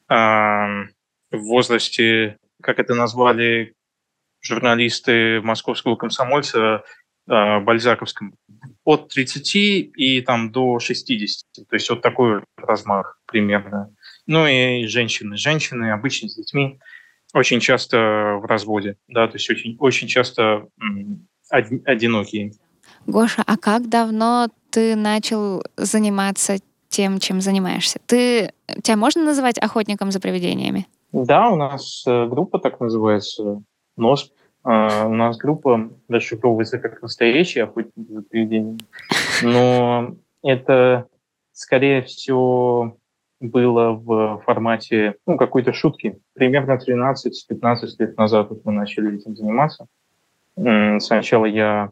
э, 0.10 0.14
в 0.14 0.88
возрасте, 1.32 2.38
как 2.62 2.80
это 2.80 2.96
назвали 2.96 3.76
журналисты 4.42 5.42
московского 5.42 5.96
комсомольца, 5.96 6.84
э, 7.28 7.60
бальзаковском, 7.60 8.34
от 8.84 9.10
30 9.10 9.56
и 9.56 10.22
там 10.26 10.52
до 10.52 10.80
60. 10.80 11.68
То 11.68 11.76
есть 11.76 11.90
вот 11.90 12.02
такой 12.02 12.44
размах 12.58 13.20
примерно. 13.26 13.94
Ну 14.26 14.48
и 14.48 14.86
женщины. 14.88 15.38
Женщины 15.38 15.92
обычно 15.92 16.30
с 16.30 16.36
детьми 16.36 16.80
очень 17.34 17.60
часто 17.60 18.40
в 18.42 18.46
разводе, 18.46 18.96
да, 19.08 19.28
то 19.28 19.36
есть 19.36 19.50
очень, 19.50 19.76
очень 19.80 20.08
часто 20.08 20.68
одинокие. 21.50 22.54
Гоша, 23.06 23.44
а 23.46 23.58
как 23.58 23.90
давно 23.90 24.48
ты 24.70 24.96
начал 24.96 25.64
заниматься 25.78 26.58
тем, 26.90 27.20
чем 27.20 27.42
занимаешься? 27.42 28.00
Ты, 28.06 28.54
тебя 28.82 28.98
можно 28.98 29.24
называть 29.24 29.58
охотником 29.58 30.12
за 30.12 30.20
привидениями? 30.20 30.88
Да, 31.12 31.50
у 31.50 31.56
нас 31.56 32.04
э, 32.06 32.28
группа 32.28 32.60
так 32.60 32.80
называется, 32.80 33.62
НОС. 33.96 34.32
Uh, 34.68 35.06
у 35.06 35.14
нас 35.14 35.38
группа 35.38 35.90
расшифровывается 36.10 36.78
как 36.78 37.02
настоящий 37.02 37.62
охотник 37.62 37.94
за 38.10 38.22
привидениями. 38.22 38.80
Но 39.42 40.18
это, 40.44 41.08
скорее 41.54 42.02
всего, 42.02 42.98
было 43.40 43.92
в 43.92 44.42
формате 44.46 45.16
ну, 45.26 45.38
какой-то 45.38 45.72
шутки. 45.72 46.20
Примерно 46.34 46.78
13-15 46.86 47.16
лет 48.00 48.18
назад 48.18 48.50
вот 48.50 48.66
мы 48.66 48.74
начали 48.74 49.16
этим 49.16 49.38
заниматься. 49.38 49.88
Сначала 51.00 51.46
я 51.46 51.92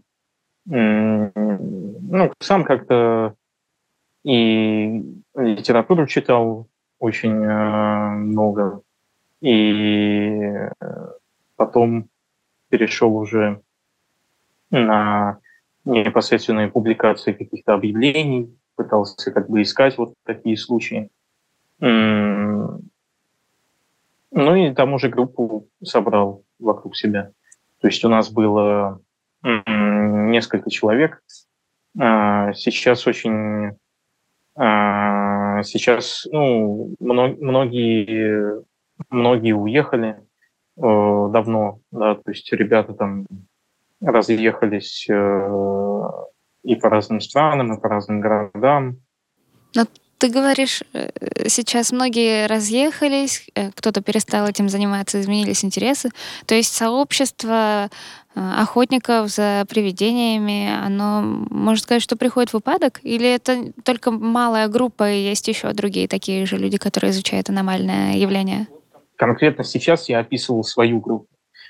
ну, 0.66 1.32
сам 2.40 2.66
как-то 2.66 3.36
и 4.26 5.02
литературу 5.36 6.08
читал 6.08 6.68
очень 7.00 7.44
э, 7.44 8.10
много, 8.16 8.82
и 9.40 10.42
э, 10.42 10.72
потом 11.56 12.10
перешел 12.76 13.16
уже 13.16 13.62
на 14.70 15.40
непосредственные 15.86 16.68
публикации 16.68 17.32
каких-то 17.32 17.74
объявлений, 17.74 18.54
пытался 18.76 19.32
как 19.32 19.50
бы 19.50 19.62
искать 19.62 19.98
вот 19.98 20.14
такие 20.26 20.58
случаи. 20.58 21.10
Ну 21.80 22.82
и 24.32 24.74
там 24.74 24.94
уже 24.94 25.08
группу 25.08 25.70
собрал 25.82 26.44
вокруг 26.60 26.98
себя. 26.98 27.32
То 27.80 27.88
есть 27.88 28.04
у 28.04 28.10
нас 28.10 28.30
было 28.30 29.00
несколько 29.42 30.70
человек. 30.70 31.24
А, 31.98 32.52
сейчас 32.54 33.08
очень... 33.08 33.78
А, 34.58 35.64
сейчас 35.64 36.28
ну, 36.30 36.94
многие, 37.00 38.64
многие 39.10 39.54
уехали 39.54 40.25
давно, 40.78 41.80
да, 41.92 42.16
то 42.16 42.32
есть 42.32 42.52
ребята 42.52 42.94
там 42.94 43.26
разъехались 44.02 45.08
э, 45.10 46.02
и 46.64 46.76
по 46.76 46.90
разным 46.90 47.22
странам, 47.22 47.74
и 47.74 47.82
по 47.82 47.88
разным 47.88 48.20
городам. 48.20 48.98
Но 49.74 49.86
ты 50.18 50.30
говоришь, 50.30 50.82
э, 50.94 51.10
сейчас 51.48 51.92
многие 51.92 52.48
разъехались, 52.48 53.48
э, 53.56 53.72
кто-то 53.72 54.02
перестал 54.02 54.48
этим 54.48 54.70
заниматься, 54.70 55.20
изменились 55.20 55.66
интересы. 55.66 56.10
То 56.46 56.56
есть 56.56 56.74
сообщество 56.74 57.90
э, 58.36 58.52
охотников 58.58 59.30
за 59.30 59.66
привидениями, 59.70 60.70
оно, 60.86 61.22
можно 61.22 61.84
сказать, 61.84 62.02
что 62.02 62.16
приходит 62.16 62.54
в 62.54 62.58
упадок? 62.58 63.00
Или 63.04 63.28
это 63.28 63.74
только 63.84 64.12
малая 64.12 64.68
группа, 64.68 65.12
и 65.12 65.22
есть 65.22 65.48
еще 65.48 65.74
другие 65.74 66.08
такие 66.08 66.46
же 66.46 66.58
люди, 66.58 66.78
которые 66.78 67.12
изучают 67.12 67.50
аномальное 67.50 68.16
явление? 68.16 68.68
Конкретно 69.18 69.64
сейчас 69.64 70.10
я 70.10 70.20
описывал 70.20 70.64
свою 70.64 71.00
группу. 71.00 71.28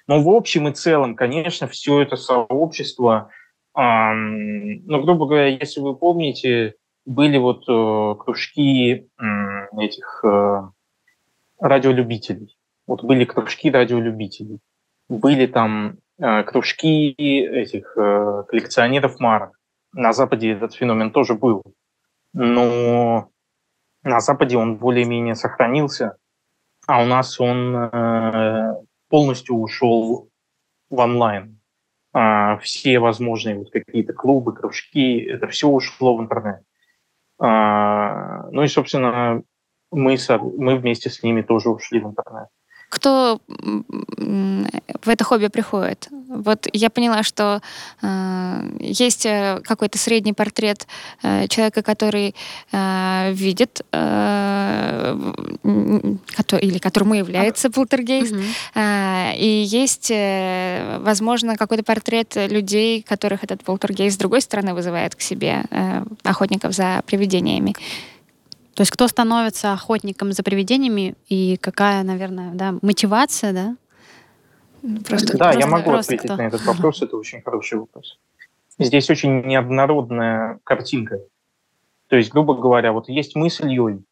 Но 0.07 0.21
в 0.21 0.29
общем 0.29 0.67
и 0.67 0.73
целом, 0.73 1.15
конечно, 1.15 1.67
все 1.67 2.01
это 2.01 2.15
сообщество, 2.15 3.29
эм, 3.75 4.85
ну, 4.85 5.01
грубо 5.01 5.25
говоря, 5.25 5.47
если 5.47 5.79
вы 5.79 5.95
помните, 5.95 6.75
были 7.05 7.37
вот 7.37 7.63
э, 7.67 8.15
кружки 8.19 8.93
э, 8.93 9.79
этих 9.79 10.21
э, 10.23 10.61
радиолюбителей. 11.59 12.55
Вот 12.87 13.03
были 13.03 13.25
кружки 13.25 13.71
радиолюбителей. 13.71 14.59
Были 15.09 15.45
там 15.47 15.97
э, 16.19 16.43
кружки 16.43 17.11
этих 17.11 17.93
э, 17.97 18.43
коллекционеров 18.47 19.19
марок. 19.19 19.59
На 19.93 20.13
Западе 20.13 20.51
этот 20.51 20.73
феномен 20.73 21.11
тоже 21.11 21.35
был. 21.35 21.63
Но 22.33 23.29
на 24.03 24.19
Западе 24.19 24.57
он 24.57 24.75
более-менее 24.75 25.35
сохранился, 25.35 26.17
а 26.87 27.01
у 27.01 27.05
нас 27.05 27.39
он 27.39 27.75
э, 27.75 28.75
полностью 29.09 29.55
ушел 29.55 30.29
в 30.89 30.99
онлайн. 30.99 31.59
А, 32.13 32.57
все 32.59 32.99
возможные 32.99 33.57
вот 33.57 33.71
какие-то 33.71 34.13
клубы, 34.13 34.53
кружки, 34.53 35.19
это 35.19 35.47
все 35.47 35.67
ушло 35.67 36.15
в 36.15 36.21
интернет. 36.21 36.61
А, 37.39 38.47
ну 38.51 38.63
и, 38.63 38.67
собственно, 38.67 39.43
мы, 39.91 40.17
мы 40.57 40.75
вместе 40.77 41.09
с 41.09 41.23
ними 41.23 41.41
тоже 41.41 41.69
ушли 41.69 41.99
в 41.99 42.07
интернет. 42.07 42.47
Кто 42.95 43.41
в 43.47 45.09
это 45.09 45.23
хобби 45.25 45.47
приходит? 45.47 46.07
Вот 46.29 46.67
я 46.71 46.89
поняла, 46.89 47.23
что 47.23 47.61
э, 48.01 48.77
есть 48.79 49.25
э, 49.25 49.59
какой-то 49.65 49.97
средний 49.97 50.31
портрет 50.31 50.87
э, 51.21 51.49
человека, 51.49 51.83
который 51.83 52.33
э, 52.71 53.31
видит 53.33 53.81
э, 53.91 55.33
который, 56.37 56.61
или 56.61 56.77
которому 56.77 57.15
является 57.15 57.69
полтергейст, 57.69 58.33
mm-hmm. 58.33 59.33
э, 59.33 59.37
и 59.39 59.63
есть, 59.67 60.09
э, 60.11 60.99
возможно, 61.01 61.57
какой-то 61.57 61.83
портрет 61.83 62.35
людей, 62.35 63.01
которых 63.01 63.43
этот 63.43 63.61
полтергейст 63.61 64.15
с 64.15 64.19
другой 64.19 64.39
стороны 64.39 64.73
вызывает 64.73 65.15
к 65.15 65.21
себе, 65.21 65.63
э, 65.69 66.05
охотников 66.23 66.73
за 66.73 67.03
привидениями. 67.05 67.73
То 68.75 68.81
есть 68.81 68.91
кто 68.91 69.07
становится 69.07 69.71
охотником 69.71 70.33
за 70.33 70.43
привидениями 70.43 71.15
и 71.29 71.55
какая, 71.57 72.03
наверное, 72.03 72.51
да, 72.53 72.75
мотивация, 72.81 73.53
да? 73.53 73.77
Просто, 75.07 75.37
да, 75.37 75.45
просто 75.45 75.59
я 75.59 75.67
могу 75.67 75.91
просто 75.91 76.13
ответить 76.13 76.25
кто? 76.25 76.35
на 76.35 76.47
этот 76.47 76.65
вопрос, 76.65 77.01
это 77.01 77.15
очень 77.15 77.41
хороший 77.41 77.79
вопрос. 77.79 78.19
Здесь 78.77 79.09
очень 79.09 79.47
неоднородная 79.47 80.59
картинка. 80.65 81.21
То 82.07 82.17
есть, 82.17 82.31
грубо 82.31 82.53
говоря, 82.53 82.91
вот 82.91 83.07
есть 83.07 83.35
мы 83.35 83.49
с 83.49 83.61
Ильей, 83.61 84.03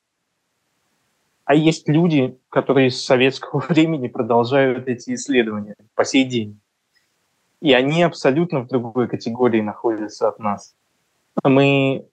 а 1.44 1.56
есть 1.56 1.90
люди, 1.90 2.38
которые 2.50 2.90
с 2.90 3.04
советского 3.04 3.60
времени 3.70 4.08
продолжают 4.08 4.88
эти 4.88 5.14
исследования 5.14 5.76
по 5.94 6.06
сей 6.06 6.24
день. 6.24 6.60
И 7.60 7.74
они 7.74 8.02
абсолютно 8.02 8.62
в 8.62 8.68
другой 8.68 9.10
категории 9.10 9.62
находятся 9.62 10.30
от 10.30 10.40
нас. 10.40 10.74
Мы 11.44 12.06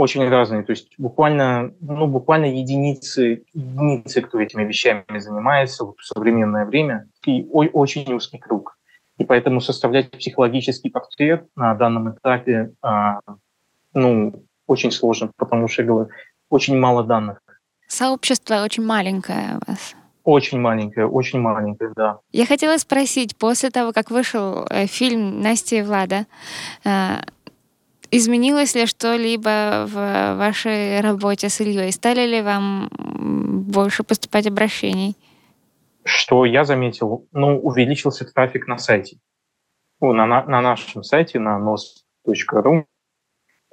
очень 0.00 0.26
разные. 0.28 0.62
То 0.62 0.70
есть 0.70 0.94
буквально, 0.96 1.74
ну, 1.80 2.06
буквально 2.06 2.46
единицы, 2.46 3.44
единицы, 3.52 4.22
кто 4.22 4.40
этими 4.40 4.64
вещами 4.64 5.04
занимается 5.18 5.84
вот 5.84 5.98
в 5.98 6.06
современное 6.06 6.64
время, 6.64 7.06
и 7.26 7.46
очень 7.52 8.10
узкий 8.14 8.38
круг. 8.38 8.78
И 9.18 9.24
поэтому 9.24 9.60
составлять 9.60 10.10
психологический 10.10 10.88
портрет 10.88 11.46
на 11.54 11.74
данном 11.74 12.12
этапе, 12.12 12.72
а, 12.80 13.18
ну, 13.92 14.42
очень 14.66 14.90
сложно, 14.90 15.30
потому 15.36 15.68
что, 15.68 15.82
говорю, 15.82 16.08
очень 16.48 16.78
мало 16.78 17.04
данных. 17.04 17.42
сообщество 17.86 18.62
очень 18.64 18.84
маленькое 18.86 19.58
у 19.58 19.70
вас. 19.70 19.94
Очень 20.24 20.60
маленькое, 20.60 21.06
очень 21.06 21.40
маленькое, 21.40 21.92
да. 21.96 22.18
Я 22.32 22.46
хотела 22.46 22.78
спросить, 22.78 23.36
после 23.36 23.70
того, 23.70 23.92
как 23.92 24.10
вышел 24.10 24.66
э, 24.70 24.86
фильм 24.86 25.42
Насти 25.42 25.78
и 25.78 25.82
Влада, 25.82 26.26
э, 26.84 27.16
изменилось 28.10 28.74
ли 28.74 28.86
что-либо 28.86 29.86
в 29.88 30.36
вашей 30.36 31.00
работе 31.00 31.48
с 31.48 31.60
Ильей? 31.60 31.92
Стали 31.92 32.26
ли 32.26 32.42
вам 32.42 32.90
больше 33.70 34.02
поступать 34.02 34.46
обращений? 34.46 35.16
Что 36.04 36.44
я 36.44 36.64
заметил? 36.64 37.26
Ну, 37.32 37.58
увеличился 37.58 38.24
трафик 38.24 38.66
на 38.66 38.78
сайте. 38.78 39.18
Ну, 40.00 40.12
на, 40.12 40.26
на 40.26 40.60
нашем 40.60 41.02
сайте, 41.02 41.38
на 41.38 41.58
nos.ru 41.58 42.84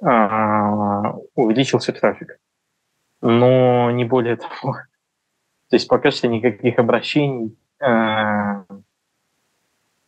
а, 0.02 1.14
увеличился 1.34 1.92
трафик. 1.92 2.38
Но 3.20 3.90
не 3.90 4.04
более 4.04 4.36
того. 4.36 4.76
То 5.70 5.76
есть 5.76 5.88
пока 5.88 6.10
что 6.10 6.28
никаких 6.28 6.78
обращений 6.78 7.58
а, 7.80 8.64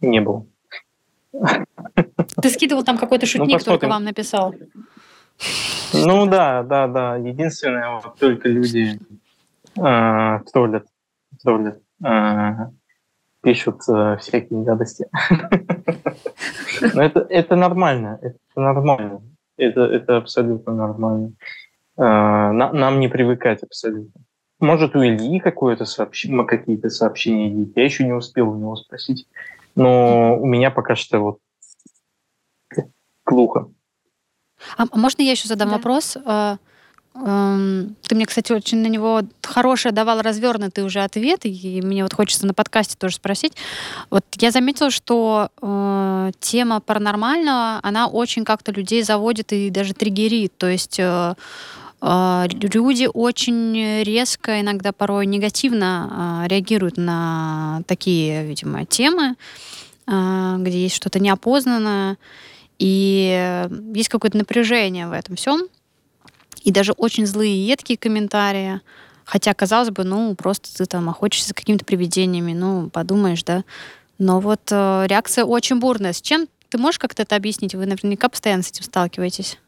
не 0.01 0.21
было. 0.21 0.47
Ты 2.43 2.51
скидывал 2.51 2.85
там 2.85 2.99
какой-то 2.99 3.27
шутник, 3.27 3.59
ну, 3.59 3.65
только 3.65 3.89
вам 3.89 4.05
написал. 4.05 4.55
Ну 5.93 6.27
да, 6.27 6.63
да, 6.63 6.87
да. 6.87 7.17
Единственное, 7.17 8.01
вот 8.01 8.19
только 8.19 8.49
люди 8.49 8.99
э, 9.77 10.41
троллят, 10.53 10.87
троллят, 11.43 11.81
э, 12.05 12.51
пишут 13.43 13.81
э, 13.89 14.17
всякие 14.21 14.63
гадости. 14.63 15.07
Но 16.95 17.03
это, 17.03 17.21
это 17.29 17.57
нормально, 17.57 18.19
это 18.23 18.39
нормально. 18.57 19.23
Это, 19.57 19.83
это 19.83 20.17
абсолютно 20.19 20.75
нормально. 20.75 21.33
Э, 21.97 22.53
нам 22.53 23.01
не 23.01 23.09
привыкать 23.09 23.63
абсолютно. 23.63 24.23
Может, 24.61 24.95
у 24.95 25.03
Ильи 25.03 25.41
какое-то 25.41 25.87
сообщение, 25.87 26.45
какие-то 26.45 26.91
сообщения 26.91 27.51
есть. 27.51 27.73
Я 27.77 27.85
еще 27.85 28.05
не 28.05 28.13
успел 28.13 28.51
у 28.51 28.57
него 28.57 28.77
спросить. 28.77 29.27
Но 29.75 30.37
у 30.39 30.45
меня 30.45 30.71
пока 30.71 30.97
что 30.97 31.21
вот 31.21 31.39
глухо. 33.31 33.69
А 34.77 34.85
можно 34.93 35.23
я 35.23 35.31
еще 35.33 35.49
задам 35.49 35.69
да. 35.69 35.77
вопрос? 35.77 36.17
Э, 36.25 36.57
эм, 37.15 37.97
ты 38.03 38.15
мне, 38.15 38.27
кстати, 38.27 38.53
очень 38.53 38.79
на 38.79 38.89
него 38.89 39.23
хороший 39.43 39.93
давал 39.93 40.21
развернутый 40.21 40.85
уже 40.85 41.01
ответ, 41.01 41.41
и 41.45 41.81
мне 41.83 42.03
вот 42.03 42.15
хочется 42.15 42.47
на 42.47 42.55
подкасте 42.55 42.97
тоже 42.99 43.17
спросить. 43.17 43.55
Вот 44.11 44.25
я 44.39 44.51
заметила, 44.51 44.91
что 44.91 45.49
э, 45.61 46.31
тема 46.41 46.81
паранормального, 46.81 47.81
она 47.83 48.07
очень 48.07 48.45
как-то 48.45 48.73
людей 48.73 49.03
заводит 49.03 49.53
и 49.53 49.71
даже 49.71 49.95
триггерит. 49.95 50.57
То 50.59 50.69
есть 50.69 50.99
э, 50.99 51.35
э, 52.03 52.45
люди 52.51 53.09
очень 53.13 54.03
резко, 54.03 54.61
иногда 54.61 54.93
порой 54.93 55.27
негативно 55.27 56.43
э, 56.45 56.49
реагируют 56.49 56.97
на 56.97 57.83
такие, 57.87 58.45
видимо, 58.45 58.85
темы, 58.85 59.37
э, 60.07 60.57
где 60.59 60.83
есть 60.83 60.97
что-то 60.97 61.19
неопознанное. 61.19 62.19
И 62.81 63.69
есть 63.95 64.09
какое-то 64.09 64.39
напряжение 64.39 65.07
в 65.07 65.13
этом 65.13 65.37
всем. 65.37 65.69
И 66.63 66.73
даже 66.73 66.93
очень 66.93 67.27
злые 67.27 67.67
едкие 67.67 67.99
комментарии. 67.99 68.81
Хотя, 69.25 69.53
казалось 69.53 69.91
бы, 69.91 70.03
ну, 70.03 70.35
просто 70.35 70.75
ты 70.75 70.87
там 70.87 71.09
охотишься 71.11 71.49
за 71.49 71.55
какими-то 71.55 71.85
привидениями, 71.85 72.55
ну, 72.55 72.89
подумаешь, 72.89 73.45
да. 73.45 73.65
Но 74.19 74.41
вот 74.41 74.73
э, 74.73 75.07
реакция 75.07 75.45
очень 75.45 75.79
бурная. 75.79 76.15
С 76.15 76.23
чем 76.23 76.49
ты 76.71 76.79
можешь 76.79 76.99
как-то 76.99 77.23
это 77.23 77.37
объяснить? 77.37 77.75
Вы 77.75 77.85
наверняка 77.85 78.31
постоянно 78.31 78.63
с 78.63 78.71
этим 78.71 78.85
сталкиваетесь. 78.85 79.59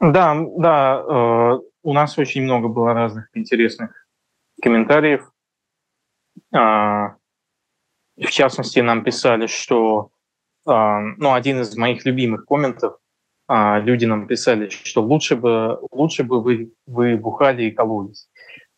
Да, 0.00 0.36
да. 0.56 1.04
Э, 1.08 1.58
у 1.84 1.92
нас 1.92 2.18
очень 2.18 2.42
много 2.42 2.66
было 2.66 2.94
разных 2.94 3.28
интересных 3.34 4.06
комментариев. 4.60 5.30
Э, 6.52 7.14
в 8.16 8.30
частности, 8.30 8.80
нам 8.80 9.04
писали, 9.04 9.46
что 9.46 10.10
ну, 10.66 11.32
один 11.32 11.60
из 11.60 11.76
моих 11.76 12.04
любимых 12.04 12.44
комментов, 12.44 12.96
а, 13.48 13.78
люди 13.78 14.04
нам 14.04 14.26
писали, 14.26 14.68
что 14.68 15.02
лучше 15.02 15.36
бы, 15.36 15.78
лучше 15.92 16.24
бы 16.24 16.42
вы, 16.42 16.72
вы 16.86 17.16
бухали 17.16 17.64
и 17.64 17.70
кололись. 17.70 18.28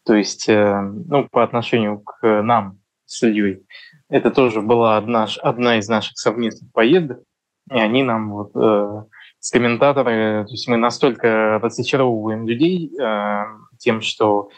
То 0.04 0.14
есть, 0.14 0.48
э, 0.48 0.80
ну, 0.80 1.28
по 1.28 1.42
отношению 1.42 2.00
к 2.00 2.42
нам 2.42 2.78
с 3.06 3.22
Ильей. 3.22 3.66
Это 4.10 4.30
тоже 4.30 4.60
была 4.60 4.96
одна, 4.96 5.26
одна 5.42 5.78
из 5.78 5.88
наших 5.88 6.18
совместных 6.18 6.72
поездок, 6.72 7.22
и 7.70 7.78
они 7.78 8.02
нам 8.02 8.30
вот 8.32 8.50
э, 8.54 9.04
с 9.40 9.50
комментаторами, 9.50 10.44
то 10.44 10.50
есть 10.50 10.68
мы 10.68 10.76
настолько 10.76 11.58
разочаровываем 11.58 12.46
людей 12.46 12.94
э, 12.98 13.44
тем, 13.78 14.00
что 14.02 14.50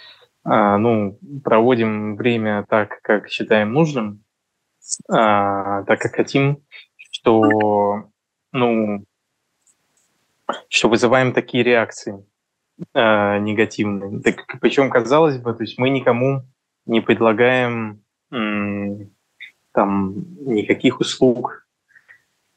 э, 0.45 0.77
ну, 0.77 1.19
проводим 1.45 2.17
время 2.17 2.65
так, 2.69 3.01
как 3.03 3.29
считаем 3.29 3.73
нужным, 3.73 4.25
э, 5.09 5.13
так, 5.13 5.99
как 6.01 6.15
хотим, 6.15 6.63
что, 7.21 8.05
ну, 8.53 9.05
что 10.69 10.89
вызываем 10.89 11.33
такие 11.33 11.63
реакции 11.63 12.25
э, 12.95 13.39
негативные. 13.39 14.21
Так, 14.21 14.47
причем, 14.61 14.91
казалось 14.91 15.39
бы, 15.39 15.53
то 15.55 15.63
есть 15.63 15.79
мы 15.79 15.91
никому 15.91 16.43
не 16.87 17.01
предлагаем 17.01 18.03
там 19.73 20.15
никаких 20.47 21.01
услуг, 21.01 21.67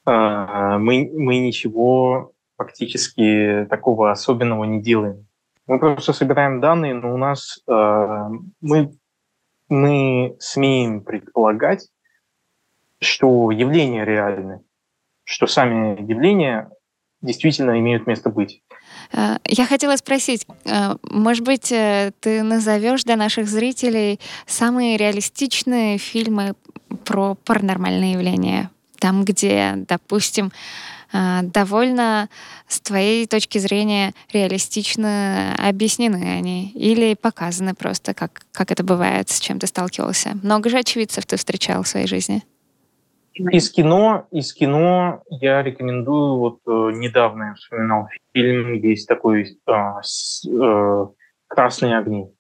э, 0.06 0.12
мы, 0.12 1.12
мы 1.14 1.40
ничего 1.40 2.32
фактически 2.58 3.66
такого 3.70 4.12
особенного 4.12 4.64
не 4.66 4.82
делаем. 4.82 5.26
Мы 5.68 5.80
просто 5.80 6.14
собираем 6.14 6.60
данные, 6.62 6.94
но 6.94 7.14
у 7.14 7.18
нас 7.18 7.62
э, 7.68 8.30
мы, 8.62 8.94
мы 9.70 10.36
смеем 10.40 11.02
предполагать, 11.02 11.90
что 13.04 13.52
явления 13.52 14.06
реальны, 14.06 14.62
что 15.26 15.48
сами 15.48 16.02
явления 16.02 16.70
действительно 17.24 17.80
имеют 17.80 18.06
место 18.06 18.30
быть. 18.30 18.62
Э, 19.12 19.38
я 19.46 19.66
хотела 19.66 19.96
спросить, 19.96 20.46
э, 20.66 20.96
может 21.10 21.44
быть, 21.44 21.72
э, 21.72 22.12
ты 22.20 22.44
назовешь 22.44 23.04
для 23.04 23.16
наших 23.16 23.48
зрителей 23.48 24.20
самые 24.46 24.98
реалистичные 24.98 25.98
фильмы 25.98 26.54
про 27.06 27.36
паранормальные 27.36 28.14
явления? 28.14 28.70
Там, 29.00 29.26
где, 29.26 29.74
допустим, 29.76 30.52
довольно 31.44 32.28
с 32.68 32.80
твоей 32.80 33.28
точки 33.28 33.60
зрения 33.60 34.14
реалистично 34.32 35.54
объяснены 35.60 36.38
они 36.38 36.72
или 36.74 37.14
показаны 37.14 37.76
просто, 37.76 38.16
как, 38.16 38.42
как 38.52 38.72
это 38.72 38.84
бывает, 38.84 39.30
с 39.30 39.40
чем 39.40 39.60
ты 39.60 39.68
сталкивался. 39.68 40.36
Много 40.42 40.72
же 40.72 40.80
очевидцев 40.80 41.28
ты 41.28 41.38
встречал 41.38 41.84
в 41.84 41.88
своей 41.88 42.08
жизни. 42.08 42.42
Из 43.36 43.72
кино, 43.72 44.28
из 44.30 44.54
кино 44.54 45.24
я 45.30 45.64
рекомендую, 45.64 46.38
вот 46.38 46.60
э, 46.68 46.96
недавно 46.96 47.44
я 47.46 47.54
вспоминал 47.56 48.08
фильм, 48.32 48.74
есть 48.74 49.08
такой 49.08 49.58
э, 49.66 49.72
с, 50.04 50.46
э, 50.48 51.08
«Красные 51.48 51.98
огни». 51.98 52.32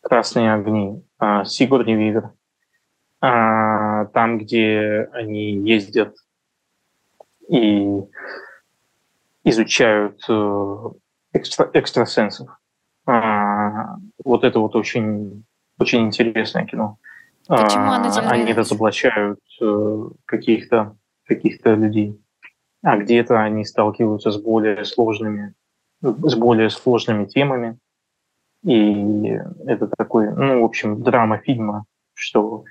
«Красные 0.00 0.54
огни» 0.54 1.02
э, 1.20 1.44
Сигурни 1.44 1.94
Вивер. 1.94 2.30
Э, 3.20 4.06
там, 4.12 4.38
где 4.38 5.08
они 5.12 5.54
ездят 5.54 6.14
и 7.48 8.02
изучают 9.42 10.22
э, 10.28 10.88
экстра, 11.32 11.68
экстрасенсов. 11.72 12.48
Э, 13.08 13.96
вот 14.24 14.44
это 14.44 14.60
вот 14.60 14.76
очень, 14.76 15.44
очень 15.80 16.06
интересное 16.06 16.64
кино. 16.64 16.98
Почему 17.48 17.92
оно 17.92 18.08
а, 18.08 18.30
они 18.30 18.52
разоблачают 18.52 19.40
э, 19.60 20.08
каких-то 20.24 20.96
каких 21.26 21.64
людей. 21.64 22.20
А 22.82 22.96
где-то 22.96 23.40
они 23.40 23.64
сталкиваются 23.64 24.30
с 24.30 24.40
более 24.40 24.84
сложными, 24.84 25.54
с 26.00 26.34
более 26.34 26.70
сложными 26.70 27.24
темами. 27.26 27.78
И 28.62 29.38
это 29.66 29.88
такой, 29.96 30.32
ну, 30.32 30.62
в 30.62 30.64
общем, 30.64 31.02
драма 31.02 31.38
фильма, 31.38 31.84
что, 32.14 32.64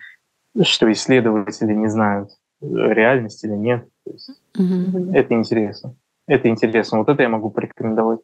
что 0.61 0.91
исследователи 0.91 1.73
не 1.73 1.88
знают, 1.88 2.32
реальность 2.61 3.43
или 3.43 3.53
нет. 3.53 3.88
Есть 4.05 4.30
угу. 4.57 5.13
Это 5.13 5.34
интересно. 5.34 5.95
Это 6.28 6.47
интересно. 6.49 6.99
Вот 6.99 7.09
это 7.09 7.23
я 7.23 7.30
могу 7.30 7.49
порекомендовать. 7.49 8.19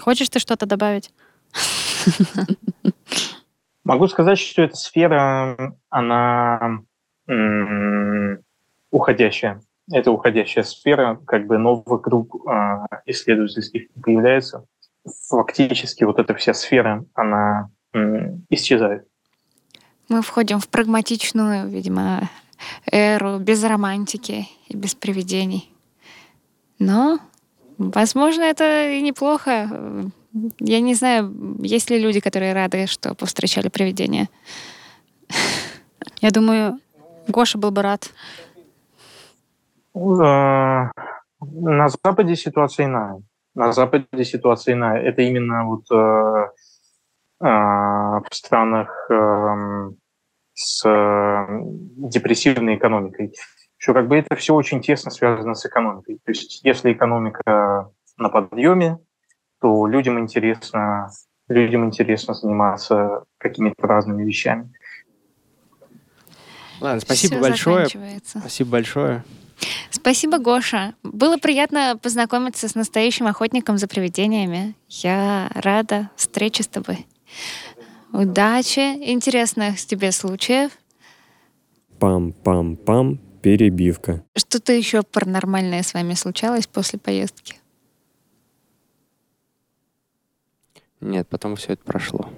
Хочешь 0.00 0.28
ты 0.28 0.38
что-то 0.38 0.66
добавить? 0.66 1.10
Могу 3.86 4.08
сказать, 4.08 4.38
что 4.40 4.62
эта 4.62 4.74
сфера, 4.74 5.76
она 5.90 6.80
уходящая. 8.90 9.62
Это 9.92 10.10
уходящая 10.10 10.64
сфера, 10.64 11.20
как 11.24 11.46
бы 11.46 11.58
новых 11.58 12.00
групп 12.00 12.34
э, 12.34 12.86
исследовательских 13.06 13.86
появляется. 14.02 14.64
Фактически 15.28 16.02
вот 16.02 16.18
эта 16.18 16.34
вся 16.34 16.52
сфера, 16.54 17.04
она 17.14 17.70
исчезает. 18.50 19.06
Мы 20.08 20.22
входим 20.22 20.58
в 20.58 20.68
прагматичную, 20.68 21.68
видимо, 21.68 22.28
эру 22.90 23.38
без 23.38 23.62
романтики 23.62 24.48
и 24.66 24.76
без 24.76 24.96
привидений. 24.96 25.72
Но, 26.80 27.20
возможно, 27.78 28.42
это 28.42 28.90
и 28.90 29.00
неплохо 29.00 30.10
Я 30.60 30.80
не 30.80 30.94
знаю, 30.94 31.56
есть 31.60 31.90
ли 31.90 31.98
люди, 31.98 32.20
которые 32.20 32.52
рады, 32.52 32.86
что 32.86 33.14
повстречали 33.14 33.68
привидения. 33.68 34.28
Я 36.20 36.30
думаю, 36.30 36.78
Гоша 37.28 37.58
был 37.58 37.70
бы 37.70 37.82
рад. 37.82 38.10
Э, 39.94 40.90
на 41.40 41.88
Западе 41.88 42.36
ситуация 42.36 42.86
иная. 42.86 43.22
На 43.54 43.72
Западе 43.72 44.24
ситуация 44.24 44.74
иная. 44.74 45.00
Это 45.00 45.22
именно 45.22 45.64
вот 45.64 45.90
э, 45.90 46.48
э, 47.40 47.46
в 47.46 48.28
странах 48.32 49.10
э, 49.10 49.90
с 50.54 50.84
э, 50.86 51.46
депрессивной 52.10 52.76
экономикой. 52.76 53.34
Что 53.78 53.94
как 53.94 54.08
бы 54.08 54.16
это 54.16 54.36
все 54.36 54.54
очень 54.54 54.80
тесно 54.80 55.10
связано 55.10 55.54
с 55.54 55.66
экономикой. 55.66 56.18
То 56.24 56.32
есть 56.32 56.64
если 56.64 56.92
экономика 56.92 57.90
на 58.16 58.28
подъеме, 58.28 58.98
то 59.60 59.86
людям 59.86 60.18
интересно, 60.18 61.10
людям 61.48 61.84
интересно 61.84 62.34
заниматься 62.34 63.24
какими-то 63.38 63.86
разными 63.86 64.24
вещами. 64.24 64.72
Ладно, 66.80 67.00
спасибо 67.00 67.34
Всё 67.34 67.42
большое. 67.42 67.88
Спасибо 68.24 68.70
большое. 68.70 69.24
Спасибо, 69.90 70.38
Гоша. 70.38 70.94
Было 71.02 71.38
приятно 71.38 71.98
познакомиться 72.00 72.68
с 72.68 72.74
настоящим 72.74 73.26
охотником 73.26 73.78
за 73.78 73.88
привидениями. 73.88 74.74
Я 74.88 75.50
рада 75.54 76.10
встрече 76.16 76.62
с 76.62 76.68
тобой. 76.68 77.06
Удачи, 78.12 78.80
интересных 79.10 79.80
тебе 79.80 80.12
случаев. 80.12 80.70
Пам-пам-пам, 81.98 83.18
перебивка. 83.40 84.22
Что-то 84.36 84.72
еще 84.72 85.02
паранормальное 85.02 85.82
с 85.82 85.94
вами 85.94 86.14
случалось 86.14 86.66
после 86.66 86.98
поездки? 86.98 87.56
Нет, 91.06 91.28
потом 91.28 91.54
все 91.54 91.74
это 91.74 91.84
прошло. 91.84 92.28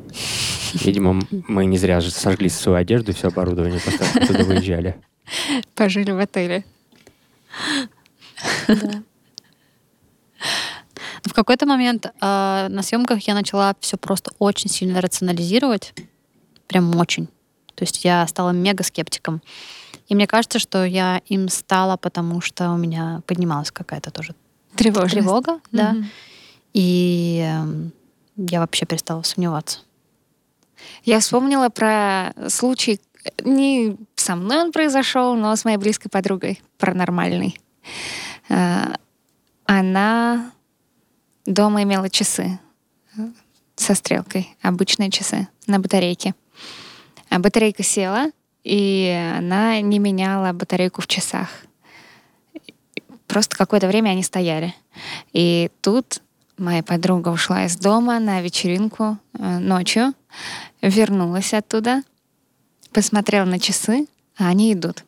Видимо, 0.74 1.22
мы 1.30 1.64
не 1.64 1.78
зря 1.78 2.00
же 2.00 2.10
сожгли 2.10 2.50
свою 2.50 2.76
одежду 2.76 3.12
и 3.12 3.14
все 3.14 3.28
оборудование, 3.28 3.80
пока 3.80 4.26
туда 4.26 4.44
выезжали. 4.44 4.94
Пожили 5.74 6.10
в 6.10 6.18
отеле. 6.18 6.64
Да. 8.68 9.02
В 11.24 11.32
какой-то 11.32 11.66
момент 11.66 12.06
э, 12.06 12.10
на 12.20 12.82
съемках 12.82 13.26
я 13.26 13.34
начала 13.34 13.74
все 13.80 13.96
просто 13.96 14.30
очень 14.38 14.70
сильно 14.70 15.00
рационализировать. 15.00 15.94
Прям 16.66 16.94
очень. 16.96 17.26
То 17.74 17.84
есть 17.84 18.04
я 18.04 18.26
стала 18.26 18.50
мега 18.50 18.84
скептиком. 18.84 19.42
И 20.08 20.14
мне 20.14 20.26
кажется, 20.26 20.58
что 20.58 20.84
я 20.84 21.22
им 21.26 21.48
стала, 21.48 21.96
потому 21.96 22.40
что 22.40 22.70
у 22.70 22.76
меня 22.76 23.22
поднималась 23.26 23.70
какая-то 23.70 24.10
тоже 24.10 24.34
тревога. 24.76 25.52
Mm-hmm. 25.52 25.60
Да. 25.72 25.96
И 26.74 27.44
э, 27.46 27.88
я 28.38 28.60
вообще 28.60 28.86
перестала 28.86 29.22
сомневаться. 29.22 29.80
Я 31.04 31.18
вспомнила 31.18 31.68
про 31.68 32.32
случай, 32.48 33.00
не 33.44 33.96
со 34.14 34.36
мной 34.36 34.62
он 34.62 34.72
произошел, 34.72 35.34
но 35.34 35.54
с 35.54 35.64
моей 35.64 35.76
близкой 35.76 36.08
подругой, 36.08 36.62
паранормальный. 36.78 37.60
Э, 38.48 38.94
она 39.64 40.52
дома 41.44 41.82
имела 41.82 42.08
часы 42.08 42.58
со 43.74 43.94
стрелкой, 43.94 44.56
обычные 44.62 45.10
часы 45.10 45.48
на 45.66 45.80
батарейке. 45.80 46.34
А 47.30 47.38
батарейка 47.40 47.82
села, 47.82 48.30
и 48.62 49.34
она 49.36 49.80
не 49.80 49.98
меняла 49.98 50.52
батарейку 50.52 51.02
в 51.02 51.06
часах. 51.06 51.48
Просто 53.26 53.56
какое-то 53.56 53.88
время 53.88 54.10
они 54.10 54.22
стояли. 54.22 54.74
И 55.32 55.70
тут 55.82 56.22
моя 56.58 56.82
подруга 56.82 57.28
ушла 57.30 57.64
из 57.64 57.76
дома 57.76 58.18
на 58.18 58.40
вечеринку 58.40 59.18
э, 59.38 59.58
ночью, 59.58 60.14
вернулась 60.82 61.54
оттуда, 61.54 62.02
посмотрела 62.92 63.44
на 63.44 63.58
часы, 63.58 64.06
а 64.36 64.48
они 64.48 64.72
идут. 64.72 65.04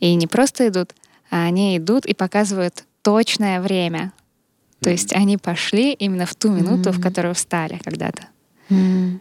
И 0.00 0.14
не 0.14 0.26
просто 0.26 0.68
идут, 0.68 0.94
а 1.30 1.44
они 1.44 1.76
идут 1.76 2.06
и 2.06 2.14
показывают 2.14 2.84
точное 3.02 3.60
время. 3.60 4.12
То 4.80 4.90
есть 4.90 5.12
они 5.12 5.38
пошли 5.38 5.92
именно 5.92 6.26
в 6.26 6.34
ту 6.34 6.50
минуту, 6.50 6.90
mm-hmm. 6.90 6.98
в 6.98 7.00
которую 7.00 7.34
встали 7.34 7.80
когда-то. 7.82 8.24
Mm-hmm. 8.68 9.20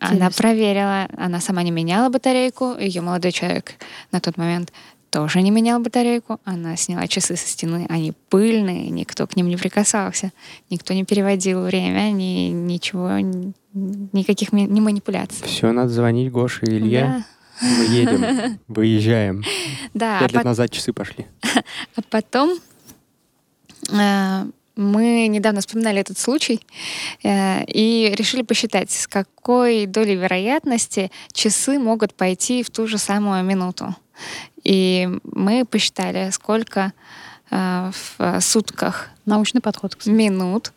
Она 0.00 0.30
проверила, 0.30 1.08
она 1.16 1.40
сама 1.40 1.62
не 1.62 1.70
меняла 1.70 2.08
батарейку, 2.08 2.76
ее 2.76 3.02
молодой 3.02 3.30
человек 3.30 3.74
на 4.10 4.20
тот 4.20 4.36
момент 4.36 4.72
тоже 5.12 5.42
не 5.42 5.50
менял 5.50 5.78
батарейку. 5.78 6.40
Она 6.44 6.74
сняла 6.76 7.06
часы 7.06 7.36
со 7.36 7.46
стены, 7.46 7.86
они 7.90 8.14
пыльные, 8.30 8.88
никто 8.88 9.26
к 9.26 9.36
ним 9.36 9.48
не 9.48 9.56
прикасался, 9.56 10.32
никто 10.70 10.94
не 10.94 11.04
переводил 11.04 11.62
время, 11.64 12.10
ни, 12.10 12.48
ничего, 12.48 13.18
никаких 13.72 14.52
ни 14.52 14.80
манипуляций. 14.80 15.46
Все, 15.46 15.70
надо 15.70 15.90
звонить 15.90 16.32
Гоше 16.32 16.64
и 16.64 16.78
Илье. 16.78 17.00
Да. 17.02 17.24
Мы 17.60 17.84
едем, 17.84 18.58
выезжаем. 18.66 19.44
Да. 19.94 20.20
Пять 20.20 20.32
а 20.32 20.36
лет 20.36 20.44
назад 20.44 20.70
часы 20.70 20.92
пошли. 20.92 21.26
А 21.96 22.00
потом 22.08 22.58
э, 23.90 24.46
мы 24.74 25.26
недавно 25.28 25.60
вспоминали 25.60 26.00
этот 26.00 26.18
случай 26.18 26.60
э, 27.22 27.64
и 27.66 28.14
решили 28.16 28.40
посчитать, 28.40 28.90
с 28.90 29.06
какой 29.06 29.84
долей 29.84 30.16
вероятности 30.16 31.10
часы 31.32 31.78
могут 31.78 32.14
пойти 32.14 32.62
в 32.62 32.70
ту 32.70 32.86
же 32.86 32.96
самую 32.96 33.44
минуту. 33.44 33.94
И 34.64 35.08
мы 35.24 35.64
посчитали, 35.64 36.30
сколько 36.30 36.92
э, 37.50 37.90
в 38.18 38.40
сутках 38.40 39.08
научный 39.26 39.60
подход 39.60 39.94
кстати. 39.94 40.14
минут. 40.14 40.72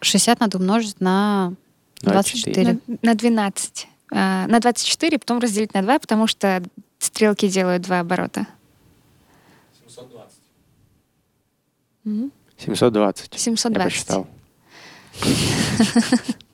60 0.00 0.40
надо 0.40 0.58
умножить 0.58 1.00
на 1.00 1.54
24. 2.00 2.78
На, 2.86 2.98
на 3.02 3.14
12. 3.14 3.88
Э, 4.12 4.46
на 4.46 4.60
24, 4.60 5.18
потом 5.18 5.38
разделить 5.38 5.74
на 5.74 5.82
2, 5.82 5.98
потому 5.98 6.26
что 6.26 6.62
стрелки 6.98 7.48
делают 7.48 7.82
два 7.82 8.00
оборота. 8.00 8.46
720. 9.86 10.38
Mm-hmm. 12.04 12.30
720. 12.58 13.38
720. 13.38 13.78
Я 13.78 13.84
посчитал. 13.84 14.26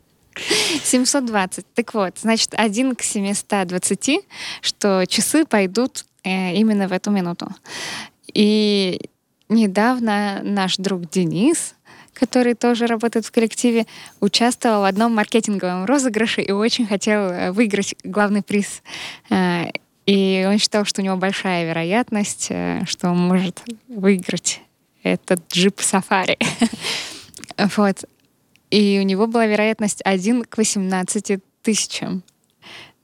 720. 0.82 1.66
Так 1.74 1.94
вот, 1.94 2.18
значит, 2.18 2.54
1 2.54 2.94
к 2.94 3.02
720, 3.02 4.20
что 4.60 5.04
часы 5.06 5.44
пойдут 5.44 6.04
э, 6.24 6.54
именно 6.54 6.88
в 6.88 6.92
эту 6.92 7.10
минуту. 7.10 7.48
И 8.32 9.00
недавно 9.48 10.40
наш 10.42 10.76
друг 10.76 11.08
Денис, 11.08 11.74
который 12.12 12.54
тоже 12.54 12.86
работает 12.86 13.26
в 13.26 13.30
коллективе, 13.30 13.86
участвовал 14.20 14.82
в 14.82 14.84
одном 14.84 15.14
маркетинговом 15.14 15.84
розыгрыше 15.84 16.42
и 16.42 16.52
очень 16.52 16.86
хотел 16.86 17.20
э, 17.20 17.52
выиграть 17.52 17.94
главный 18.04 18.42
приз. 18.42 18.82
Э, 19.30 19.66
и 20.06 20.46
он 20.48 20.58
считал, 20.58 20.84
что 20.84 21.00
у 21.00 21.04
него 21.04 21.16
большая 21.16 21.66
вероятность, 21.66 22.48
э, 22.50 22.82
что 22.86 23.10
он 23.10 23.18
может 23.18 23.62
выиграть 23.88 24.62
этот 25.02 25.40
джип 25.52 25.80
сафари. 25.80 26.38
вот. 27.76 28.04
И 28.70 28.98
у 29.00 29.04
него 29.04 29.26
была 29.26 29.46
вероятность 29.46 30.02
1 30.04 30.44
к 30.44 30.56
18 30.58 31.40
тысячам. 31.62 32.22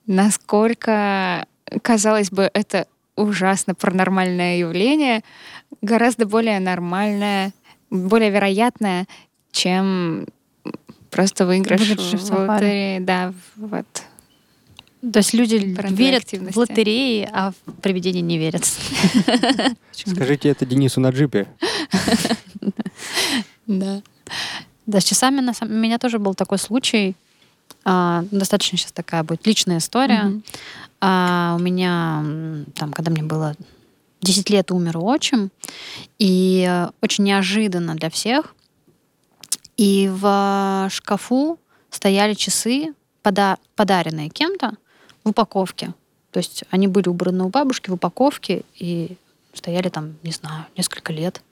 Насколько, 0.06 1.46
казалось 1.82 2.30
бы, 2.30 2.50
это 2.52 2.86
ужасно 3.16 3.74
паранормальное 3.74 4.58
явление, 4.58 5.22
гораздо 5.80 6.26
более 6.26 6.60
нормальное, 6.60 7.52
более 7.90 8.30
вероятное, 8.30 9.06
чем 9.52 10.26
просто 11.10 11.46
выигрыш, 11.46 11.80
выигрыш 11.80 12.20
в 12.20 12.30
лотерее. 12.30 13.00
Да, 13.00 13.32
вот. 13.56 13.86
То 15.12 15.18
есть 15.18 15.34
люди 15.34 15.56
верят 15.90 16.24
в 16.32 16.56
лотереи, 16.56 17.28
а 17.32 17.52
в 17.52 17.72
привидения 17.80 18.22
не 18.22 18.38
верят. 18.38 18.64
Скажите 19.92 20.48
это 20.48 20.66
Денису 20.66 21.00
на 21.00 21.10
джипе. 21.10 21.46
Да. 23.66 24.02
Да, 24.86 25.00
с 25.00 25.04
часами 25.04 25.40
на 25.40 25.54
самом... 25.54 25.74
у 25.74 25.78
меня 25.78 25.98
тоже 25.98 26.18
был 26.18 26.34
такой 26.34 26.58
случай. 26.58 27.16
А, 27.84 28.24
достаточно 28.30 28.78
сейчас 28.78 28.92
такая 28.92 29.22
будет 29.22 29.46
личная 29.46 29.78
история. 29.78 30.24
Mm-hmm. 30.24 30.42
А, 31.00 31.56
у 31.58 31.62
меня, 31.62 32.24
там, 32.74 32.92
когда 32.92 33.10
мне 33.10 33.22
было 33.22 33.54
10 34.20 34.50
лет, 34.50 34.70
умер 34.70 34.98
отчим. 34.98 35.50
И 36.18 36.66
э, 36.68 36.90
очень 37.02 37.24
неожиданно 37.24 37.94
для 37.94 38.10
всех. 38.10 38.54
И 39.76 40.10
в 40.12 40.88
шкафу 40.90 41.58
стояли 41.90 42.34
часы, 42.34 42.94
пода- 43.22 43.58
подаренные 43.76 44.28
кем-то 44.28 44.72
в 45.24 45.30
упаковке. 45.30 45.94
То 46.30 46.38
есть 46.38 46.64
они 46.70 46.88
были 46.88 47.08
убраны 47.08 47.44
у 47.44 47.48
бабушки 47.48 47.90
в 47.90 47.94
упаковке 47.94 48.62
и 48.76 49.16
стояли 49.52 49.88
там, 49.88 50.16
не 50.22 50.32
знаю, 50.32 50.66
несколько 50.76 51.12
лет. 51.12 51.42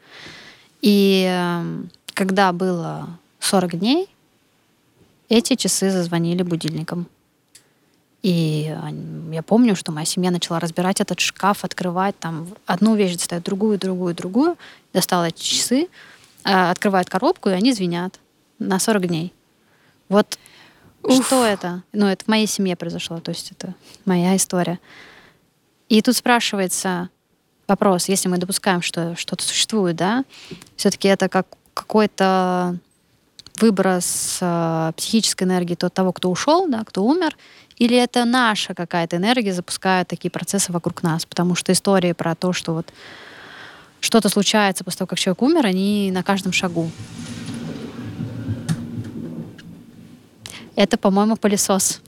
И 0.80 1.24
эм, 1.28 1.90
когда 2.14 2.52
было 2.52 3.18
40 3.45 3.78
дней 3.78 4.09
эти 5.28 5.55
часы 5.55 5.90
зазвонили 5.90 6.43
будильником. 6.43 7.07
И 8.22 8.76
я 9.32 9.43
помню, 9.43 9.74
что 9.74 9.90
моя 9.90 10.05
семья 10.07 10.30
начала 10.30 10.61
разбирать 10.61 11.01
этот 11.01 11.18
шкаф, 11.20 11.64
открывать 11.64 12.16
там 12.18 12.49
одну 12.66 12.95
вещь, 12.95 13.14
достать 13.14 13.43
другую, 13.43 13.78
другую, 13.78 14.14
другую. 14.14 14.57
Достала 14.93 15.28
эти 15.28 15.43
часы. 15.43 15.88
а, 16.45 16.70
открывают 16.70 17.09
коробку, 17.09 17.49
и 17.49 17.53
они 17.53 17.72
звенят 17.72 18.18
на 18.59 18.78
40 18.78 19.07
дней. 19.07 19.32
Вот 20.09 20.38
Уф. 21.03 21.24
что 21.26 21.45
это? 21.45 21.82
Ну, 21.93 22.07
это 22.07 22.24
в 22.24 22.28
моей 22.28 22.47
семье 22.47 22.76
произошло, 22.76 23.20
то 23.20 23.30
есть 23.30 23.53
это 23.53 23.74
моя 24.05 24.36
история. 24.36 24.80
И 25.88 26.03
тут 26.03 26.16
спрашивается 26.16 27.11
вопрос, 27.68 28.09
если 28.09 28.28
мы 28.28 28.38
допускаем, 28.38 28.82
что 28.82 29.14
что-то 29.16 29.45
существует, 29.45 29.97
да, 29.97 30.24
все-таки 30.76 31.09
это 31.09 31.28
как 31.28 31.47
какой-то 31.74 32.76
выброс 33.62 34.38
э, 34.40 34.92
психической 34.96 35.46
энергии 35.46 35.76
тот 35.76 35.94
того, 35.94 36.12
кто 36.12 36.30
ушел, 36.30 36.68
да, 36.68 36.82
кто 36.84 37.04
умер, 37.04 37.36
или 37.78 37.96
это 37.96 38.24
наша 38.24 38.74
какая-то 38.74 39.16
энергия 39.16 39.52
запускает 39.52 40.08
такие 40.08 40.30
процессы 40.30 40.72
вокруг 40.72 41.02
нас? 41.02 41.24
Потому 41.24 41.54
что 41.54 41.70
истории 41.72 42.12
про 42.12 42.34
то, 42.34 42.52
что 42.52 42.74
вот 42.74 42.92
что-то 44.00 44.28
случается 44.28 44.82
после 44.84 44.98
того, 44.98 45.06
как 45.08 45.18
человек 45.18 45.42
умер, 45.42 45.66
они 45.66 46.10
на 46.12 46.22
каждом 46.24 46.52
шагу. 46.52 46.90
Это, 50.74 50.96
по-моему, 50.98 51.36
пылесос. 51.36 52.00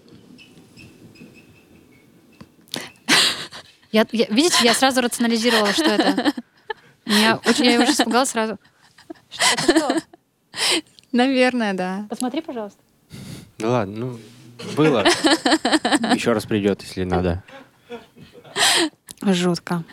Я, 3.93 4.07
я- 4.11 4.27
видите, 4.29 4.57
я 4.63 4.75
сразу 4.75 5.01
рационализировала, 5.03 5.73
что 5.73 5.85
это. 5.85 6.33
Меня 7.07 7.39
очень, 7.47 7.67
я 7.67 7.81
очень 7.81 7.93
испугалась 7.93 8.31
сразу. 8.31 8.59
Что 9.31 9.45
это 9.53 9.77
что? 9.79 10.03
Наверное, 11.15 11.75
да. 11.75 12.07
Посмотри, 12.11 12.41
пожалуйста. 12.41 12.81
Да 13.59 13.71
ладно, 13.71 13.97
ну, 13.97 14.19
было. 14.77 15.05
Еще 16.13 16.33
раз 16.33 16.45
придет, 16.45 16.83
если 16.83 17.05
надо. 17.05 17.45
Жутко. 19.23 19.85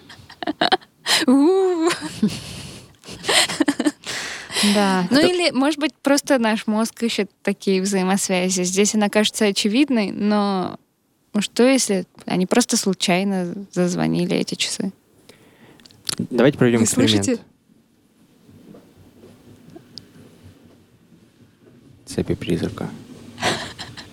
Да. 4.75 5.07
Ну 5.09 5.19
или, 5.19 5.51
может 5.51 5.79
быть, 5.79 5.93
просто 6.03 6.37
наш 6.37 6.67
мозг 6.67 7.01
ищет 7.03 7.31
такие 7.41 7.81
взаимосвязи. 7.81 8.63
Здесь 8.63 8.93
она 8.93 9.09
кажется 9.09 9.45
очевидной, 9.45 10.11
но 10.11 10.79
ну 11.33 11.41
что 11.41 11.63
если 11.63 12.05
они 12.25 12.45
просто 12.45 12.77
случайно 12.77 13.53
зазвонили 13.71 14.35
эти 14.35 14.55
часы? 14.55 14.91
Давайте 16.17 16.57
проведем 16.57 16.79
Вы 16.79 16.85
эксперимент. 16.85 17.25
слышите? 17.25 17.43
Цепи 22.13 22.35
призрака. 22.35 22.89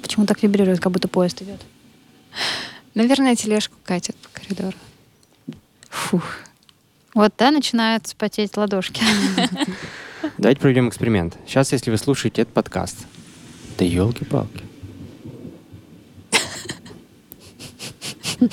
Почему 0.02 0.24
так 0.24 0.40
вибрирует, 0.44 0.78
как 0.78 0.92
будто 0.92 1.08
поезд 1.08 1.42
идет? 1.42 1.60
Наверное, 2.94 3.34
тележку 3.34 3.74
катят 3.82 4.14
по 4.16 4.28
коридору. 4.28 4.76
Фух. 5.90 6.22
Вот, 7.14 7.32
да, 7.36 7.50
начинают 7.50 8.14
потеть 8.16 8.56
ладошки. 8.56 9.02
Давайте 10.38 10.60
проведем 10.60 10.88
эксперимент. 10.88 11.36
Сейчас, 11.44 11.72
если 11.72 11.90
вы 11.90 11.96
слушаете 11.96 12.42
этот 12.42 12.54
подкаст, 12.54 12.98
да 13.78 13.84
елки-палки. 13.84 14.62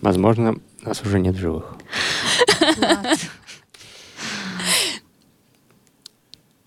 Возможно, 0.00 0.56
нас 0.82 1.00
уже 1.02 1.20
нет 1.20 1.36
в 1.36 1.38
живых. 1.38 1.76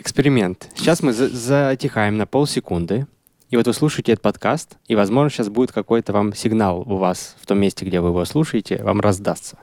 Эксперимент. 0.03 0.69
Сейчас 0.75 1.01
мы 1.01 1.13
за- 1.13 1.29
затихаем 1.29 2.17
на 2.17 2.27
полсекунды. 2.27 3.07
И 3.49 3.55
вот 3.55 3.67
вы 3.67 3.73
слушаете 3.73 4.11
этот 4.11 4.21
подкаст, 4.21 4.75
и, 4.89 4.97
возможно, 4.97 5.29
сейчас 5.29 5.47
будет 5.47 5.71
какой-то 5.71 6.11
вам 6.11 6.33
сигнал 6.33 6.81
у 6.81 6.97
вас 6.97 7.37
в 7.39 7.45
том 7.45 7.57
месте, 7.59 7.85
где 7.85 8.01
вы 8.01 8.09
его 8.09 8.25
слушаете, 8.25 8.83
вам 8.83 8.99
раздастся. 8.99 9.59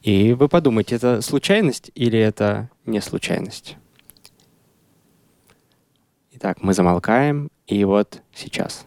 И 0.00 0.32
вы 0.32 0.48
подумайте, 0.48 0.94
это 0.96 1.20
случайность 1.20 1.90
или 1.94 2.18
это 2.18 2.70
не 2.86 3.02
случайность? 3.02 3.76
Итак, 6.32 6.62
мы 6.62 6.72
замолкаем, 6.72 7.50
и 7.66 7.84
вот 7.84 8.22
сейчас. 8.34 8.86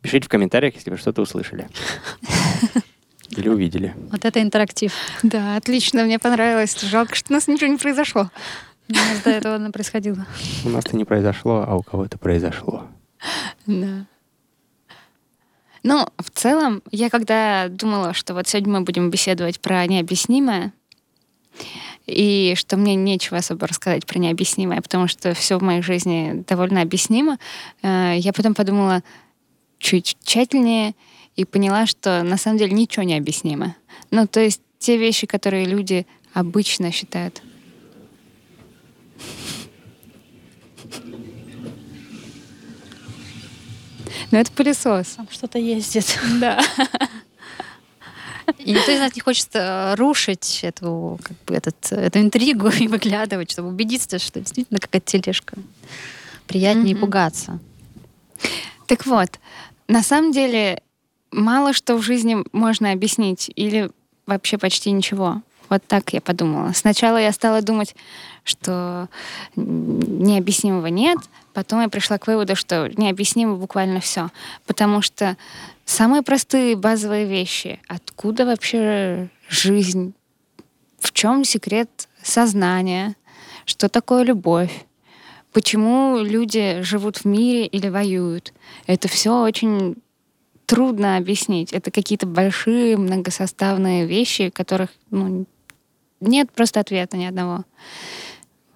Пишите 0.00 0.26
в 0.26 0.28
комментариях, 0.28 0.74
если 0.74 0.90
вы 0.90 0.96
что-то 0.96 1.22
услышали. 1.22 1.68
Или 3.30 3.48
увидели. 3.48 3.94
Вот 4.10 4.24
это 4.24 4.42
интерактив. 4.42 4.92
Да, 5.22 5.56
отлично, 5.56 6.04
мне 6.04 6.18
понравилось. 6.18 6.78
Жалко, 6.80 7.14
что 7.14 7.32
у 7.32 7.34
нас 7.34 7.48
ничего 7.48 7.70
не 7.70 7.78
произошло. 7.78 8.30
У 8.88 8.92
нас 8.92 9.20
до 9.24 9.30
этого 9.30 9.58
не 9.58 9.70
происходило. 9.70 10.26
У 10.64 10.68
нас-то 10.68 10.96
не 10.96 11.04
произошло, 11.04 11.64
а 11.66 11.74
у 11.76 11.82
кого-то 11.82 12.18
произошло. 12.18 12.86
Да. 13.66 14.06
Ну, 15.82 16.06
в 16.18 16.30
целом, 16.30 16.82
я 16.90 17.10
когда 17.10 17.68
думала, 17.68 18.12
что 18.12 18.34
вот 18.34 18.46
сегодня 18.46 18.72
мы 18.72 18.80
будем 18.82 19.10
беседовать 19.10 19.60
про 19.60 19.86
необъяснимое, 19.86 20.72
и 22.06 22.54
что 22.56 22.76
мне 22.76 22.94
нечего 22.94 23.38
особо 23.38 23.66
рассказать 23.66 24.06
про 24.06 24.18
необъяснимое, 24.18 24.80
потому 24.80 25.06
что 25.08 25.34
все 25.34 25.58
в 25.58 25.62
моей 25.62 25.82
жизни 25.82 26.44
довольно 26.48 26.82
объяснимо, 26.82 27.38
э, 27.82 28.14
я 28.16 28.32
потом 28.32 28.54
подумала 28.54 29.02
чуть 29.78 30.16
тщательнее 30.22 30.94
и 31.36 31.44
поняла, 31.44 31.86
что 31.86 32.22
на 32.22 32.36
самом 32.36 32.58
деле 32.58 32.72
ничего 32.72 33.02
не 33.04 33.16
объяснимо. 33.16 33.76
Ну, 34.10 34.26
то 34.26 34.40
есть 34.40 34.60
те 34.78 34.96
вещи, 34.96 35.26
которые 35.26 35.64
люди 35.64 36.06
обычно 36.34 36.90
считают 36.92 37.42
Ну, 44.30 44.38
это 44.38 44.50
пылесос. 44.52 45.08
Там 45.08 45.28
что-то 45.30 45.58
ездит. 45.58 46.18
Да. 46.40 46.60
И 48.58 48.72
никто 48.72 48.90
из 48.92 48.98
нас 48.98 49.14
не 49.14 49.20
хочет 49.20 49.48
э, 49.52 49.94
рушить 49.94 50.60
эту, 50.62 51.18
как 51.22 51.36
бы, 51.44 51.54
этот, 51.54 51.92
эту 51.92 52.18
интригу 52.20 52.68
и 52.68 52.88
выглядывать, 52.88 53.50
чтобы 53.50 53.68
убедиться, 53.68 54.18
что 54.18 54.40
действительно 54.40 54.80
какая-то 54.80 55.06
тележка. 55.18 55.56
Приятнее 56.46 56.94
Мгм. 56.94 57.02
пугаться. 57.02 57.58
Так 58.86 59.06
вот, 59.06 59.28
на 59.86 60.02
самом 60.02 60.32
деле 60.32 60.82
мало 61.32 61.72
что 61.72 61.96
в 61.96 62.02
жизни 62.02 62.44
можно 62.52 62.92
объяснить 62.92 63.50
или 63.54 63.90
вообще 64.26 64.58
почти 64.58 64.90
ничего. 64.90 65.42
Вот 65.68 65.82
так 65.86 66.12
я 66.12 66.20
подумала. 66.20 66.72
Сначала 66.74 67.16
я 67.16 67.32
стала 67.32 67.62
думать, 67.62 67.96
что 68.44 69.08
необъяснимого 69.56 70.88
нет, 70.88 71.18
потом 71.54 71.80
я 71.80 71.88
пришла 71.88 72.18
к 72.18 72.26
выводу, 72.26 72.56
что 72.56 72.90
необъяснимо 72.96 73.56
буквально 73.56 74.00
все. 74.00 74.28
Потому 74.66 75.00
что 75.00 75.36
самые 75.86 76.22
простые 76.22 76.76
базовые 76.76 77.24
вещи, 77.24 77.80
откуда 77.88 78.44
вообще 78.44 79.30
жизнь, 79.48 80.12
в 80.98 81.12
чем 81.12 81.44
секрет 81.44 82.08
сознания, 82.22 83.16
что 83.64 83.88
такое 83.88 84.24
любовь, 84.24 84.84
почему 85.52 86.18
люди 86.18 86.82
живут 86.82 87.18
в 87.18 87.24
мире 87.24 87.66
или 87.66 87.88
воюют. 87.88 88.52
Это 88.86 89.08
все 89.08 89.42
очень 89.42 89.96
трудно 90.72 91.18
объяснить. 91.18 91.74
Это 91.74 91.90
какие-то 91.90 92.26
большие 92.26 92.96
многосоставные 92.96 94.06
вещи, 94.06 94.48
которых 94.48 94.88
ну, 95.10 95.44
нет 96.20 96.50
просто 96.50 96.80
ответа 96.80 97.18
ни 97.18 97.26
одного. 97.26 97.64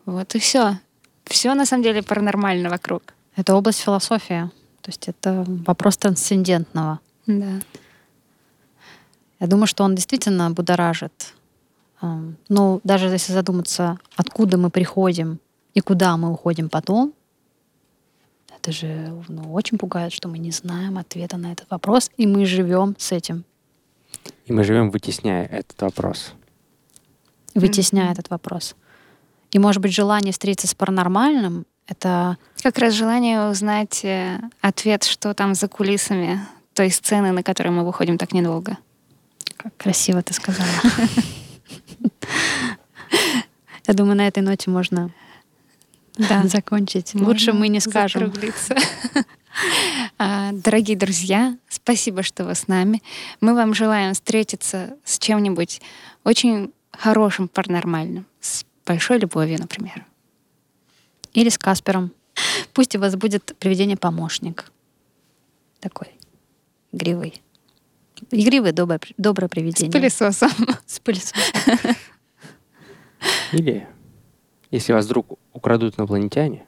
Вот 0.04 0.34
и 0.34 0.38
все. 0.38 0.78
Все 1.24 1.54
на 1.54 1.64
самом 1.64 1.84
деле 1.84 2.02
паранормально 2.02 2.68
вокруг. 2.68 3.14
Это 3.34 3.54
область 3.54 3.80
философии. 3.80 4.50
То 4.82 4.90
есть 4.90 5.08
это 5.08 5.44
вопрос 5.66 5.96
трансцендентного. 5.96 7.00
Да. 7.26 7.60
Я 9.40 9.46
думаю, 9.46 9.66
что 9.66 9.82
он 9.84 9.94
действительно 9.94 10.50
будоражит. 10.50 11.32
Ам, 12.02 12.36
Ну, 12.50 12.80
даже 12.84 13.06
если 13.06 13.32
задуматься, 13.32 13.98
откуда 14.16 14.58
мы 14.58 14.68
приходим 14.68 15.38
и 15.72 15.80
куда 15.80 16.16
мы 16.18 16.30
уходим 16.30 16.68
потом, 16.68 17.14
это 18.58 18.72
же 18.72 19.12
ну, 19.28 19.52
очень 19.52 19.78
пугает, 19.78 20.12
что 20.12 20.28
мы 20.28 20.38
не 20.38 20.50
знаем 20.50 20.98
ответа 20.98 21.36
на 21.36 21.52
этот 21.52 21.68
вопрос, 21.70 22.10
и 22.16 22.26
мы 22.26 22.46
живем 22.46 22.94
с 22.98 23.12
этим, 23.12 23.44
И 24.46 24.52
мы 24.52 24.64
живем, 24.64 24.90
вытесняя 24.90 25.44
этот 25.46 25.80
вопрос. 25.82 26.32
вытесняя 27.54 28.04
Мгм. 28.06 28.12
этот 28.12 28.30
вопрос. 28.30 28.74
И, 29.52 29.58
может 29.58 29.80
быть, 29.82 29.94
желание 29.94 30.32
встретиться 30.32 30.66
с 30.66 30.74
паранормальным— 30.74 31.66
это 31.86 32.36
Как 32.62 32.78
раз 32.78 32.94
желание 32.94 33.48
узнать 33.50 34.04
э, 34.04 34.40
ответ, 34.60 35.04
что 35.04 35.34
там 35.34 35.54
за 35.54 35.68
кулисами 35.68 36.40
той 36.74 36.90
сцены, 36.90 37.32
на 37.32 37.42
которой 37.42 37.68
мы 37.68 37.84
выходим 37.84 38.18
так 38.18 38.32
недолго. 38.32 38.76
как 39.56 39.76
красиво 39.76 40.22
ты 40.22 40.34
сказала. 40.34 40.68
Я 43.86 43.94
думаю, 43.94 44.16
на 44.16 44.26
этой 44.26 44.42
ноте 44.42 44.70
можно 44.70 45.10
Да. 46.16 46.42
закончить. 46.48 47.14
Лучше 47.14 47.52
мы 47.52 47.68
не 47.68 47.80
скажем. 47.80 48.32
А, 50.18 50.50
Дорогие 50.52 50.98
друзья, 50.98 51.56
спасибо, 51.66 52.22
что 52.22 52.44
вы 52.44 52.54
с 52.54 52.68
нами. 52.68 53.02
Мы 53.40 53.54
вам 53.54 53.72
желаем 53.72 54.12
встретиться 54.12 54.98
с 55.02 55.18
чем-нибудь 55.18 55.80
очень 56.24 56.74
хорошим, 56.90 57.48
паранормальным, 57.48 58.26
с 58.40 58.66
большой 58.84 59.18
любовью, 59.18 59.58
например. 59.58 60.04
Или 61.32 61.48
с 61.48 61.56
Каспером. 61.56 62.12
Пусть 62.74 62.94
у 62.96 63.00
вас 63.00 63.16
будет 63.16 63.56
привидение-помощник. 63.58 64.70
Такой 65.80 66.08
игривый. 66.92 67.40
Игривое 68.30 68.72
доброе, 68.72 69.00
доброе 69.18 69.46
С 69.48 69.50
привидение. 69.50 69.92
пылесосом. 69.92 70.50
С 70.86 70.98
пылесосом. 71.00 71.42
Или, 73.52 73.86
если 74.70 74.92
вас 74.92 75.06
вдруг 75.06 75.38
украдут 75.52 75.98
инопланетяне, 75.98 76.66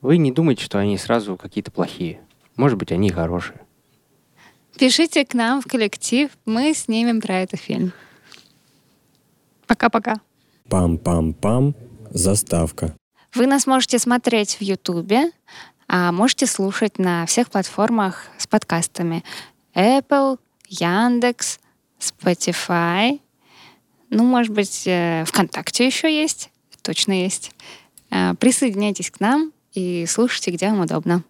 вы 0.00 0.18
не 0.18 0.32
думайте, 0.32 0.64
что 0.64 0.78
они 0.78 0.98
сразу 0.98 1.36
какие-то 1.36 1.70
плохие. 1.70 2.20
Может 2.56 2.78
быть, 2.78 2.92
они 2.92 3.10
хорошие. 3.10 3.60
Пишите 4.78 5.24
к 5.24 5.34
нам 5.34 5.62
в 5.62 5.66
коллектив, 5.66 6.30
мы 6.44 6.74
снимем 6.74 7.20
про 7.20 7.40
этот 7.40 7.60
фильм. 7.60 7.92
Пока-пока. 9.66 10.16
Пам-пам-пам. 10.68 11.74
Заставка. 12.10 12.94
Вы 13.34 13.46
нас 13.46 13.66
можете 13.66 13.98
смотреть 13.98 14.56
в 14.56 14.62
Ютубе, 14.62 15.32
а 15.88 16.12
можете 16.12 16.46
слушать 16.46 16.98
на 16.98 17.26
всех 17.26 17.50
платформах 17.50 18.26
с 18.38 18.46
подкастами. 18.46 19.24
Apple, 19.74 20.38
Яндекс, 20.68 21.58
Spotify. 21.98 23.20
Ну, 24.10 24.24
может 24.24 24.52
быть, 24.52 24.86
э, 24.86 25.24
ВКонтакте 25.26 25.86
еще 25.86 26.12
есть. 26.12 26.50
Точно 26.84 27.12
есть. 27.12 27.50
Э, 28.10 28.34
Присоединяйтесь 28.34 29.10
к 29.10 29.18
нам 29.18 29.52
и 29.72 30.04
слушайте, 30.06 30.52
где 30.52 30.68
вам 30.68 30.82
удобно. 30.82 31.24